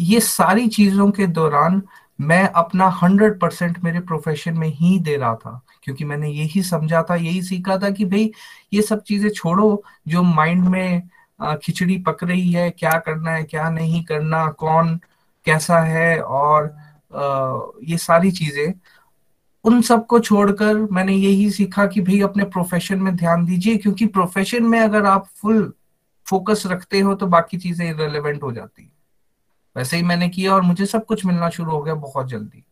[0.00, 1.82] ये सारी चीज़ों के दौरान
[2.20, 7.02] मैं अपना हंड्रेड परसेंट मेरे प्रोफेशन में ही दे रहा था क्योंकि मैंने यही समझा
[7.02, 8.30] था यही सीखा था कि भाई
[8.72, 11.08] ये सब चीज़ें छोड़ो जो माइंड में
[11.62, 14.98] खिचड़ी पक रही है, क्या करना है, क्या नहीं करना, कौन
[15.46, 16.74] कैसा है और
[17.84, 18.72] ये सारी चीज़ें।
[19.64, 24.64] उन सबको छोड़कर मैंने यही सीखा कि भाई अपने प्रोफेशन में ध्यान दीजिए, क्योंकि प्रोफेशन
[24.64, 25.72] में अगर आप फुल
[26.26, 28.90] फोकस रखते हो तो बाकी चीज़ें इरेलीवेंट हो जाती।
[29.76, 32.64] वैसे ही मैंने किया और मुझे सब कुछ मिलना शुरू हो गया बहुत जल्दी।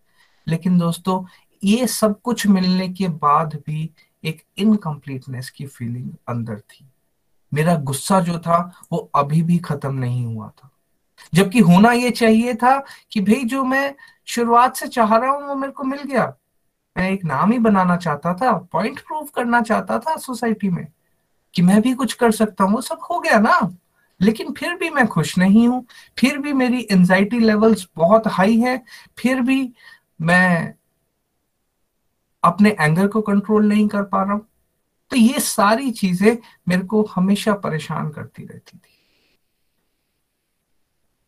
[0.47, 1.25] लेकिन दोस्तों,
[1.63, 3.91] ये सब कुछ मिलने के बाद भी
[4.25, 6.90] एक इनकम्प्लीटनेस की फीलिंग अंदर थी।
[7.53, 8.59] मेरा गुस्सा जो था
[8.93, 10.71] वो अभी भी खत्म नहीं हुआ था।
[11.35, 12.79] जबकि होना ये चाहिए था
[13.13, 13.95] कि भाई जो मैं
[14.27, 16.27] शुरुआत से चाह रहा हूँ वो मेरे को मिल गया।
[16.97, 20.87] मैं एक नाम ही बनाना चाहता था पॉइंट प्रूव करना चाहता था सोसाइटी में
[21.55, 23.77] कि मैं भी कुछ कर सकता हूँ, वो सब हो गया ना।
[24.21, 25.85] लेकिन फिर भी मैं खुश नहीं हूँ,
[26.19, 28.77] फिर भी मेरी एंजाइटी लेवल्स बहुत हाई है,
[29.19, 29.73] फिर भी
[30.21, 30.75] मैं
[32.43, 34.47] अपने एंगर को कंट्रोल नहीं कर पा रहा हूँ।
[35.11, 36.37] तो ये सारी चीज़ें
[36.69, 38.89] मेरे को हमेशा परेशान करती रहती थी।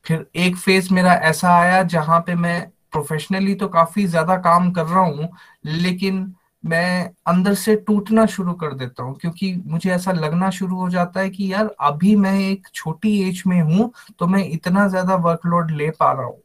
[0.06, 2.60] फिर एक फ़ेज़ मेरा ऐसा आया जहाँ पे मैं
[2.92, 5.28] प्रोफेशनली तो काफ़ी ज़्यादा काम कर रहा हूँ,
[5.64, 10.88] लेकिन मैं अंदर से टूटना शुरू कर देता हूँ, क्योंकि मुझे ऐसा लगना शुरू हो
[10.90, 15.14] जाता है कि यार, अभी मैं एक छोटी एज में हूँ तो मैं इतना ज़्यादा
[15.18, 16.40] वर्कलोड ले पा रहा हूँ,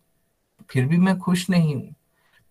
[0.69, 1.93] फिर भी मैं खुश नहीं हूँ।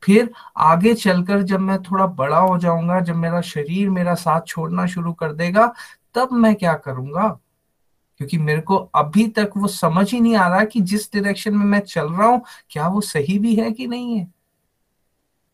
[0.03, 4.87] फिर आगे चलकर जब मैं थोड़ा बड़ा हो जाऊँगा, जब मेरा शरीर मेरा साथ छोड़ना
[4.87, 5.73] शुरू कर देगा,
[6.15, 7.29] तब मैं क्या करूँगा?
[8.21, 11.65] क्योंकि मेरे को अभी तक वो समझ ही नहीं आ रहा कि जिस डायरेक्शन में
[11.67, 14.27] मैं चल रहा हूँ, क्या वो सही भी है कि नहीं है।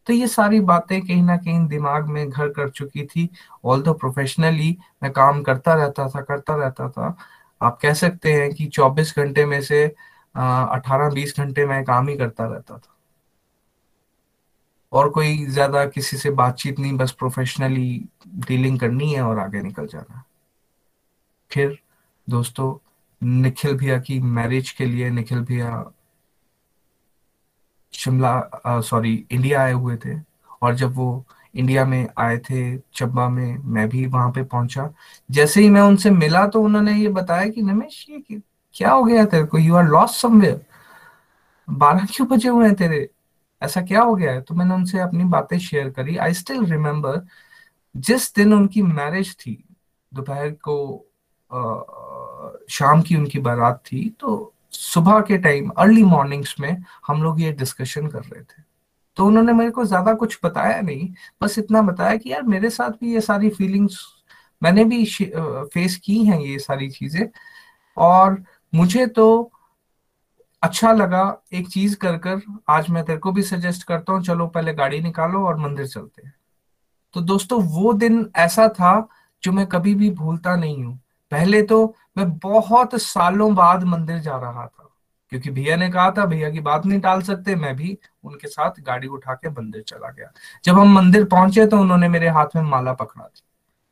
[0.07, 3.29] तो ये सारी बातें कहीं ना कहीं दिमाग में घर कर चुकी थी।
[3.65, 7.17] ऑल दो प्रोफेशनली मैं काम करता रहता था, करता रहता था,
[7.61, 9.85] आप कह सकते हैं कि 24 घंटे में से
[10.35, 12.92] अठारह बीस घंटे मैं काम ही करता रहता था।
[14.93, 18.05] और कोई ज़्यादा किसी से बातचीत नहीं, बस प्रोफेशनली
[18.49, 20.23] डीलिंग करनी है और आगे निकल जाना।
[21.51, 21.79] फिर
[22.29, 22.75] दोस्तों,
[23.23, 25.85] निखिल भैया की मैरिज के लिए निखिल भैया
[27.95, 30.19] शिमला सॉरी इंडिया आए हुए थे।
[30.63, 31.25] और जब वो
[31.55, 34.93] इंडिया में आए थे चब्बा में, मैं भी वहाँ पे पहुँचा।
[35.31, 38.41] जैसे ही मैं उनसे मिला तो उन्होंने ये बताया कि नमेश ये
[38.75, 39.59] क्या हो गया तेरे को?
[39.59, 40.61] यू आर लॉस्ट समवेयर
[41.69, 43.09] बारह क्यों बजे हुए हैं तेरे?
[43.63, 44.41] ऐसा क्या हो गया है?
[44.41, 47.21] तो मैंने उनसे अपनी बातें शेयर करी। आई स्टिल रिमेम्बर
[47.95, 49.63] जिस दिन उनकी मैरिज थी
[50.13, 50.77] दोपहर को
[51.51, 51.61] आ,
[52.71, 57.53] शाम की उनकी बारात थी तो सुबह के टाइम अर्ली मॉर्निंग्स में हम लोग ये
[57.53, 58.63] डिस्कशन कर रहे थे।
[59.17, 61.09] तो उन्होंने मेरे को ज़्यादा कुछ बताया नहीं
[61.43, 63.99] बस इतना बताया कि यार मेरे साथ भी ये सारी फीलिंग्स
[64.63, 67.29] मैंने भी फेस की हैं ये सारी चीज़ें।
[67.97, 68.43] और
[68.73, 69.53] मुझे तो
[70.63, 72.41] अच्छा लगा एक चीज़ कर कर।
[72.71, 76.27] आज मैं तेरे को भी सजेस्ट करता हूँ, चलो पहले गाड़ी निकालो और मंदिर चलते
[76.27, 76.35] हैं।
[77.15, 79.09] तो दोस्तों, वो दिन ऐसा था
[79.43, 80.99] जो मैं कभी भी भूलता नहीं हूँ।
[81.33, 84.89] पहले तो मैं बहुत सालों बाद मंदिर जा रहा था,
[85.33, 88.81] क्योंकि भैया ने कहा था, भैया की बात नहीं टाल सकते, मैं भी उनके साथ
[88.83, 90.33] गाड़ी उठा के मंदिर चला गया।
[90.65, 93.43] जब हम मंदिर पहुँचे तो उन्होंने मेरे हाथ में माला पकड़ा दी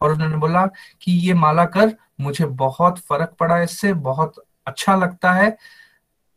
[0.01, 0.67] और उन्होंने बोला
[1.03, 5.57] कि, ये माला कर, मुझे बहुत फ़र्क पड़ा इससे, बहुत अच्छा लगता है।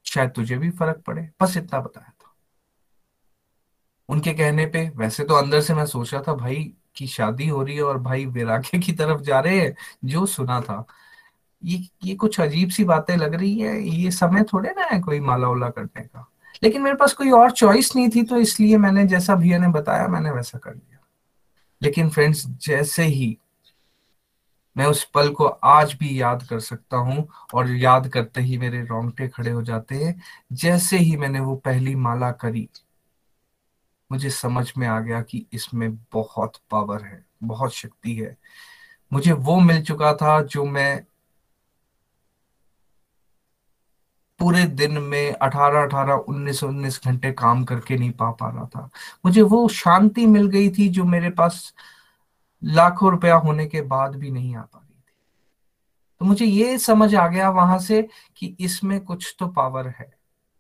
[0.04, 2.36] शायद तुझे भी फ़र्क पड़े। बस इतना बताया था।
[4.10, 7.76] उनके कहने पे, वैसे तो अंदर से मैं सोच था भाई की शादी हो रही
[7.76, 9.76] है और भाई वैराग्य की तरफ़ जा रहे हैं,
[10.06, 10.86] जो सुना था।
[11.64, 15.20] ये ये कुछ अजीब सी बातें लग रही है, ये समय थोड़े ना है कोई
[15.20, 16.32] माला उला करने का।
[16.64, 20.08] लेकिन मेरे पास कोई और चॉइस नहीं थी तो इसलिए मैंने जैसा भैया ने बताया,
[20.08, 21.00] मैंने वैसा कर लिया।
[21.82, 23.38] लेकिन फ्रेंड्स जैसे ही
[24.76, 28.84] मैं उस पल को आज भी याद कर सकता हूँ और याद करते ही मेरे
[28.86, 30.22] रोंगटे खड़े हो जाते हैं।
[30.54, 32.68] जैसे ही मैंने वो पहली माला करी,
[34.12, 38.36] मुझे समझ में आ गया कि इसमें बहुत पावर है, बहुत शक्ति है।
[39.12, 41.06] मुझे वो मिल चुका था जो मैं
[44.40, 48.90] पूरे दिन में 18 18 19 19 घंटे काम करके नहीं पा पा रहा था।
[49.26, 51.74] मुझे वो शांति मिल गई थी जो मेरे पास
[52.64, 55.14] लाखों रुपया होने के बाद भी नहीं आ पा रही थी।
[56.22, 58.08] तो मुझे ये समझ आ गया वहाँ से
[58.38, 60.12] कि इसमें कुछ तो पावर है।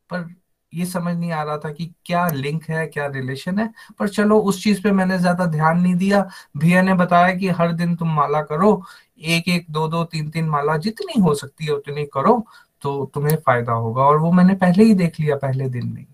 [0.10, 0.34] पर
[0.74, 4.40] ये समझ नहीं आ रहा था कि क्या लिंक है, क्या रिलेशन है। पर चलो,
[4.40, 6.28] उस चीज़ पे मैंने ज़्यादा ध्यान नहीं दिया।
[6.58, 8.84] भैया ने बताया कि हर दिन तुम माला करो,
[9.20, 12.46] एक एक, दो दो, तीन तीन माला जितनी हो सकती है उतनी करो
[12.82, 16.06] तो तुम्हें फ़ायदा होगा। और वो मैंने पहले ही देख लिया, पहले दिन में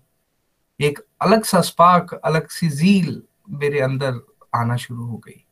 [0.80, 4.20] एक अलग सा स्पार्क अलग सी जील मेरे अंदर
[4.54, 5.44] आना शुरू हो गई।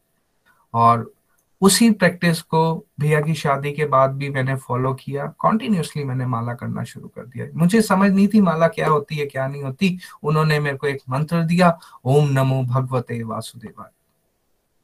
[0.74, 1.12] और
[1.60, 6.54] उसी प्रैक्टिस को भैया की शादी के बाद भी मैंने फॉलो किया। कॉन्टिन्यूसली मैंने माला
[6.54, 9.98] करना शुरू कर दिया। मुझे समझ नहीं थी माला क्या होती है, क्या नहीं होती।
[10.22, 13.90] उन्होंने मेरे को एक मंत्र दिया, ओम नमो भगवते वासुदेवाय।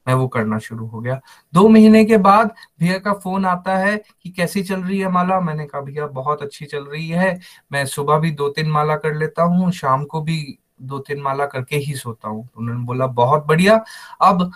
[0.09, 1.21] मैं वो करना शुरू हो गया।
[1.55, 5.41] दो महीने के बाद भैया का फ़ोन आता है कि कैसी चल रही है माला?
[5.41, 7.41] मैंने कहा, भैया, बहुत अच्छी चल रही है।
[7.73, 11.47] मैं सुबह भी दो तीन माला कर लेता हूँ, शाम को भी दो तीन माला
[11.47, 13.85] करके ही सोता हूँ। उन्होंने बोला, बहुत बढ़िया।
[14.23, 14.53] अब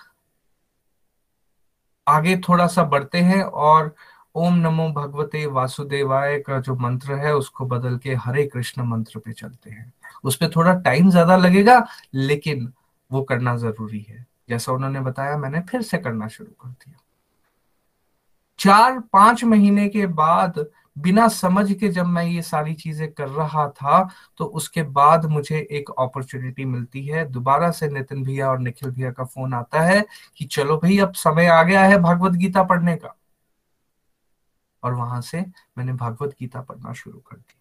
[2.08, 3.94] आगे थोड़ा सा बढ़ते हैं और
[4.34, 9.32] ओम नमो भगवते वासुदेवाय का जो मंत्र है, उसको बदल के हरे कृष्ण मंत्र पे
[9.32, 9.92] चलते हैं।
[10.24, 12.72] उस पर थोड़ा टाइम ज़्यादा लगेगा, लेकिन
[13.10, 16.96] वो करना ज़रूरी है। जैसा उन्होंने बताया, मैंने फिर से करना शुरू कर दिया।
[18.58, 20.66] चार पाँच महीने के बाद
[20.98, 24.02] बिना समझ के जब मैं ये सारी चीज़ें कर रहा था
[24.38, 29.10] तो उसके बाद मुझे एक अपॉर्चुनिटी मिलती है। दोबारा से नितिन भैया और निखिल भैया
[29.12, 30.04] का फ़ोन आता है
[30.36, 33.14] कि चलो भाई, अब समय आ गया है भागवत गीता पढ़ने का।
[34.82, 35.40] और वहाँ से
[35.78, 37.54] मैंने भागवत गीता पढ़ना शुरू कर दी।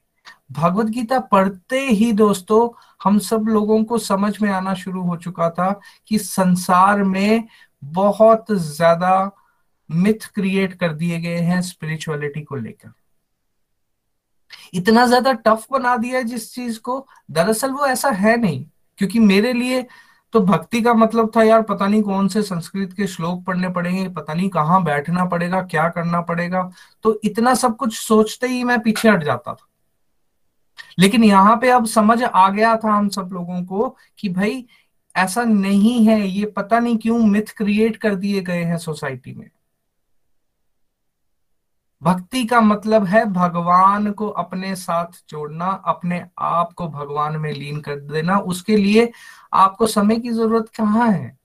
[0.52, 2.70] भगवत गीता पढ़ते ही दोस्तों,
[3.04, 5.72] हम सब लोगों को समझ में आना शुरू हो चुका था
[6.08, 7.48] कि संसार में
[7.84, 9.32] बहुत ज़्यादा
[9.90, 12.94] मिथ क्रिएट कर दिए गए हैं स्पिरिचुअलिटी को लेकर।
[14.74, 18.66] इतना ज़्यादा टफ बना दिया है जिस चीज़ को, दरअसल वो ऐसा है नहीं,
[19.00, 19.86] क्योंकि मेरे लिए
[20.34, 24.08] तो भक्ति का मतलब था यार, पता नहीं कौन से संस्कृत के श्लोक पढ़ने पड़ेंगे,
[24.10, 26.70] पता नहीं कहाँ बैठना पड़ेगा, क्या करना पड़ेगा
[27.04, 29.68] तो इतना सब कुछ सोचते ही मैं पीछे हट जाता था।
[31.00, 34.66] लेकिन यहाँ पे अब समझ आ गया था हम सब लोगों को कि भाई,
[35.16, 39.50] ऐसा नहीं है, ये पता नहीं क्यों मिथ क्रिएट कर दिए गए हैं सोसाइटी में।
[42.02, 47.80] भक्ति का मतलब है भगवान को अपने साथ जोड़ना अपने आप को भगवान में लीन
[47.82, 49.12] कर देना। उसके लिए
[49.54, 51.38] आपको समय की ज़रूरत कहाँ है?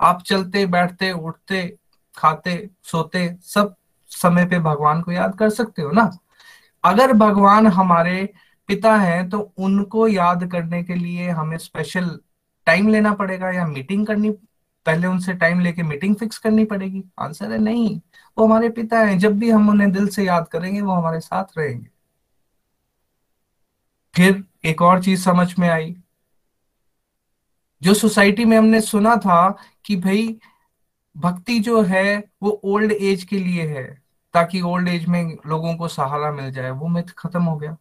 [0.00, 1.76] आप चलते, बैठते, उठते,
[2.16, 3.74] खाते, सोते, सब
[4.10, 6.10] समय पे भगवान को याद कर सकते हो ना?
[6.84, 8.28] अगर भगवान हमारे
[8.68, 12.18] पिता हैं तो उनको याद करने के लिए हमें स्पेशल
[12.66, 14.30] टाइम लेना पड़ेगा या मीटिंग करनी,
[14.86, 18.00] पहले उनसे टाइम लेके मीटिंग फिक्स करनी पड़ेगी। आंसर है नहीं।
[18.38, 21.44] वो हमारे पिता हैं, जब भी हम उन्हें दिल से याद करेंगे, वो हमारे साथ
[21.58, 21.86] रहेंगे।
[24.14, 25.96] फिर एक और चीज़ समझ में आई,
[27.82, 30.40] जो सोसाइटी में हमने सुना था कि भाई,
[31.16, 34.02] भक्ति जो है, वो ओल्ड एज के लिए है,
[34.34, 37.76] ताकि ओल्ड एज में लोगों को सहारा मिल जाए, वो मिथ खत्म हो गया।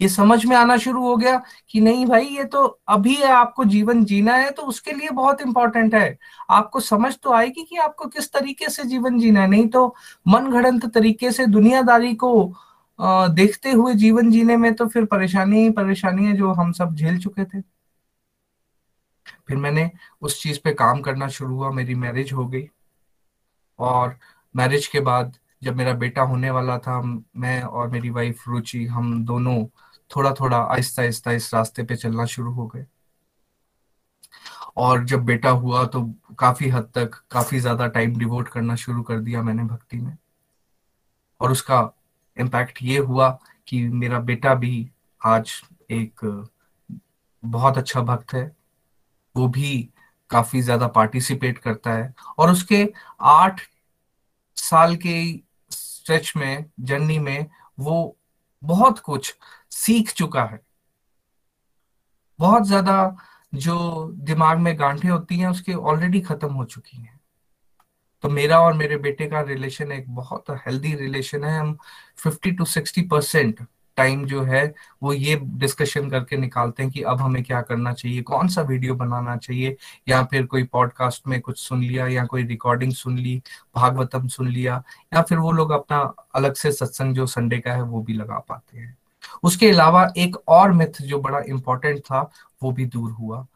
[0.00, 1.40] ये समझ में आना शुरू हो गया
[1.70, 5.40] कि नहीं भाई, ये तो अभी है, आपको जीवन जीना है तो उसके लिए बहुत
[5.42, 6.18] इंपॉर्टेंट है।
[6.50, 9.94] आपको समझ तो आएगी कि आपको किस तरीके से जीवन जीना है। नहीं तो
[10.28, 12.32] मन घड़ंत तरीके से दुनियादारी को
[12.98, 17.18] देखते हुए जीवन जीने में तो फिर परेशानी ही परेशानी है, जो हम सब झेल
[17.18, 17.60] चुके थे।
[19.48, 19.90] फिर मैंने
[20.22, 22.68] उस चीज़ पे काम करना शुरू हुआ, मेरी मैरिज हो गई।
[23.78, 24.16] और
[24.54, 27.00] मैरिज के बाद जब मेरा बेटा होने वाला था,
[27.36, 29.64] मैं और मेरी वाइफ रुचि, हम दोनों
[30.10, 32.86] थोड़ा थोड़ा आहिस्ता आहिस्ता इस रास्ते पे चलना शुरू हो गए।
[34.76, 36.02] और जब बेटा हुआ तो
[36.38, 40.16] काफ़ी हद तक काफ़ी ज़्यादा टाइम डिवोट करना शुरू कर दिया मैंने भक्ति में।
[41.40, 41.80] और उसका
[42.36, 43.30] इम्पैक्ट ये हुआ
[43.68, 44.88] कि मेरा बेटा भी
[45.20, 45.52] आज
[45.90, 46.20] एक
[47.42, 48.50] बहुत अच्छा भक्त है।
[49.34, 49.88] वो भी
[50.30, 52.86] काफ़ी ज़्यादा पार्टिसिपेट करता है। और उसके
[53.20, 53.60] आठ
[54.56, 55.18] साल के
[55.70, 57.46] स्ट्रेच में जर्नी में
[57.78, 58.16] वो
[58.62, 59.34] बहुत कुछ
[59.86, 60.60] सीख चुका है।
[62.38, 63.16] बहुत ज़्यादा
[63.54, 67.20] जो दिमाग में गांठें होती हैं, उसके ऑलरेडी खत्म हो चुकी हैं।
[68.22, 71.78] तो मेरा और मेरे बेटे का रिलेशन एक बहुत हेल्दी रिलेशन है। हम
[72.24, 73.66] 50 टू 60 परसेंट
[73.96, 78.22] टाइम जो है, वो ये डिस्कशन करके निकालते हैं कि अब हमें क्या करना चाहिए,
[78.22, 79.76] कौन सा वीडियो बनाना चाहिए,
[80.08, 83.42] या फिर कोई पॉडकास्ट में कुछ सुन लिया, या कोई रिकॉर्डिंग सुन ली,
[83.76, 84.82] भागवतम सुन लिया,
[85.14, 88.38] या फिर वो लोग अपना अलग से सत्संग जो संडे का है, वो भी लगा
[88.38, 88.96] पाते हैं।
[89.42, 92.30] उसके अलावा एक और मिथ जो बड़ा इंपॉर्टेंट था,
[92.62, 93.46] वो भी दूर हुआ।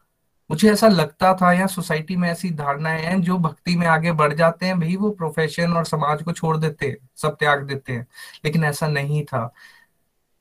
[0.51, 4.33] मुझे ऐसा लगता था या सोसाइटी में ऐसी धारणाएँ हैं जो भक्ति में आगे बढ़
[4.33, 8.07] जाते हैं, भाई वो प्रोफेशन और समाज को छोड़ देते हैं, सब त्याग देते हैं।
[8.45, 9.53] लेकिन ऐसा नहीं था।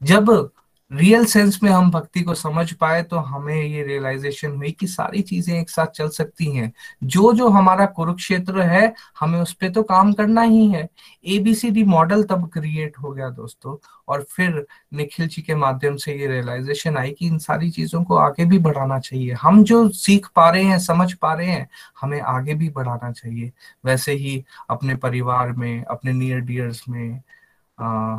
[0.03, 0.51] जब
[0.93, 5.23] रियल सेंस में हम भक्ति को समझ पाए तो हमें ये रियलाइजेशन हुई कि सारी
[5.23, 6.73] चीज़ें एक साथ चल सकती हैं।
[7.05, 10.89] जो जो हमारा कुरुक्षेत्र है, हमें उस पर तो काम करना ही है।
[11.27, 13.77] एबीसीडी मॉडल तब क्रिएट हो गया दोस्तों।
[14.09, 18.17] और फिर निखिल जी के माध्यम से ये रियलाइजेशन आई कि इन सारी चीज़ों को
[18.17, 21.69] आगे भी बढ़ाना चाहिए। हम जो सीख पा रहे हैं, समझ पा रहे हैं,
[22.01, 23.53] हमें आगे भी बढ़ाना चाहिए।
[23.85, 27.21] वैसे ही अपने परिवार में, अपने नियर डियर्स में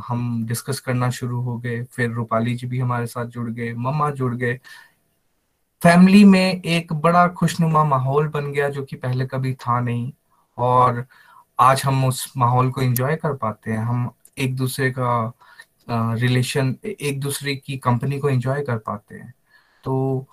[0.08, 4.10] हम डिस्कस करना शुरू हो गए, फिर रूपाली जी भी हमारे साथ जुड़ गए, मम्मा
[4.12, 4.60] जुड़ गए।
[5.82, 10.12] फैमिली में एक बड़ा खुशनुमा माहौल बन गया जो कि पहले कभी था नहीं
[10.58, 11.06] और
[11.60, 15.32] आज हम उस माहौल को एंजॉय कर पाते हैं। हम एक दूसरे का
[15.90, 19.34] रिलेशन एक दूसरे की कंपनी को एंजॉय कर पाते हैं।
[19.84, 20.28] तो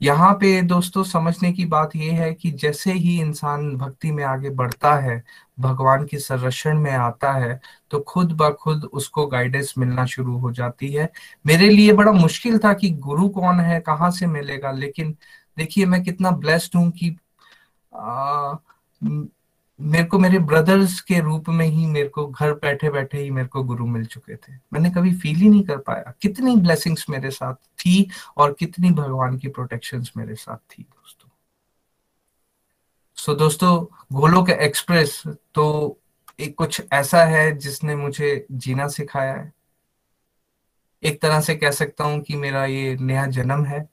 [0.00, 4.50] यहाँ पे दोस्तों समझने की बात यह है कि जैसे ही इंसान भक्ति में आगे
[4.50, 5.22] बढ़ता है
[5.60, 10.52] भगवान के संरक्षण में आता है तो खुद ब खुद उसको गाइडेंस मिलना शुरू हो
[10.52, 11.08] जाती है।
[11.44, 15.16] मेरे लिए बड़ा मुश्किल था कि गुरु कौन है कहाँ से मिलेगा लेकिन
[15.58, 17.16] देखिए मैं कितना ब्लेस्ड हूँ कि
[17.92, 18.54] आ,
[19.80, 23.48] मेरे को मेरे ब्रदर्स के रूप में ही मेरे को घर बैठे बैठे ही मेरे
[23.48, 27.30] को गुरु मिल चुके थे। मैंने कभी फील ही नहीं कर पाया। कितनी ब्लेसिंग्स मेरे
[27.30, 31.28] साथ थी और कितनी भगवान की प्रोटेक्शंस मेरे साथ थी दोस्तों।
[33.16, 35.22] सो so, दोस्तों गोलोक एक्सप्रेस
[35.54, 35.98] तो
[36.40, 39.52] एक कुछ ऐसा है जिसने मुझे जीना सिखाया है।
[41.04, 43.88] एक तरह से कह सकता हूँ कि मेरा ये नया जन्म है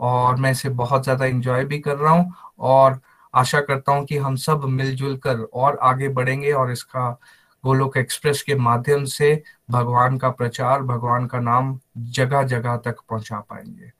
[0.00, 3.00] और मैं इसे बहुत ज़्यादा इंजॉय भी कर रहा हूँ और
[3.34, 7.20] आशा करता हूँ कि हम सब मिलजुल कर और आगे बढ़ेंगे और इसका
[7.64, 13.40] गोलोक एक्सप्रेस के माध्यम से भगवान का प्रचार, भगवान का नाम जगह जगह तक पहुँचा
[13.40, 13.92] पाएँगे।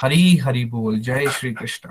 [0.00, 1.90] हरी हरि बोल। जय श्री कृष्ण।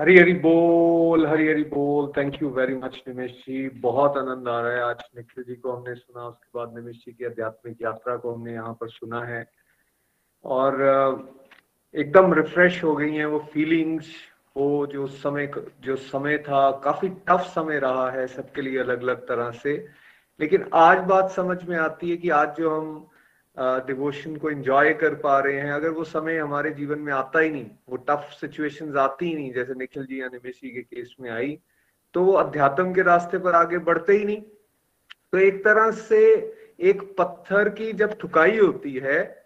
[0.00, 3.68] हरी हरी बोल, हरी हरी बोल। Thank you very much Nimesh ji.
[3.68, 7.12] बहुत आनंद आ रहा है। आज निखिल जी को हमने सुना, उसके बाद निमेश जी
[7.12, 9.50] की आध्यात्मिक यात्रा को हमने यहाँ पर सुना है।
[10.44, 10.82] और
[11.94, 14.06] एकदम रिफ्रेश हो गई हैं वो फीलिंग्स
[14.56, 15.50] वो जो समय
[15.82, 19.74] जो समय था, काफ़ी टफ समय रहा है सबके लिए अलग अलग तरह से।
[20.40, 25.14] लेकिन आज बात समझ में आती है कि आज जो हम डिवोशन को एंजॉय कर
[25.14, 28.96] पा रहे हैं, अगर वो समय हमारे जीवन में आता ही नहीं, वो टफ सिचुएशंस
[28.96, 31.58] आती ही नहीं, जैसे निखिल जी या निमेशी के केस में आई
[32.14, 34.40] तो वो अध्यात्म के रास्ते पर आगे बढ़ते ही नहीं।
[35.32, 36.20] तो एक तरह से
[36.80, 39.37] एक पत्थर की जब ठुकाई होती है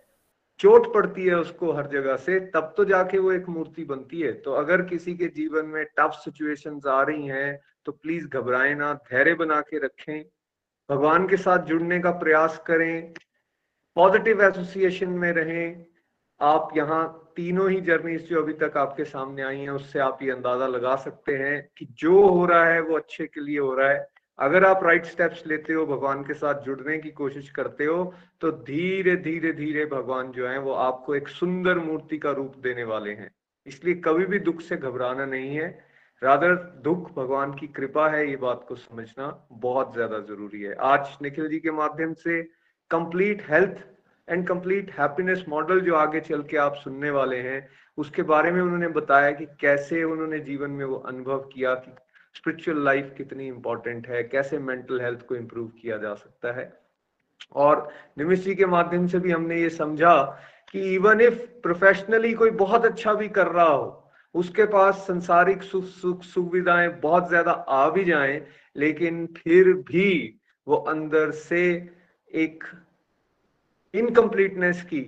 [0.63, 4.33] चोट पड़ती है उसको हर जगह से, तब तो जाके वो एक मूर्ति बनती है।
[4.43, 8.93] तो अगर किसी के जीवन में टफ सिचुएशंस आ रही हैं तो प्लीज़ घबराए ना,
[8.95, 10.23] धैर्य बना के रखें,
[10.89, 13.13] भगवान के साथ जुड़ने का प्रयास करें
[13.97, 15.85] पॉजिटिव एसोसिएशन में रहें।
[16.41, 20.31] आप यहाँ तीनों ही जर्नीज जो अभी तक आपके सामने आई हैं, उससे आप ये
[20.31, 23.91] अंदाज़ा लगा सकते हैं कि जो हो रहा है, वो अच्छे के लिए हो रहा
[23.91, 24.07] है।
[24.39, 28.03] अगर आप राइट स्टेप्स लेते हो, भगवान के साथ जुड़ने की कोशिश करते हो
[28.41, 32.85] तो धीरे धीरे धीरे भगवान जो है, वो आपको एक सुंदर मूर्ति का रूप देने
[32.85, 33.31] वाले हैं।
[33.67, 35.69] इसलिए कभी भी दुख से घबराना नहीं है।
[36.23, 36.55] रादर
[36.85, 41.49] दुख भगवान की कृपा है, ये बात को समझना बहुत ज़्यादा ज़रूरी है। आज निखिल
[41.49, 42.43] जी के माध्यम से
[42.91, 43.85] complete health
[44.29, 47.69] and complete happiness model जो आगे चल के आप सुनने वाले हैं,
[47.99, 51.91] उसके बारे में उन्होंने बताया कि कैसे उन्होंने जीवन में वो अनुभव किया कि
[52.35, 54.23] स्पिरिचुअल लाइफ कितनी इंपॉर्टेंट है?
[54.25, 56.73] कैसे मेंटल हेल्थ को इम्प्रूव किया जा सकता है?
[57.55, 60.15] और निमिष जी के माध्यम से भी हमने ये समझा
[60.71, 65.85] कि इवन इफ़ प्रोफेशनली कोई बहुत अच्छा भी कर रहा हो, उसके पास संसारिक सुख
[65.85, 68.41] सुख, सुविधाएँ बहुत ज़्यादा आ भी जाएँ,
[68.77, 71.65] लेकिन फिर भी वो अंदर से
[72.31, 72.65] एक
[73.95, 75.01] इनकम्प्लीटनेस की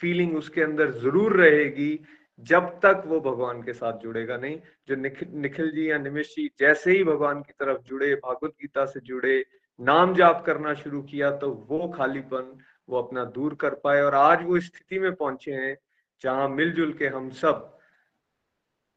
[0.00, 1.92] फीलिंग उसके अंदर ज़रूर रहेगी।
[2.38, 4.58] जब तक वो भगवान के साथ जुड़ेगा नहीं,
[4.88, 8.84] जो निखिल निखिल जी या निमिष जी जैसे ही भगवान की तरफ़ जुड़े, भागवत गीता
[8.86, 9.44] से जुड़े,
[9.80, 12.58] नाम जाप करना शुरू किया तो वो खालीपन
[12.88, 15.76] वो अपना दूर कर पाए और आज वो स्थिति में पहुँचे हैं,
[16.22, 17.78] जहाँ मिलजुल के हम सब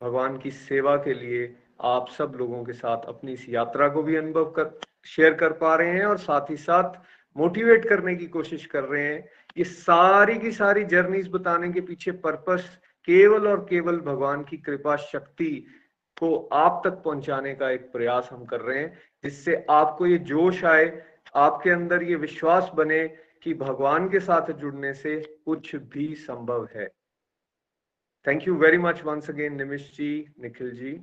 [0.01, 4.15] भगवान की सेवा के लिए आप सब लोगों के साथ अपनी इस यात्रा को भी
[4.15, 7.01] अनुभव कर, शेयर कर पा रहे हैं और साथ ही साथ
[7.35, 9.27] मोटिवेट करने की कोशिश कर रहे हैं।
[9.57, 12.77] ये सारी की सारी जर्नीज बताने के पीछे पर्पस
[13.07, 15.53] केवल और केवल भगवान की कृपा शक्ति
[16.17, 20.63] को आप तक पहुँचाने का एक प्रयास हम कर रहे हैं, जिससे आपको ये जोश
[20.63, 21.03] आए,
[21.35, 23.07] आपके अंदर ये विश्वास बने
[23.43, 26.87] कि भगवान के साथ जुड़ने से कुछ भी संभव है।
[28.27, 30.93] Thank you very much once again Nimish ji Nikhil ji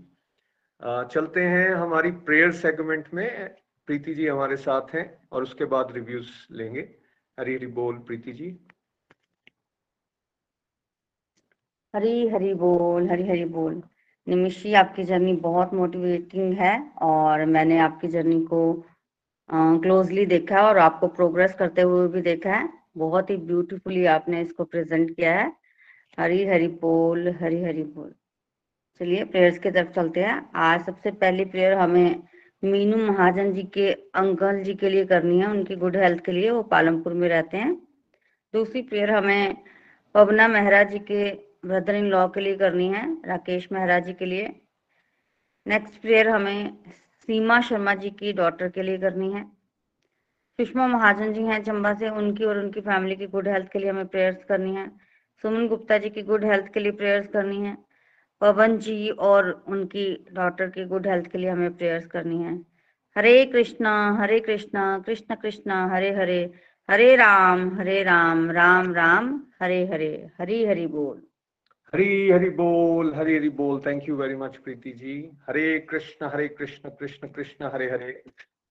[1.12, 3.48] चलते हैं हमारी प्रेयर सेगमेंट में।
[3.88, 6.80] प्रीति जी हमारे साथ हैं और उसके बाद रिव्यूज़ लेंगे।
[7.38, 8.56] हरी हरी बोल, प्रीति जी।
[11.94, 13.82] हरी हरी बोल, हरी हरी बोल।
[14.26, 16.72] निमिशी आपकी जर्नी बहुत मोटिवेटिंग है
[17.02, 18.60] और मैंने आपकी जर्नी को
[19.50, 24.40] क्लोजली देखा है और आपको प्रोग्रेस करते हुए भी देखा है। बहुत ही ब्यूटीफुली आपने
[24.40, 25.52] इसको प्रेजेंट किया है।
[26.20, 28.12] हरी हरी बोल, हरी हरी बोल।
[29.00, 32.22] चलिए प्रेयर्स की तरफ़ चलते हैं। आज सबसे पहली प्रेयर हमें
[32.62, 36.50] मीनू महाजन जी के, अंकल जी के लिए करनी है। उनकी गुड हेल्थ के लिए
[36.50, 37.74] वो पालमपुर में रहते हैं।
[38.54, 39.56] दूसरी प्रेयर हमें
[40.14, 44.24] पवना मेहरा जी के ब्रदर इन लॉ के लिए करनी है, राकेश मेहरा जी के
[44.24, 44.60] लिए।
[45.66, 46.78] नेक्स्ट प्रेयर हमें
[47.18, 49.44] सीमा शर्मा जी की डॉटर के लिए करनी है।
[50.58, 53.90] सुषमा महाजन जी हैं चंबा से, उनकी और उनकी फैमिली की गुड हेल्थ के लिए
[53.90, 54.88] हमें प्रेयर्स करनी है।
[55.42, 57.78] सुमन गुप्ता जी की गुड हेल्थ के लिए प्रेयर्स करनी है।
[58.40, 62.54] पवन जी और उनकी डॉटर की गुड हेल्थ के लिए हमें प्रेयर्स करनी है।
[63.16, 66.54] हरे कृष्णा हरे कृष्णा, कृष्ण कृष्णा, हरे हरे
[66.90, 71.27] हरे राम हरे राम राम राम, हरे हरे, हरी हरि बोल।
[71.94, 75.30] हरी हरी बोल, हरी हरी बोल। Thank you very much Preeti ji.
[75.46, 78.22] Hare Krishna Hare Krishna Krishna Krishna, Hare Hare.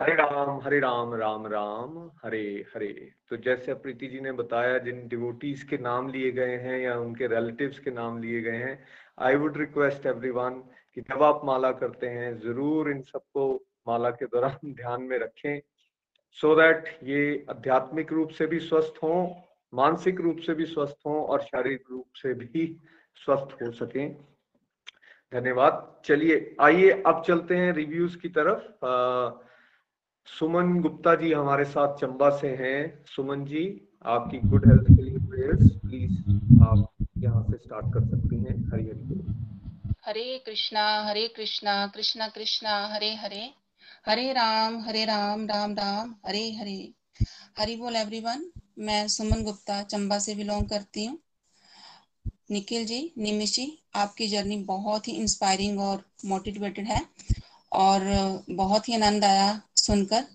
[0.02, 3.12] Hare Ram Hare Ram Ram Ram, Hare Hare.
[3.30, 7.28] तो जैसे प्रीति जी ने बताया, जिन डिवोटीज के नाम लिए गए हैं या उनके
[7.28, 8.84] रिलेटिव्स के नाम लिए गए हैं
[9.20, 10.62] आई वुड रिक्वेस्ट एवरीवन
[10.96, 15.60] कि जब आप माला करते हैं, ज़रूर इन सबको माला के दौरान ध्यान में रखें
[16.32, 19.42] सो so दैट ये आध्यात्मिक रूप से भी स्वस्थ हों,
[19.74, 22.68] मानसिक रूप से भी स्वस्थ हों और शारीरिक रूप से भी
[23.26, 24.10] स्वस्थ हो सके।
[25.34, 29.44] धन्यवाद। चलिए आइए अब चलते हैं रिव्यूज़ की तरफ़। आ,
[30.28, 33.66] सुमन गुप्ता जी हमारे साथ चंबा से हैं। सुमन जी
[34.06, 36.14] आपकी गुड हेल्थ के लिए प्रेयर्स प्लीज़
[36.64, 42.88] आप यहाँ से स्टार्ट कर सकती हैं। हरी हरी। हरे कृष्णा हरे कृष्णा कृष्णा कृष्णा
[42.88, 43.50] हरे हरे।
[44.06, 46.94] हरे राम हरे राम राम राम हरे हरे।
[47.60, 51.18] हरी बोल एवरीवन मैं सुमन गुप्ता चंबा से बिलोंग करती हूँ।
[52.50, 57.02] निखिल जी निमिश जी, आपकी जर्नी बहुत ही इंस्पायरिंग और मोटिवेटेड है
[57.72, 58.04] और
[58.52, 60.26] बहुत ही आनंद आया सुनकर।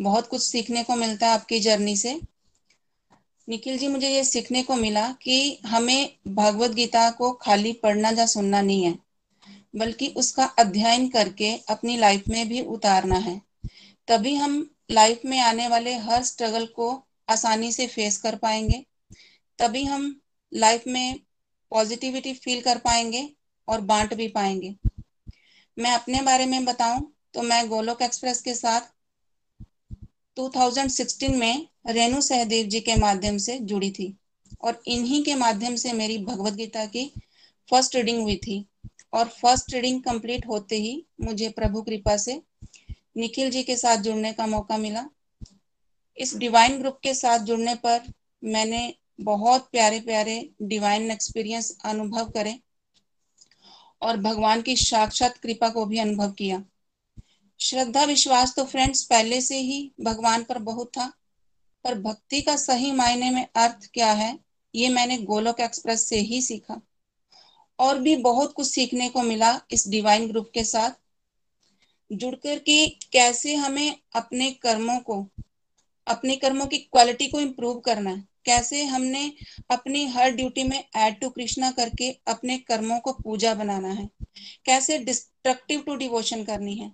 [0.00, 2.20] बहुत कुछ सीखने को मिलता है आपकी जर्नी से।
[3.48, 8.26] निखिल जी, मुझे ये सीखने को मिला कि हमें भगवत गीता को खाली पढ़ना या
[8.26, 8.98] सुनना नहीं है,
[9.76, 13.40] बल्कि उसका अध्ययन करके अपनी लाइफ में भी उतारना है।
[14.08, 14.54] तभी हम
[14.90, 16.90] लाइफ में आने वाले हर स्ट्रगल को
[17.28, 18.84] आसानी से फेस कर पाएँगे।
[19.58, 20.20] तभी हम
[20.52, 21.20] लाइफ में
[21.72, 23.28] पॉजिटिविटी फील कर पाएँगे
[23.68, 24.74] और बांट भी पाएँगे।
[25.76, 28.90] मैं अपने बारे में बताऊँ तो मैं गोलोक एक्सप्रेस के साथ
[30.36, 34.14] 2016 में रेणु सहदेव जी के माध्यम से जुड़ी थी
[34.62, 37.04] और इन्हीं के माध्यम से मेरी भगवत गीता की
[37.68, 38.64] फ़र्स्ट रीडिंग हुई थी
[39.12, 42.40] और फ़र्स्ट रीडिंग कंप्लीट होते ही मुझे प्रभु कृपा से
[43.16, 45.04] निखिल जी के साथ जुड़ने का मौका मिला।
[46.18, 48.12] इस डिवाइन ग्रुप के साथ जुड़ने पर
[48.44, 48.82] मैंने
[49.20, 52.60] बहुत प्यारे प्यारे डिवाइन एक्सपीरियंस अनुभव करें
[54.02, 56.64] और भगवान की साक्षात कृपा को भी अनुभव किया।
[57.60, 61.12] श्रद्धा विश्वास तो फ्रेंड्स पहले से ही भगवान पर बहुत था,
[61.84, 64.38] पर भक्ति का सही मायने में अर्थ क्या है,
[64.74, 66.80] ये मैंने गोलोक एक्सप्रेस से ही सीखा।
[67.78, 70.90] और भी बहुत कुछ सीखने को मिला इस डिवाइन ग्रुप के साथ।
[72.12, 75.28] जुड़कर कि कैसे हमें अपने कर्मों को,
[76.06, 79.32] अपने कर्मों की क्वालिटी को इम्प्रूव करना है। कैसे हमने
[79.70, 84.08] अपनी हर ड्यूटी में ऐड टू कृष्णा करके अपने कर्मों को पूजा बनाना है?
[84.64, 86.92] कैसे डिस्ट्रक्टिव टू डिवोशन करनी है?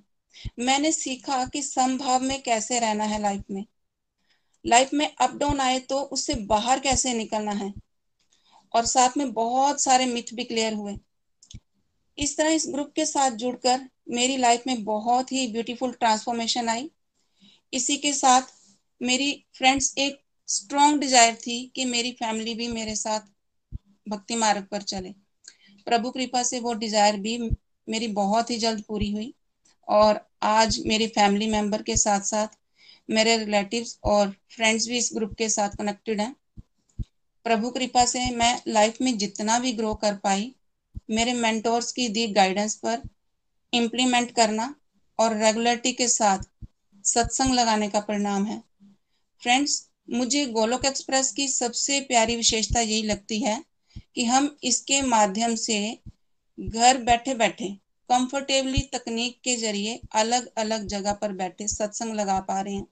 [0.58, 3.64] मैंने सीखा कि समभाव में कैसे रहना है लाइफ में।
[4.66, 7.72] लाइफ में अप डाउन आए तो उससे बाहर कैसे निकलना है?
[8.74, 10.96] और साथ में बहुत सारे मिथ भी क्लियर हुए।
[12.18, 16.90] इस तरह इस ग्रुप के साथ जुड़कर मेरी लाइफ में बहुत ही ब्यूटीफुल ट्रांसफॉर्मेशन आई।
[17.72, 18.42] इसी के साथ
[19.02, 23.20] मेरी फ्रेंड्स एक स्ट्रॉन्ग डिज़ायर थी कि मेरी फैमिली भी मेरे साथ
[24.06, 25.10] भक्ति मार्ग पर चले।
[25.86, 27.38] प्रभु कृपा से वो डिज़ायर भी
[27.88, 29.32] मेरी बहुत ही जल्द पूरी हुई
[29.88, 32.56] और आज मेरी फैमिली मेंबर के साथ साथ
[33.08, 36.34] मेरे रिलेटिव्स और फ्रेंड्स भी इस ग्रुप के साथ कनेक्टेड हैं।
[37.46, 40.54] प्रभु कृपा से मैं लाइफ में जितना भी ग्रो कर पाई,
[41.10, 43.02] मेरे मेंटोर्स की दी गाइडेंस पर
[43.72, 44.74] इम्प्लीमेंट करना
[45.18, 46.48] और रेगुलरिटी के साथ
[47.04, 48.62] सत्संग लगाने का परिणाम है।
[49.42, 53.64] फ्रेंड्स मुझे गोलोक एक्सप्रेस की सबसे प्यारी विशेषता यही लगती है
[54.14, 55.98] कि हम इसके माध्यम से
[56.60, 57.68] घर बैठे बैठे
[58.08, 62.86] कंफर्टेबली तकनीक के ज़रिए अलग अलग जगह पर बैठे सत्संग लगा पा रहे हैं।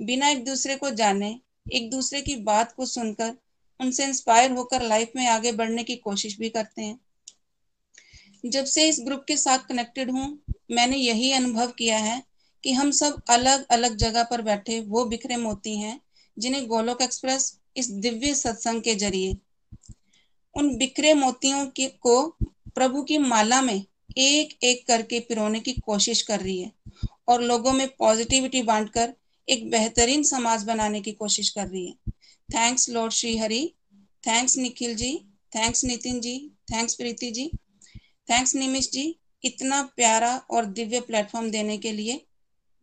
[0.00, 1.40] बिना एक दूसरे को जाने,
[1.72, 3.34] एक दूसरे की बात को सुनकर,
[3.80, 7.00] उनसे इंस्पायर होकर लाइफ में आगे बढ़ने की कोशिश भी करते हैं।
[8.44, 12.22] जब से इस ग्रुप के साथ कनेक्टेड हूँ, मैंने यही अनुभव किया है
[12.64, 16.00] कि हम सब अलग अलग जगह पर बैठे वो बिखरे मोती हैं
[16.38, 19.36] जिन्हें गोलोक एक्सप्रेस इस दिव्य सत्संग के ज़रिए।
[20.56, 22.26] उन बिखरे मोतियों के को
[22.74, 23.84] प्रभु की माला में
[24.18, 26.72] एक एक करके पिरोने की कोशिश कर रही है
[27.28, 29.14] और लोगों में पॉजिटिविटी बांटकर
[29.48, 32.12] एक बेहतरीन समाज बनाने की कोशिश कर रही है।
[32.48, 33.74] Thanks Lord Shri Hari
[34.26, 35.16] thanks Nikhil ji,
[35.56, 37.50] thanks Nitin ji, thanks Preeti ji,
[38.30, 42.26] thanks Nimish ji, इतना प्यारा और दिव्य प्लेटफॉर्म देने के लिए,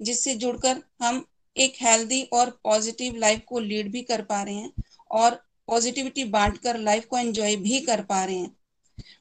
[0.01, 1.25] जिससे जुड़कर हम
[1.55, 4.71] एक हेल्दी और पॉजिटिव लाइफ को लीड भी कर पा रहे हैं
[5.11, 8.55] और पॉजिटिविटी बांटकर लाइफ को एंजॉय भी कर पा रहे हैं।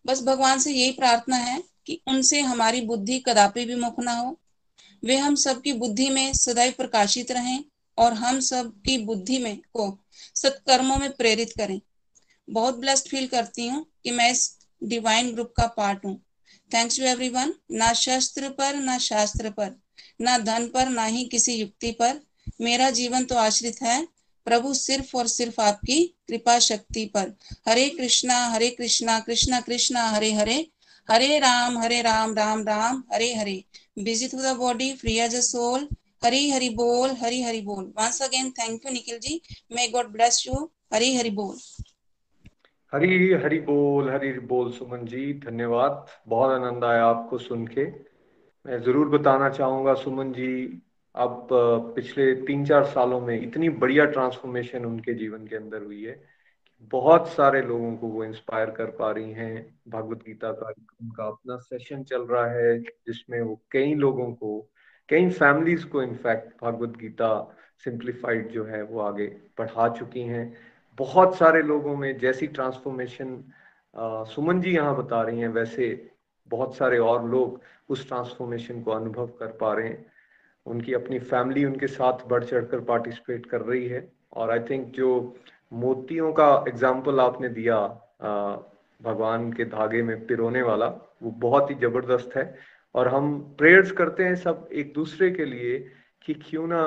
[0.07, 4.39] बस भगवान से यही प्रार्थना है कि उनसे हमारी बुद्धि कदापि भी मुख ना हो।
[5.05, 7.65] वे हम सबकी बुद्धि में सदैव प्रकाशित रहें
[7.99, 9.99] और हम सब की बुद्धि में को
[10.35, 11.81] सत्कर्मों में प्रेरित करें।
[12.49, 16.21] बहुत ब्लेस्ड फील करती हूँ कि मैं इस डिवाइन ग्रुप का पार्ट हूँ।
[16.71, 19.80] थैंक्स टू एवरीवन ना शस्त्र पर, ना शास्त्र पर।
[20.21, 22.21] ना धन पर, ना ही किसी युक्ति पर।
[22.61, 24.09] मेरा जीवन तो आश्रित है।
[24.45, 27.33] प्रभु सिर्फ़ और सिर्फ़ आपकी कृपा शक्ति पर।
[27.69, 30.67] Hare Krishna Hare Krishna Krishna Krishna, Hare Hare.
[31.11, 33.65] Hare Ram Hare Ram Ram Ram, Hare Hare.
[33.99, 35.89] Busy through the body free as a soul
[36.25, 39.41] Hari, Hari बोल, हरी, हरि बोल। Once again thank you Nikhil ji
[39.73, 41.57] may God bless you Hari, Hari बोल।
[42.95, 48.10] हरी, हरि बोल, हरी बोल, सुमन जी, धन्यवाद। बहुत आनंद आया आपको सुन के।
[48.67, 50.83] मैं ज़रूर बताना चाहूँगा सुमन जी,
[51.15, 51.49] अब
[51.95, 56.21] पिछले तीन चार सालों में इतनी बढ़िया ट्रांसफॉर्मेशन उनके जीवन के अंदर हुई है
[56.93, 62.03] बहुत सारे लोगों को वो इंस्पायर कर पा रही हैं। भगवत गीता का अपना सेशन
[62.05, 64.61] चल रहा है, जिसमें वो कई लोगों को,
[65.09, 69.27] कई फैमिलीज़ को इनफैक्ट भगवत गीता सिंप्लीफाइड जो है वो आगे
[69.59, 70.53] बढ़ा चुकी हैं।
[70.99, 73.43] बहुत सारे लोगों में जैसी ट्रांसफॉर्मेशन
[74.35, 76.11] सुमन जी यहाँ बता रही हैं, वैसे
[76.51, 77.61] बहुत सारे और लोग
[77.91, 80.07] उस ट्रांसफॉर्मेशन को अनुभव कर पा रहे हैं।
[80.67, 85.37] उनकी अपनी फैमिली उनके साथ बढ़ चढ़कर पार्टिसिपेट कर रही है। और आई थिंक जो
[85.73, 87.79] मोतियों का एग्ज़ाम्पल आपने दिया
[89.01, 90.87] भगवान के धागे में पिरोने वाला,
[91.23, 92.55] वो बहुत ही ज़बरदस्त है।
[92.95, 95.79] और हम प्रेयर्स करते हैं सब एक दूसरे के लिए
[96.25, 96.83] कि क्यों ना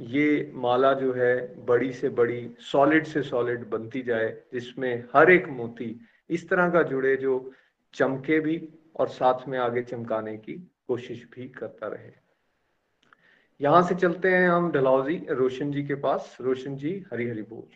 [0.00, 1.34] ये माला जो है
[1.66, 5.94] बड़ी से बड़ी सॉलिड से सॉलिड बनती जाए, जिसमें हर एक मोती
[6.30, 7.52] इस तरह का जुड़े, जो
[7.94, 8.56] चमके भी
[8.98, 10.52] और साथ में आगे चमकाने की
[10.88, 12.10] कोशिश भी करता रहे।
[13.60, 17.68] यहाँ से चलते हैं हम डलहौजी, रोशन जी के पास। रोशन जी हरी हरी बोल।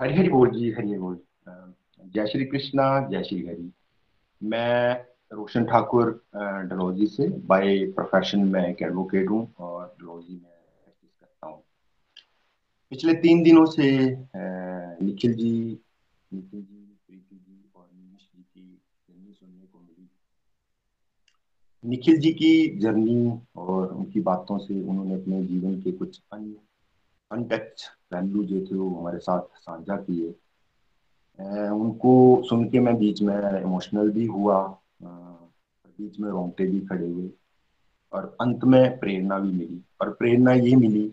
[0.00, 1.20] हरी हरी बोल जी हरी हरी बोल
[2.04, 3.70] जय श्री कृष्णा, जय श्री हरि।
[4.40, 11.10] मैं रोशन ठाकुर डलोजी से बाय प्रोफेशन मैं एक एडवोकेट हूँ और डलोजी में प्रैक्टिस
[11.10, 11.62] करता हूँ।
[12.92, 13.90] पिछले तीन दिनों से
[15.04, 15.78] निखिल जी
[16.32, 20.08] निखिल जी प्रीति जी और निमिश जी की जर्नी सुनने को मिली।
[21.84, 26.54] निखिल जी की जर्नी और उनकी बातों से उन्होंने अपने जीवन के कुछ अन
[27.30, 30.28] अनटच वैल्यू जो थे वो हमारे साथ साझा किए।
[31.70, 32.12] उनको
[32.48, 34.58] सुन के मैं बीच में इमोशनल भी हुआ
[35.02, 37.30] बीच में रोंगटे भी खड़े हुए
[38.12, 41.08] और अंत में प्रेरणा भी मिली। और प्रेरणा ये मिली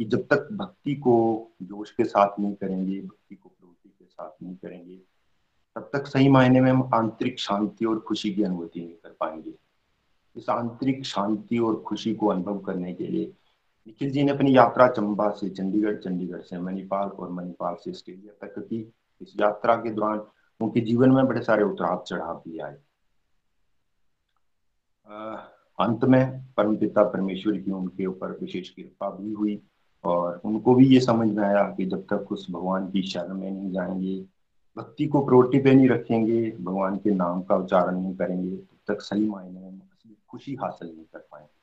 [0.00, 1.14] कि जब तक भक्ति को
[1.62, 3.48] जोश के साथ नहीं करेंगे, भक्ति के
[4.20, 4.96] साथ नहीं करेंगे।
[5.76, 9.54] तब तक सही मायने में हम आंतरिक शांति और खुशी की अनुभूति नहीं कर पाएँगे।
[10.36, 13.32] इस आंतरिक शांति और खुशी को अनुभव करने के लिए
[13.86, 18.46] निखिल जी ने अपनी यात्रा चंबा से चंडीगढ़ चंडीगढ़ से मणिपाल और मणिपाल से ऑस्ट्रेलिया
[18.46, 20.22] तक की। इस यात्रा के दौरान
[20.60, 22.76] उनके जीवन में बड़े सारे उतराव चढ़ाव भी आए।
[25.78, 29.56] अंत में परम पिता परमेश्वर की उनके ऊपर विशेष कृपा भी हुई।
[30.04, 33.50] और उनको भी ये समझ में आया कि जब तक उस भगवान की शरण में
[33.50, 34.24] नहीं जाएँगे,
[34.76, 39.00] भक्ति को प्रोटी पे नहीं रखेंगे, भगवान के नाम का उच्चारण नहीं करेंगे, तब तक
[39.00, 41.60] सही मायने में असली खुशी हासिल नहीं कर पाएँगे।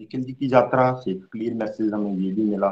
[0.00, 2.68] निखिल जी की यात्रा से एक क्लियर मैसेज हमें ये भी मिला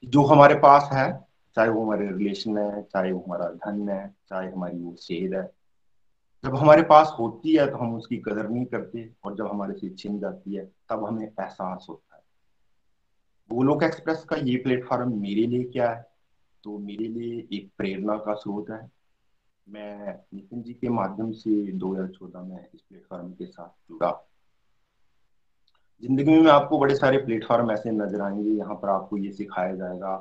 [0.00, 1.24] कि जो हमारे पास है,
[1.54, 5.52] चाहे वो हमारे रिलेशन है, चाहे वो हमारा धन है, चाहे हमारी वो सेहत है,
[6.44, 9.90] जब हमारे पास होती है तो हम उसकी कदर नहीं करते और जब हमारे से
[9.90, 12.11] छिन जाती है, तब हमें एहसास होता है।
[13.50, 16.10] गोलोक एक्सप्रेस का ये प्लेटफॉर्म मेरे लिए क्या है?
[16.64, 18.90] तो मेरे लिए एक प्रेरणा का स्रोत है।
[19.68, 24.10] मैं नितिन जी के माध्यम से 2014 में इस प्लेटफॉर्म के साथ जुड़ा
[26.02, 30.16] ज़िंदगी में आपको बड़े सारे प्लेटफॉर्म ऐसे नज़र आएँगे, यहाँ पर आपको ये सिखाया जाएगा।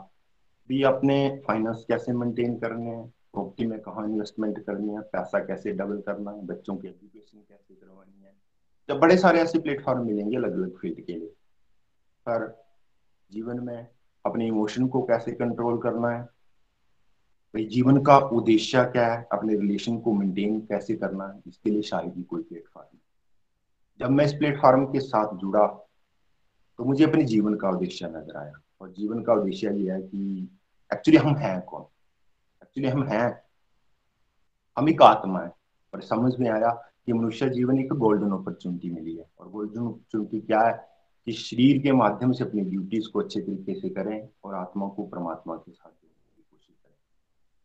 [0.70, 5.72] भी अपने फाइनेंस कैसे मेंटेन करने हैं प्रॉपर्टी में कहाँ इन्वेस्टमेंट करनी है, पैसा कैसे
[5.72, 8.36] डबल करना है, बच्चों की एजुकेशन कैसे करवानी है।
[8.90, 11.34] जब बड़े सारे ऐसे प्लेटफॉर्म मिलेंगे अलग अलग फ़ील्ड के लिए।
[12.28, 12.71] पर
[13.32, 13.88] जीवन में,
[14.26, 16.22] अपने इमोशन को कैसे कंट्रोल करना है?
[16.22, 19.28] भाई, जीवन का उद्देश्य क्या है?
[19.32, 21.42] अपने रिलेशन को मेंटेन कैसे करना है?
[21.48, 22.98] इसके लिए शायद ही कोई प्लेटफॉर्म
[24.00, 25.66] जब मैं इस प्लेटफॉर्म के साथ जुड़ा
[26.78, 30.50] तो मुझे अपने जीवन का उद्देश्य नज़र आया। और जीवन का उद्देश्य ये है कि
[30.94, 31.82] एक्चुअली हम हैं कौन?
[32.64, 33.44] एक्चुअली हम हैं।
[34.78, 35.52] हम एक आत्मा है।
[35.94, 36.70] और समझ में आया
[37.06, 40.91] कि मनुष्य जीवन एक गोल्डन अपॉर्चुनिटी मिली है। और गोल्डन अपॉर्चुनिटी क्या है?
[41.26, 45.04] कि शरीर के माध्यम से अपनी ड्यूटीज़ को अच्छे तरीके से करें और आत्मा को
[45.04, 46.96] परमात्मा के साथ जोड़ने की कोशिश करें।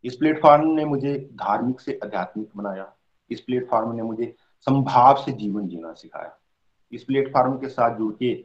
[0.05, 2.93] इस प्लेटफॉर्म ने मुझे धार्मिक से आध्यात्मिक बनाया।
[3.31, 6.39] इस प्लेटफॉर्म ने मुझे संभाव से जीवन जीना सिखाया।
[6.93, 8.45] इस प्लेटफॉर्म के साथ जुड़ के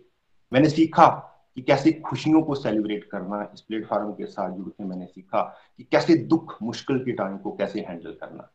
[0.54, 1.08] मैंने सीखा
[1.56, 5.42] कि कैसे खुशियों को सेलिब्रेट करना, इस प्लेटफॉर्म के साथ जुड़ के मैंने सीखा
[5.78, 8.52] कि कैसे दुख, मुश्किल के टाइम को कैसे हैंडल करना।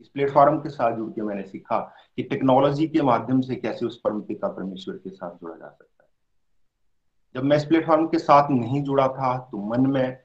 [0.00, 1.78] इस प्लेटफॉर्म के साथ जुड़ के मैंने सीखा
[2.16, 6.02] कि टेक्नोलॉजी के माध्यम से कैसे उस परम पिता परमेश्वर के साथ जुड़ा जा सकता
[6.02, 6.08] है।
[7.34, 10.18] जब मैं इस प्लेटफॉर्म के साथ नहीं जुड़ा था तो मन में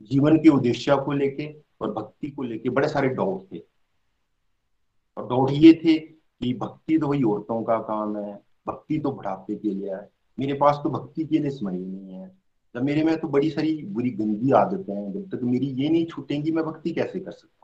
[0.00, 1.48] जीवन के उद्देश्य को लेके
[1.80, 3.62] और भक्ति को लेके बड़े सारे डाउट थे।
[5.16, 8.34] और डाउट ये थे कि भक्ति तो वही औरतों का काम है,
[8.66, 10.08] भक्ति तो बुढ़ापे के लिए है।
[10.38, 12.28] मेरे पास तो भक्ति के लिए समय नहीं है।
[12.74, 16.06] जब मेरे में तो बड़ी सारी बुरी गंदी आदतें हैं, जब तक मेरी ये नहीं
[16.06, 17.57] छूटेंगी, मैं भक्ति कैसे कर सकता?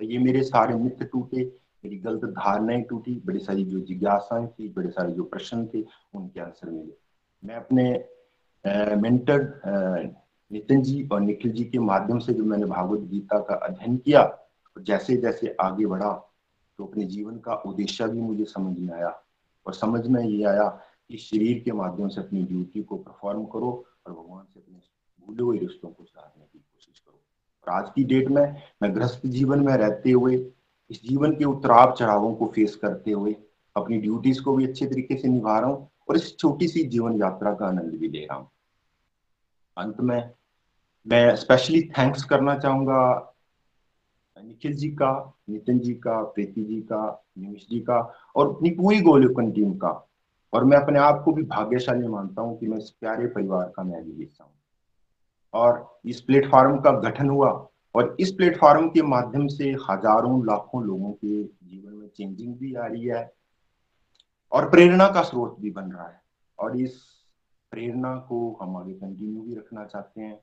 [0.00, 1.44] ये मेरे सारे मित्र टूटे,
[1.84, 6.40] मेरी गलत धारणाएँ टूटी, बड़ी सारी जो जिज्ञासाएँ थी, बड़े सारे जो प्रश्न थे, उनके
[6.40, 6.96] आंसर मिले।
[7.42, 7.84] मैं अपने
[8.96, 10.14] मेंटर
[10.50, 14.22] नितिन जी और निखिल जी के माध्यम से जो मैंने भागवत गीता का अध्ययन किया,
[14.22, 16.12] और जैसे जैसे आगे बढ़ा
[16.78, 19.08] तो अपने जीवन का उद्देश्य भी मुझे समझ में आया।
[19.66, 20.68] और समझ में ये आया
[21.08, 23.70] कि शरीर के माध्यम से अपनी ड्यूटी को परफॉर्म करो
[24.06, 24.78] और भगवान से अपने
[25.26, 26.45] भूले हुए रिश्तों को सुधारने।
[27.68, 30.34] आज की डेट में, मैं गृहस्थ जीवन में रहते हुए,
[30.90, 33.36] इस जीवन के उतराव चढ़ावों को फेस करते हुए,
[33.76, 37.20] अपनी ड्यूटीज़ को भी अच्छे तरीके से निभा रहा हूँ और इस छोटी सी जीवन
[37.20, 38.50] यात्रा का आनंद भी ले रहा हूँ।
[39.76, 40.30] अंत में,
[41.06, 43.32] मैं स्पेशली थैंक्स करना चाहूँगा
[44.42, 49.00] निखिल जी का, नितिन जी का, प्रीति जी का निमिश जी का और अपनी पूरी
[49.00, 50.08] गोलोकन टीम का।
[50.52, 53.82] और मैं अपने आप को भी भाग्यशाली मानता हूँ कि मैं इस प्यारे परिवार का
[53.82, 54.52] मैं भी हिस्सा हूँ।
[55.54, 57.50] और इस प्लेटफॉर्म का गठन हुआ
[57.94, 62.86] और इस प्लेटफॉर्म के माध्यम से हज़ारों, लाखों लोगों के जीवन में चेंजिंग भी आ
[62.86, 63.32] रही है
[64.52, 66.20] और प्रेरणा का स्रोत भी बन रहा है।
[66.58, 67.02] और इस
[67.72, 70.38] प्रेरणा को हम आगे कंटिन्यू भी रखना चाहते हैं।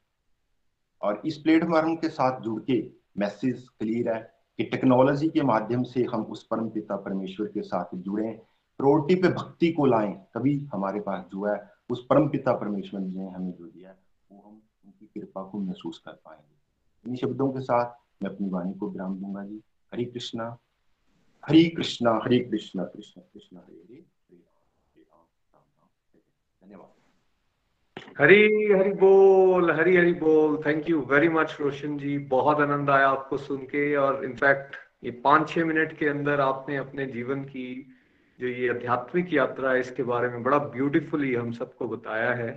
[1.02, 2.82] और इस प्लेटफॉर्म के साथ जुड़ के
[3.18, 4.20] मैसेज क्लियर है
[4.60, 8.32] कि टेक्नोलॉजी के माध्यम से हम उस परम पिता परमेश्वर के साथ जुड़े
[8.80, 11.58] प्रोटी पे भक्ति को लाएँ, तभी हमारे पास जो है,
[11.90, 13.96] उस परम पिता परमेश्वर ने हमें जो दिया
[14.32, 14.62] वो हम
[15.04, 16.56] उनकी कृपा को महसूस कर पाएँगे।
[17.06, 19.62] इन्हीं शब्दों के साथ मैं अपनी वाणी को विराम दूँगा जी।
[19.92, 20.46] हरे कृष्णा
[21.44, 24.02] हरे कृष्णा हरे कृष्णा, कृष्ण कृष्ण, हरे हरे
[26.62, 26.92] धन्यवाद।
[28.20, 32.18] हरी हरी बोल, हरी हरी बोल। Thank you very much Roshan ji.
[32.32, 36.78] बहुत आनंद आया आपको सुन के और इनफैक्ट ये पाँच छह मिनट के अंदर आपने
[36.78, 37.66] अपने जीवन की
[38.40, 42.52] जो ये आध्यात्मिक यात्रा है, इसके बारे में बड़ा ब्यूटीफुली हम सबको बताया है।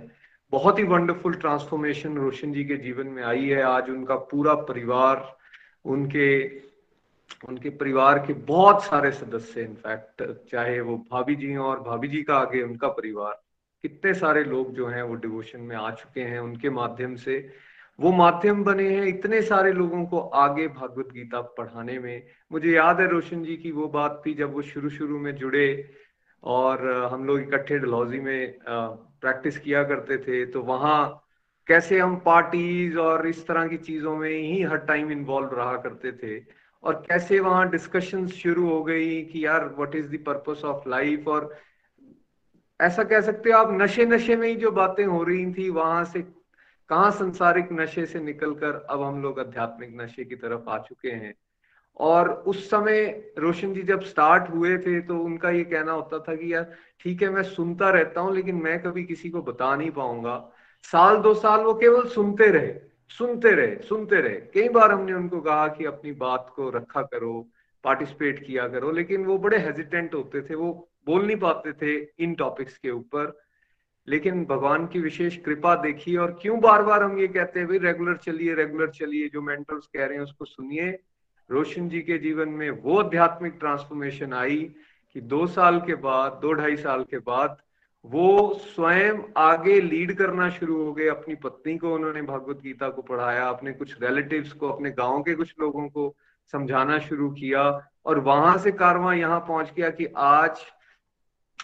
[0.53, 5.35] बहुत ही वंडरफुल ट्रांसफॉर्मेशन रोशन जी के जीवन में आई है। आज उनका पूरा परिवार,
[5.85, 6.27] उनके
[7.47, 12.35] उनके परिवार के बहुत सारे सदस्य इनफैक्ट चाहे वो भाभी जी और भाभी जी का
[12.35, 13.33] आगे उनका परिवार।
[13.83, 17.37] कितने सारे लोग जो हैं वो डिवोशन में आ चुके हैं उनके माध्यम से।
[17.99, 22.99] वो माध्यम बने हैं इतने सारे लोगों को आगे भागवत गीता पढ़ाने में। मुझे याद
[23.01, 25.67] है रोशन जी की वो बात थी जब वो शुरू शुरू में जुड़े
[26.43, 28.57] और हम लोग इकट्ठे डलहौजी में
[29.21, 31.23] प्रैक्टिस किया करते थे तो वहाँ
[31.67, 36.11] कैसे हम पार्टीज़ और इस तरह की चीज़ों में ही हर टाइम इन्वॉल्व रहा करते
[36.11, 36.45] थे
[36.83, 41.55] और कैसे वहाँ डिस्कशन शुरू हो गई कि यार what is purpose of life और
[42.81, 46.03] ऐसा कह सकते हो, आप नशे नशे में ही जो बातें हो रही थी, वहाँ
[46.05, 46.21] से
[46.89, 51.33] कहा संसारिक नशे से निकलकर अब हम लोग आध्यात्मिक नशे की तरफ़ आ चुके हैं।
[51.97, 53.05] और उस समय
[53.37, 57.21] रोशन जी जब स्टार्ट हुए थे तो उनका ये कहना होता था कि यार, ठीक
[57.21, 60.37] है, मैं सुनता रहता हूँ, लेकिन मैं कभी किसी को बता नहीं पाऊँगा।
[60.85, 62.73] साल दो साल वो केवल सुनते रहे
[63.11, 67.47] सुनते रहे सुनते रहे। कई बार हमने उनको कहा कि अपनी बात को रखा करो
[67.83, 72.33] पार्टिसिपेट किया करो, लेकिन वो बड़े हेजिटेंट होते थे, वो बोल नहीं पाते थे इन
[72.35, 73.37] टॉपिक्स के ऊपर।
[74.07, 77.77] लेकिन भगवान की विशेष कृपा देखिए और क्यों बार बार हम ये कहते हैं, भाई
[77.77, 80.91] रेगुलर चलिए रेगुलर चलिए, जो मेंटर्स कह रहे हैं, उसको सुनिए।
[81.49, 84.57] रोशन जी के जीवन में वो आध्यात्मिक ट्रांसफॉर्मेशन आई
[85.15, 87.57] कि दो साल के बाद, दो ढाई साल के बाद
[88.05, 93.01] वो स्वयं आगे लीड करना शुरू हो गए। अपनी पत्नी को उन्होंने भगवत गीता को
[93.01, 96.15] पढ़ाया, अपने कुछ रिलेटिव्स को, अपने गाँव के कुछ लोगों को
[96.53, 97.63] समझाना शुरू किया
[98.05, 100.59] और वहाँ से कारवा यहाँ पहुँच गया कि आज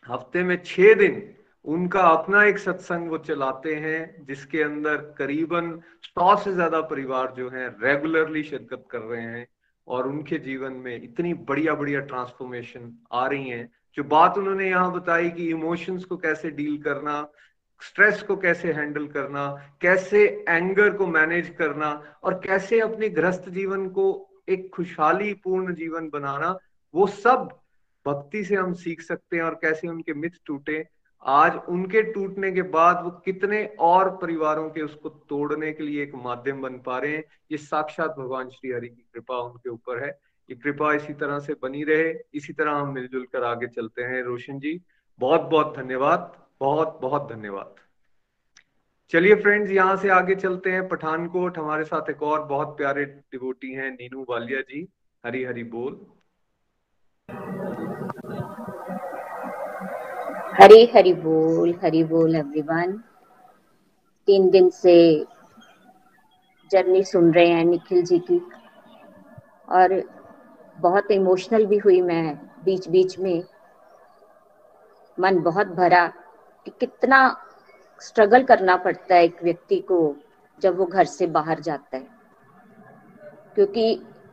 [0.10, 1.24] हफ़्ते में छह दिन
[1.66, 5.72] उनका अपना एक सत्संग वो चलाते हैं, जिसके अंदर करीबन
[6.04, 9.48] सौ से ज़्यादा परिवार जो हैं रेगुलरली शिरकत कर रहे हैं।
[9.88, 14.92] और उनके जीवन में इतनी बढ़िया बढ़िया ट्रांसफॉर्मेशन आ रही हैं। जो बात उन्होंने यहाँ
[14.94, 17.32] बताई कि इमोशंस को कैसे डील करना
[17.82, 23.90] स्ट्रेस को कैसे हैंडल करना, कैसे एंगर को मैनेज करना और कैसे अपने ग्रस्त जीवन
[23.90, 26.58] को एक खुशहाली पूर्ण जीवन बनाना,
[26.94, 27.50] वो सब
[28.06, 30.88] भक्ति से हम सीख सकते हैं और कैसे उनके मिथ टूटे।
[31.26, 36.16] आज उनके टूटने के बाद वो कितने और परिवारों के उसको तोड़ने के लिए एक
[36.16, 40.10] माध्यम बन पा रहे हैं, ये साक्षात भगवान श्री हरि की कृपा उनके ऊपर है।
[40.50, 44.22] ये कृपा इसी तरह से बनी रहे, इसी तरह हम मिलजुल कर आगे चलते हैं।
[44.24, 44.80] रोशन जी
[45.20, 47.76] बहुत बहुत धन्यवाद बहुत बहुत धन्यवाद।
[49.12, 53.72] चलिए फ्रेंड्स, यहाँ से आगे चलते हैं पठानकोट। हमारे साथ एक और बहुत प्यारे डिवोटी
[53.74, 54.88] हैं, नीनू वालिया जी।
[55.24, 56.06] हरी हरी बोल।
[60.54, 62.98] हरी हरी बोल हरी बोल एवरीवन
[64.28, 64.96] तीन दिन से
[66.72, 68.40] जर्नी सुन रहे हैं निखिल जी की।
[69.72, 69.94] और
[70.78, 72.36] बहुत इमोशनल भी हुई मैं
[72.66, 73.44] बीच बीच में।
[75.18, 76.06] मन बहुत भरा
[76.68, 77.20] कि कितना
[78.02, 80.00] स्ट्रगल करना पड़ता है एक व्यक्ति को
[80.62, 82.08] जब वो घर से बाहर जाता है।
[83.56, 83.86] क्योंकि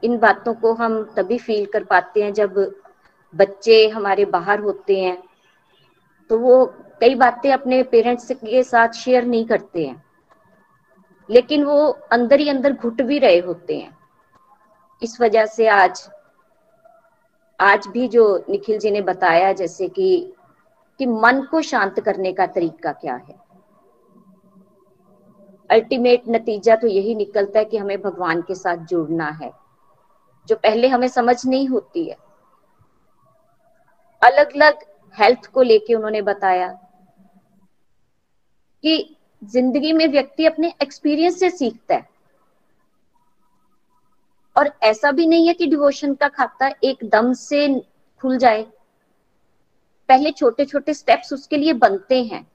[0.02, 2.55] इन बातों को हम तभी फील कर पाते हैं जब
[3.34, 5.16] बच्चे हमारे बाहर होते हैं।
[6.31, 6.66] तो वो
[7.01, 10.02] कई बातें अपने पेरेंट्स के साथ शेयर नहीं करते हैं।
[11.31, 13.98] लेकिन वो अंदर ही अंदर घुट भी रहे होते हैं।
[15.02, 16.11] इस वजह से आज
[17.61, 20.35] आज भी जो निखिल जी ने बताया जैसे कि
[20.98, 23.35] कि मन को शांत करने का तरीका क्या है।
[25.70, 29.52] अल्टीमेट नतीजा तो यही निकलता है कि हमें भगवान के साथ जुड़ना है।
[30.48, 32.16] जो पहले हमें समझ नहीं होती है।
[34.23, 34.78] अलग अलग
[35.15, 36.69] हेल्थ को लेके उन्होंने बताया
[38.85, 42.09] कि ज़िंदगी में व्यक्ति अपने एक्सपीरियंस से सीखता है।
[44.57, 47.66] और ऐसा भी नहीं है कि डिवोशन का खाता एकदम से
[48.20, 48.62] खुल जाए।
[50.09, 52.47] पहले छोटे छोटे स्टेप्स उसके लिए बनते हैं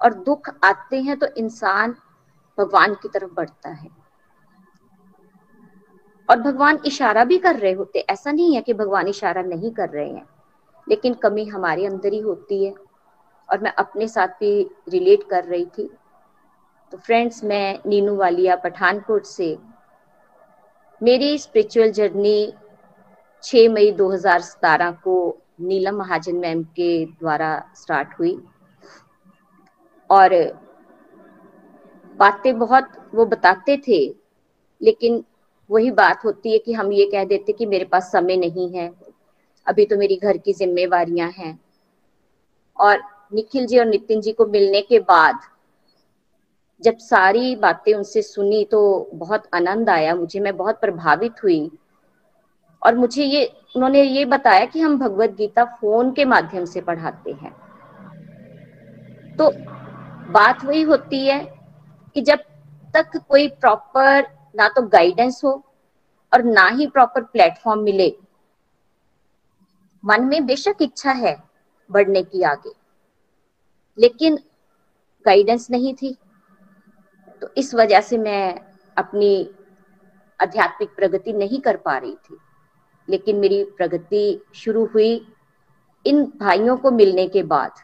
[0.00, 1.94] और दुख आते हैं तो इंसान
[2.58, 3.88] भगवान की तरफ़ बढ़ता है।
[6.28, 9.88] और भगवान इशारा भी कर रहे होते, ऐसा नहीं है कि भगवान इशारा नहीं कर
[9.88, 10.26] रहे हैं।
[10.88, 12.74] लेकिन कमी हमारे अंदर ही होती है।
[13.50, 15.90] और मैं अपने साथ भी रिलेट कर रही थी।
[16.92, 19.58] तो फ्रेंड्स मैं नीनू वालिया पठानकोट से।
[21.02, 22.52] मेरी स्पिरिचुअल जर्नी
[23.42, 28.42] 6 मई 2017 को नीलम महाजन मैम के द्वारा स्टार्ट हुई।
[30.10, 30.34] और
[32.16, 34.16] बातें बहुत, वो बताते थे,
[34.82, 35.24] लेकिन
[35.70, 39.13] वही बात होती है कि हम ये कह देते कि मेरे पास समय नहीं है।
[39.66, 41.60] अभी तो मेरी घर की जिम्मेवारियाँ हैं।
[42.76, 43.02] और
[43.34, 45.38] निखिल जी और नितिन जी को मिलने के बाद
[46.82, 51.70] जब सारी बातें उनसे सुनी तो बहुत आनंद आया मुझे, मैं बहुत प्रभावित हुई।
[52.82, 57.32] और मुझे ये, उन्होंने ये बताया कि हम भगवत गीता फ़ोन के माध्यम से पढ़ाते
[57.32, 57.52] हैं।
[59.36, 59.50] तो
[60.32, 61.40] बात वही होती है
[62.14, 62.38] कि जब
[62.94, 64.26] तक कोई प्रॉपर
[64.56, 65.62] ना तो गाइडेंस हो
[66.32, 68.16] और ना ही प्रॉपर प्लेटफॉर्म मिले
[70.04, 71.36] मन में बेशक इच्छा है
[71.90, 72.72] बढ़ने की आगे,
[73.98, 74.38] लेकिन
[75.26, 76.16] गाइडेंस नहीं थी।
[77.42, 78.60] तो इस वजह से मैं
[78.96, 79.48] अपनी
[80.40, 82.38] आध्यात्मिक प्रगति नहीं कर पा रही थी।
[83.08, 85.26] लेकिन मेरी प्रगति शुरू हुई
[86.06, 87.80] इन भाइयों को मिलने के बाद।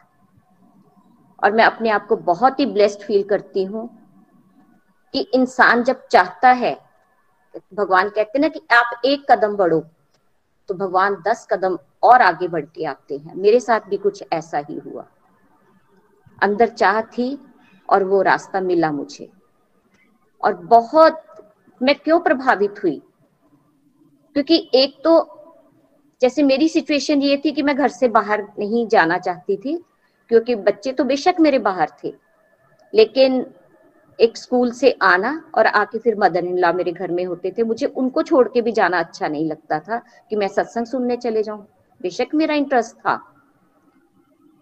[1.43, 3.89] और मैं अपने आप को बहुत ही ब्लेस्ड फील करती हूँ
[5.13, 6.73] कि इंसान जब चाहता है,
[7.73, 9.79] भगवान कहते ना कि आप एक कदम बढ़ो
[10.69, 14.57] तो भगवान दस कदम और आगे बढ़ के आते हैं। मेरे साथ भी कुछ ऐसा
[14.57, 15.07] ही हुआ।
[16.43, 17.37] अंदर चाह थी
[17.89, 19.29] और वो रास्ता मिला मुझे।
[20.43, 21.23] और बहुत,
[21.81, 23.01] मैं क्यों प्रभावित हुई?
[24.33, 25.37] क्योंकि एक तो
[26.21, 29.85] जैसे मेरी सिचुएशन ये थी कि मैं घर से बाहर नहीं जाना चाहती थी,
[30.29, 32.13] क्योंकि बच्चे तो बेशक मेरे बाहर थे।
[32.93, 33.45] लेकिन
[34.19, 37.63] एक स्कूल से आना और आके फिर मदर इन लॉ मेरे घर में होते थे,
[37.63, 41.43] मुझे उनको छोड़ के भी जाना अच्छा नहीं लगता था कि मैं सत्संग सुनने चले
[41.43, 41.67] जाऊँ।
[42.01, 43.19] बेशक मेरा इंटरेस्ट था।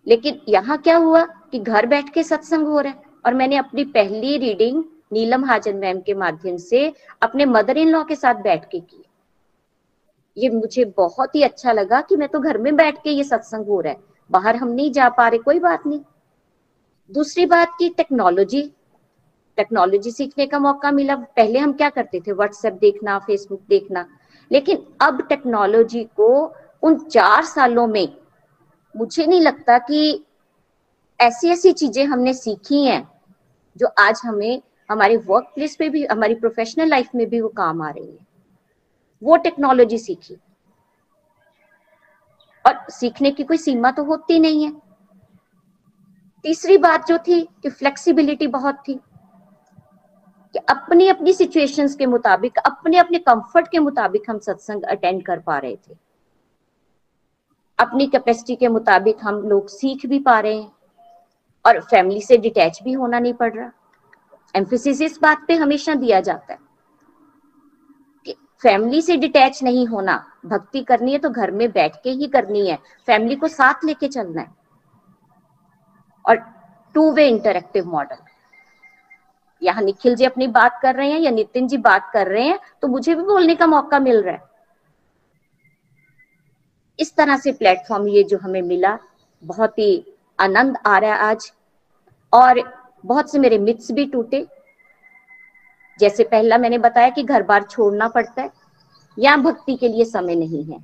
[0.08, 3.84] लेकिन यहाँ क्या हुआ कि घर बैठ के सत्संग हो रहा है और मैंने अपनी
[3.86, 4.84] पहली रीडिंग
[5.14, 9.04] नीलम हाजन मैम के माध्यम से अपने मदर इन लॉ के साथ बैठ के की।
[10.38, 13.66] ये मुझे बहुत ही अच्छा लगा कि मैं तो घर में बैठ के ये सत्संग
[13.66, 14.00] हो रहा है।
[14.32, 16.00] बाहर हम नहीं जा पा रहे, कोई बात नहीं।
[17.12, 18.62] दूसरी बात की टेक्नोलॉजी
[19.58, 22.32] टेक्नोलॉजी सीखने का मौका मिला। पहले हम क्या करते थे?
[22.32, 24.06] व्हाट्सएप देखना फेसबुक देखना।
[24.52, 26.54] लेकिन अब टेक्नोलॉजी को
[26.84, 28.18] उन चार सालों में
[28.96, 30.26] मुझे नहीं लगता कि
[31.22, 33.12] ऐसी ऐसी चीज़ें हमने सीखी हैं
[33.78, 34.62] जो आज हमें,
[34.92, 38.28] हमारे वर्क प्लेस पे भी, हमारी प्रोफेशनल लाइफ में भी वो काम आ रही है।
[39.24, 40.38] वो टेक्नोलॉजी सीखी।
[42.66, 44.82] और सीखने की कोई सीमा तो होती नहीं है।
[46.44, 48.94] तीसरी बात जो थी कि फ्लेक्सिबिलिटी बहुत थी।
[50.54, 55.40] कि अपनी अपनी सिचुएशंस के मुताबिक अपने अपने कंफर्ट के मुताबिक हम सत्संग अटेंड कर
[55.40, 56.09] पा रहे थे।
[57.80, 60.72] अपनी कैपेसिटी के मुताबिक हम लोग सीख भी पा रहे हैं
[61.66, 63.72] और फैमिली से डिटैच भी होना नहीं पड़ रहा।
[64.56, 66.60] एम्फोसिस इस बात पे हमेशा दिया जाता है
[68.26, 72.28] कि फैमिली से डिटैच नहीं होना, भक्ति करनी है तो घर में बैठ के ही
[72.28, 72.78] करनी है।
[73.08, 74.58] फैमिली को साथ लेके चलना है।
[76.26, 76.38] और
[76.96, 78.18] टू वे इंटरेक्टिव मॉडल
[79.62, 82.60] यहाँ निखिल जी अपनी बात कर रहे हैं या नितिन जी बात कर रहे हैं
[82.82, 84.49] तो मुझे भी बोलने का मौका मिल रहा है।
[87.00, 88.98] इस तरह से प्लेटफॉर्म ये जो हमें मिला,
[89.44, 90.06] बहुत ही
[90.40, 91.52] आनंद आ रहा है आज।
[92.34, 92.62] और
[93.06, 94.46] बहुत से मेरे मिथ्स भी टूटे।
[96.00, 98.50] जैसे पहला मैंने बताया कि घर बार छोड़ना पड़ता है,
[99.20, 100.80] या भक्ति के लिए समय नहीं है।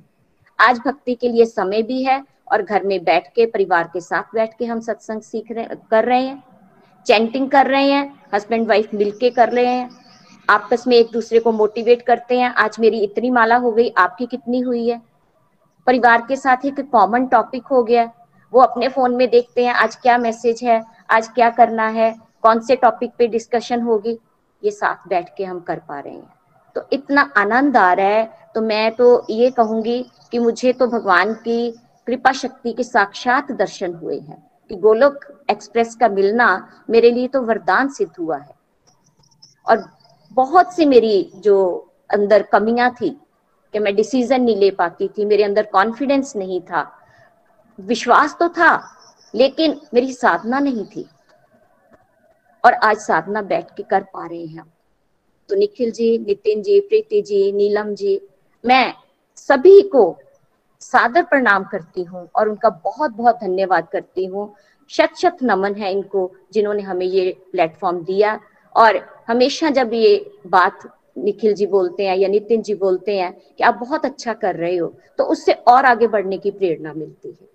[0.58, 2.22] आज भक्ति के लिए समय भी है
[2.52, 6.04] और घर में बैठ के, परिवार के साथ बैठ के हम सत्संग सीख रहे, कर
[6.04, 6.42] रहे हैं।
[7.06, 9.90] चैंटिंग कर रहे हैं हस्बैंड वाइफ मिलके कर रहे हैं।
[10.50, 14.26] आपस में एक दूसरे को मोटिवेट करते हैं। आज मेरी इतनी माला हो गई, आपकी
[14.26, 15.00] कितनी हुई है?
[15.86, 18.10] परिवार के साथ एक कॉमन टॉपिक हो गया
[18.52, 22.60] वो अपने फ़ोन में देखते हैं, आज क्या मैसेज है, आज क्या करना है, कौन
[22.60, 24.18] से टॉपिक पे डिस्कशन होगी,
[24.62, 26.34] ये साथ बैठ के हम कर पा रहे हैं।
[26.76, 31.32] तो इतना आनंद आ रहा है तो मैं तो ये कहूँगी कि मुझे तो भगवान
[31.34, 31.70] की
[32.06, 36.46] कृपा शक्ति के साक्षात दर्शन हुए हैं कि गोलोक एक्सप्रेस का मिलना
[36.90, 38.54] मेरे लिए तो वरदान सिद्ध हुआ है।
[39.66, 39.84] और
[40.32, 41.56] बहुत सी मेरी जो
[42.10, 43.16] अंदर कमियाँ थी
[43.76, 46.80] कि मैं डिसीज़न नहीं ले पाती थी, मेरे अंदर कॉन्फिडेंस नहीं था।
[47.78, 48.70] विश्वास तो था,
[49.34, 51.04] लेकिन मेरी साधना नहीं थी।
[52.64, 54.64] और आज साधना बैठ के कर पा रहे हैं
[55.48, 58.20] तो निखिल जी, नितिन जी, प्रीति जी, नीलम जी,
[58.64, 58.94] मैं
[59.36, 60.04] सभी को
[60.80, 64.52] सादर प्रणाम करती हूँ और उनका बहुत बहुत धन्यवाद करती हूँ।
[64.90, 68.38] शत शत नमन है इनको, जिन्होंने हमें ये प्लेटफॉर्म दिया।
[68.74, 73.64] और हमेशा जब ये बात निखिल जी बोलते हैं या नितिन जी बोलते हैं कि
[73.64, 77.48] आप बहुत अच्छा कर रहे हो तो उससे और आगे बढ़ने की प्रेरणा मिलती है।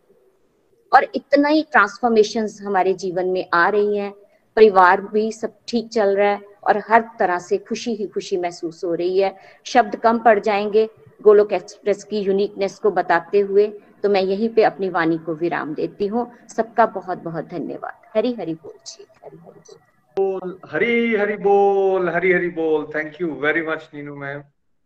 [0.92, 4.12] और इतना ही ट्रांसफॉर्मेशन हमारे जीवन में आ रही हैं।
[4.58, 8.84] परिवार भी सब ठीक चल रहा है और हर तरह से खुशी ही खुशी महसूस
[8.84, 9.34] हो रही है।
[9.66, 10.88] शब्द कम पड़ जाएँगे,
[11.22, 13.68] गोलोक एक्सप्रेस की यूनिकनेस को बताते हुए
[14.04, 18.34] तो मैं यहीं पे अपनी वाणी को विराम देती हूँ। सबका बहुत बहुत धन्यवाद। हरी
[18.34, 23.62] हरी बोल जी हरी हरी बोल। हरी हरी बोल हरी हरी बोल। Thank you very
[23.62, 24.40] much Neenu ma'am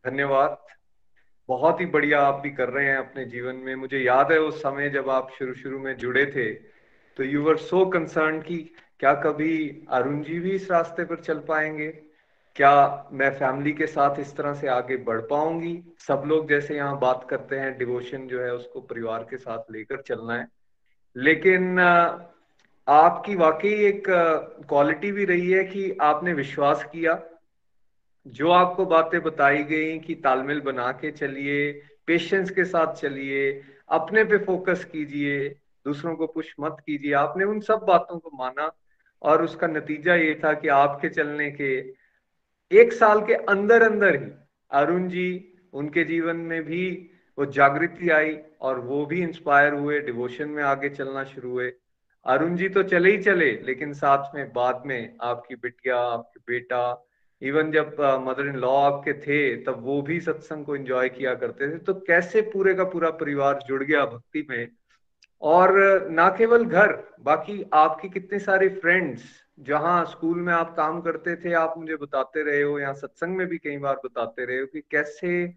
[0.05, 0.57] धन्यवाद।
[1.49, 4.59] बहुत ही बढ़िया आप भी कर रहे हैं अपने जीवन में। मुझे याद है उस
[4.59, 6.53] समय जब आप शुरू शुरू में जुड़े थे
[7.17, 8.57] तो यू वर सो कंसर्न कि
[8.99, 11.87] क्या कभी अरुण जी भी इस रास्ते पर चल पाएँगे?
[12.55, 15.81] क्या मैं फैमिली के साथ इस तरह से आगे बढ़ पाऊँगी?
[15.99, 20.01] सब लोग जैसे यहाँ बात करते हैं डिवोशन जो है उसको परिवार के साथ लेकर
[20.01, 20.47] चलना है।
[21.15, 21.77] लेकिन
[22.87, 24.03] आपकी वाकई एक
[24.69, 27.21] क्वालिटी भी रही है कि आपने विश्वास किया।
[28.27, 31.71] जो आपको बातें बताई गई कि तालमेल बना के चलिए
[32.07, 35.49] पेशेंस के साथ चलिए, अपने पे फोकस कीजिए,
[35.85, 38.71] दूसरों को पुश मत कीजिए, आपने उन सब बातों को माना
[39.21, 41.73] और उसका नतीजा ये था कि आपके चलने के
[42.71, 44.31] एक साल के अंदर अंदर ही
[44.71, 50.49] अरुण जी, उनके जीवन में भी वो जागृति आई और वो भी इंस्पायर हुए डिवोशन
[50.49, 51.71] में आगे चलना शुरू हुए।
[52.25, 57.05] अरुण जी तो चले ही चले, लेकिन साथ में, बाद में आपकी बिटिया, आपके बेटा
[57.41, 61.67] इवन जब मदर इन लॉ आपके थे, तब वो भी सत्संग को एंजॉय किया करते
[61.67, 64.67] थे। तो कैसे पूरे का पूरा परिवार जुड़ गया भक्ति में?
[65.41, 69.23] और ना केवल घर, बाकी आपके कितने सारे फ्रेंड्स
[69.59, 73.47] जहाँ स्कूल में आप काम करते थे, आप मुझे बताते रहे हो या सत्संग में
[73.47, 75.53] भी कई बार बताते रहे हो कि कैसे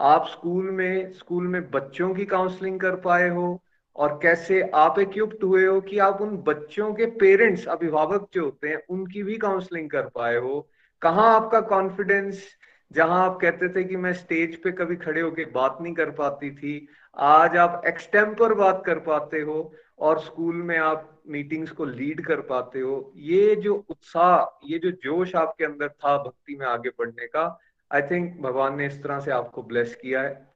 [0.00, 3.62] आप स्कूल में स्कूल में बच्चों की काउंसलिंग कर पाए हो
[3.96, 8.68] और कैसे आप इक्विप्ड हुए हो कि आप उन बच्चों के पेरेंट्स अभिभावक जो होते
[8.68, 10.68] हैं, उनकी भी काउंसलिंग कर पाए हो?
[11.02, 12.42] कहाँ आपका कॉन्फिडेंस
[12.90, 16.50] जहाँ आप कहते थे कि मैं स्टेज पे कभी खड़े होके बात नहीं कर पाती
[16.50, 22.24] थी, आज आप एक्सटेम्पर बात कर पाते हो और स्कूल में आप मीटिंग्स को लीड
[22.26, 23.12] कर पाते हो?
[23.16, 27.46] ये जो उत्साह, ये जो जोश आपके अंदर था भक्ति में आगे बढ़ने का
[27.90, 30.55] आई थिंक भगवान ने इस तरह से आपको ब्लेस किया है।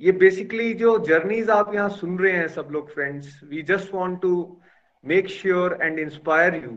[0.00, 4.20] ये बेसिकली जो जर्नीज आप यहाँ सुन रहे हैं सब लोग friends we just want
[4.22, 4.60] to
[5.04, 6.70] make sure and inspire you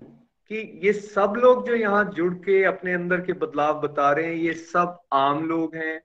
[0.52, 4.34] कि ये सब लोग जो यहाँ जुड़ के अपने अंदर के बदलाव बता रहे हैं,
[4.34, 6.02] ये सब आम लोग हैं,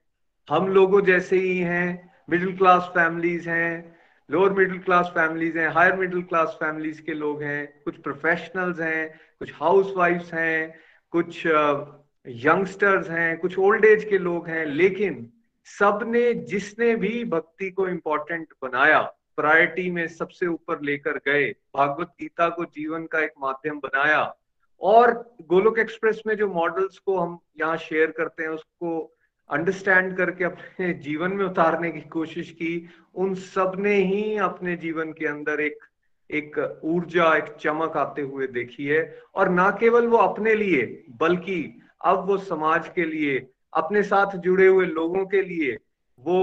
[0.47, 3.95] हम लोगों जैसे ही हैं मिडिल क्लास फैमिलीज़ हैं
[4.29, 9.07] लोअर मिडिल क्लास फैमिलीज़ हैं हायर मिडिल क्लास फैमिलीज़ के लोग हैं, कुछ प्रोफेशनल्स हैं,
[9.39, 10.73] कुछ हाउस वाइफ्स हैं,
[11.13, 15.29] कुछ यंगस्टर्स हैं, कुछ ओल्ड एज के लोग हैं, लेकिन
[15.65, 19.01] सबने, जिसने भी भक्ति को इम्पोर्टेंट बनाया
[19.37, 24.35] प्रायोरिटी में सबसे ऊपर लेकर गए, भागवत गीता को जीवन का एक माध्यम बनाया,
[24.81, 29.17] और गोलोक एक्सप्रेस में जो मॉडल्स को हम यहाँ शेयर करते हैं, उसको
[29.49, 35.27] अंडरस्टैंड करके अपने जीवन में उतारने की कोशिश की, उन सबने ही अपने जीवन के
[35.27, 35.79] अंदर एक
[36.31, 41.81] एक ऊर्जा, एक चमक आते हुए देखी है, और ना केवल वो अपने लिए, बल्कि
[42.05, 45.77] अब वो समाज के लिए अपने साथ जुड़े हुए लोगों के लिए
[46.19, 46.41] वो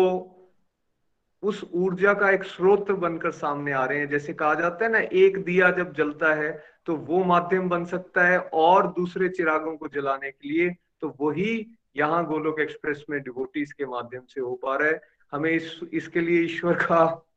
[1.42, 4.98] उस ऊर्जा का एक स्रोत बनकर सामने आ रहे हैं। जैसे कहा जाता है ना,
[4.98, 6.52] एक दिया जब जलता है
[6.86, 11.66] तो वो माध्यम बन सकता है और दूसरे चिरागों को जलाने के लिए। तो वही
[11.96, 15.00] यहाँ गोलोक एक्सप्रेस में डिवोटीज के माध्यम से हो पा रहा है।
[15.32, 17.28] हमें इस, इसके लिए ईश्वर का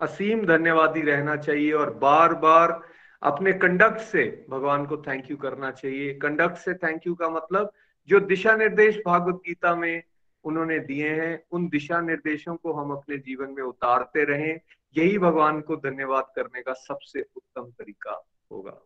[0.00, 2.80] असीम धन्यवादी रहना चाहिए और बार बार
[3.22, 7.72] अपने कंडक्ट से भगवान को थैंक यू करना चाहिए। कंडक्ट से थैंक यू का मतलब
[8.08, 10.02] जो दिशा निर्देश भागवत गीता में
[10.44, 14.60] उन्होंने दिए हैं, उन दिशा निर्देशों को हम अपने जीवन में उतारते रहें।
[14.96, 18.80] यही भगवान को धन्यवाद करने का सबसे उत्तम तरीका होगा।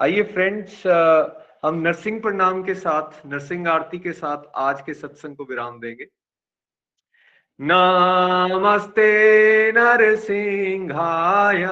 [0.00, 0.86] आइए फ्रेंड्स
[1.64, 6.06] हम नरसिंह प्रणाम के साथ, नरसिंह आरती के साथ आज के सत्संग को विराम देंगे।
[7.60, 9.12] नमस्ते
[9.72, 11.64] नरसिंहाय।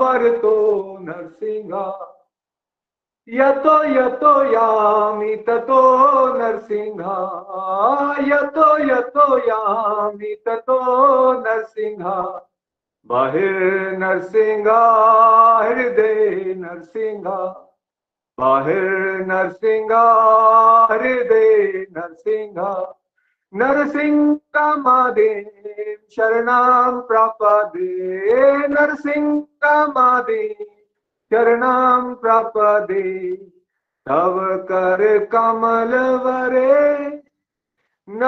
[0.00, 0.54] परतो
[1.00, 1.84] नरसिंहा
[3.28, 5.82] यतो यतो यामि ततो
[6.38, 7.14] नरसिंहा
[8.26, 10.80] यतो यतो यामि ततो
[11.40, 12.16] नरसिंहा
[13.10, 14.80] बहिर्नरसिंहा
[15.62, 17.38] हृदय नरसिंहा
[18.40, 20.02] बहिर्नरसिंहा
[20.90, 22.70] हृदय नरसिंहा
[23.54, 24.36] नरसिंहमादेव
[26.16, 27.88] शरणां प्रपदे
[28.68, 30.64] नरसिंहमादेव
[31.32, 33.36] शरणां प्रपदे
[34.06, 34.36] तव
[34.68, 35.94] कर कमल
[36.24, 37.06] वरे,
[38.10, 38.22] न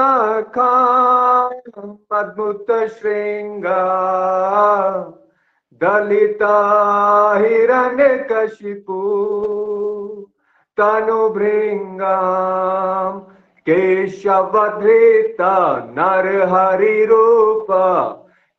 [2.13, 3.83] अद्भुत श्रृंगा,
[5.83, 6.57] दलिता
[7.37, 8.17] हिरण्य
[10.81, 13.21] कशिपु तनुभृंगाम
[13.61, 17.67] केशवधृता नर हरि रूप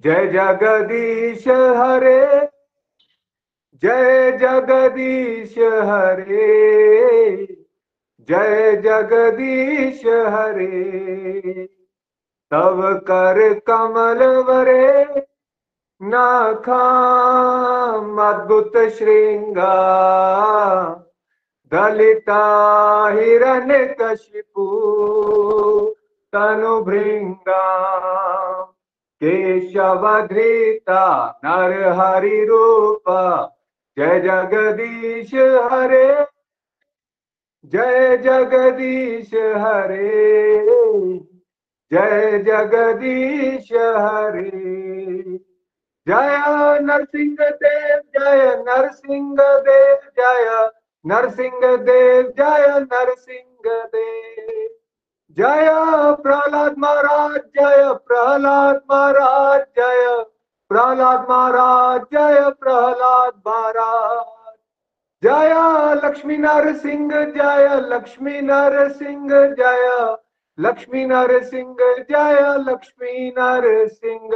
[0.03, 2.49] जय जगदीश हरे।
[3.83, 7.57] जय जगदीश हरे।
[8.29, 11.69] जय जगदीश हरे।
[12.51, 15.25] तव कर कमल वरे।
[16.01, 19.89] नाखाम अद्भुत श्रृंगा।
[21.73, 22.43] दलिता
[23.09, 24.65] हिरण्य कशिपु,
[26.33, 27.79] तनु भृंगा
[29.23, 29.79] केशवधृता
[31.45, 33.03] नर हरि रूप,
[33.99, 35.33] जय जगदीश
[35.71, 36.25] हरे।
[37.65, 40.57] जय जगदीश हरे।
[41.93, 44.59] जय जगदीश हरे।
[46.07, 46.37] जय
[46.81, 50.71] नरसिंह देव, जय नरसिंह देव, जय
[51.05, 54.67] नरसिंह देव जय नरसिंह देव
[55.37, 55.69] जय
[56.23, 60.25] प्रहलाद महाराज, जय प्रहलाद महाराज, जय
[60.69, 64.57] प्रहलाद महाराज, जय प्रहलाद महाराज।
[65.23, 65.53] जय
[66.07, 70.17] लक्ष्मी नरसिंह, जय लक्ष्मी नरसिंह, जय
[70.59, 74.29] लक्ष्मी नरसिंह, जय लक्ष्मी नरसिंह।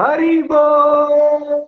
[0.00, 1.66] हरि बोल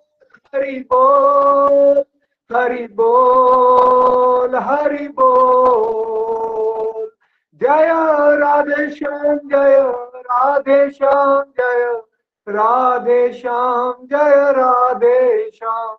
[0.55, 2.14] हरि बोल।
[2.53, 7.11] हरि बोल हरि बोल।
[7.55, 7.93] जय
[8.39, 12.03] राधे श्याम, जय राधे श्याम, जय
[12.49, 15.97] राधे श्याम, जय राधे श्याम।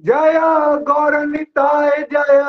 [0.00, 2.42] जय गौर निताय, जय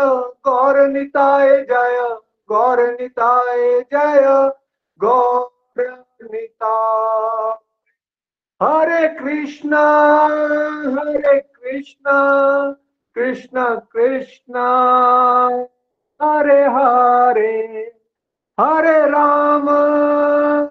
[0.45, 2.17] गौर निताय, जय
[2.49, 4.51] गौर निताय, जय
[4.99, 5.53] गौर
[8.63, 9.81] हरे कृष्णा
[10.97, 12.75] हरे कृष्णा।
[13.15, 14.53] कृष्ण कृष्ण,
[16.21, 17.91] हरे हरे
[18.59, 19.69] हरे राम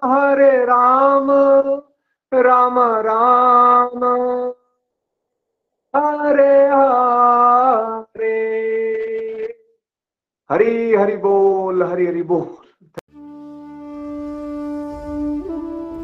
[0.05, 1.31] हरे राम
[2.33, 4.03] राम राम,
[5.95, 8.33] हरे हरे।
[10.51, 12.62] हरि हरि बोल, हरि हरि बोल।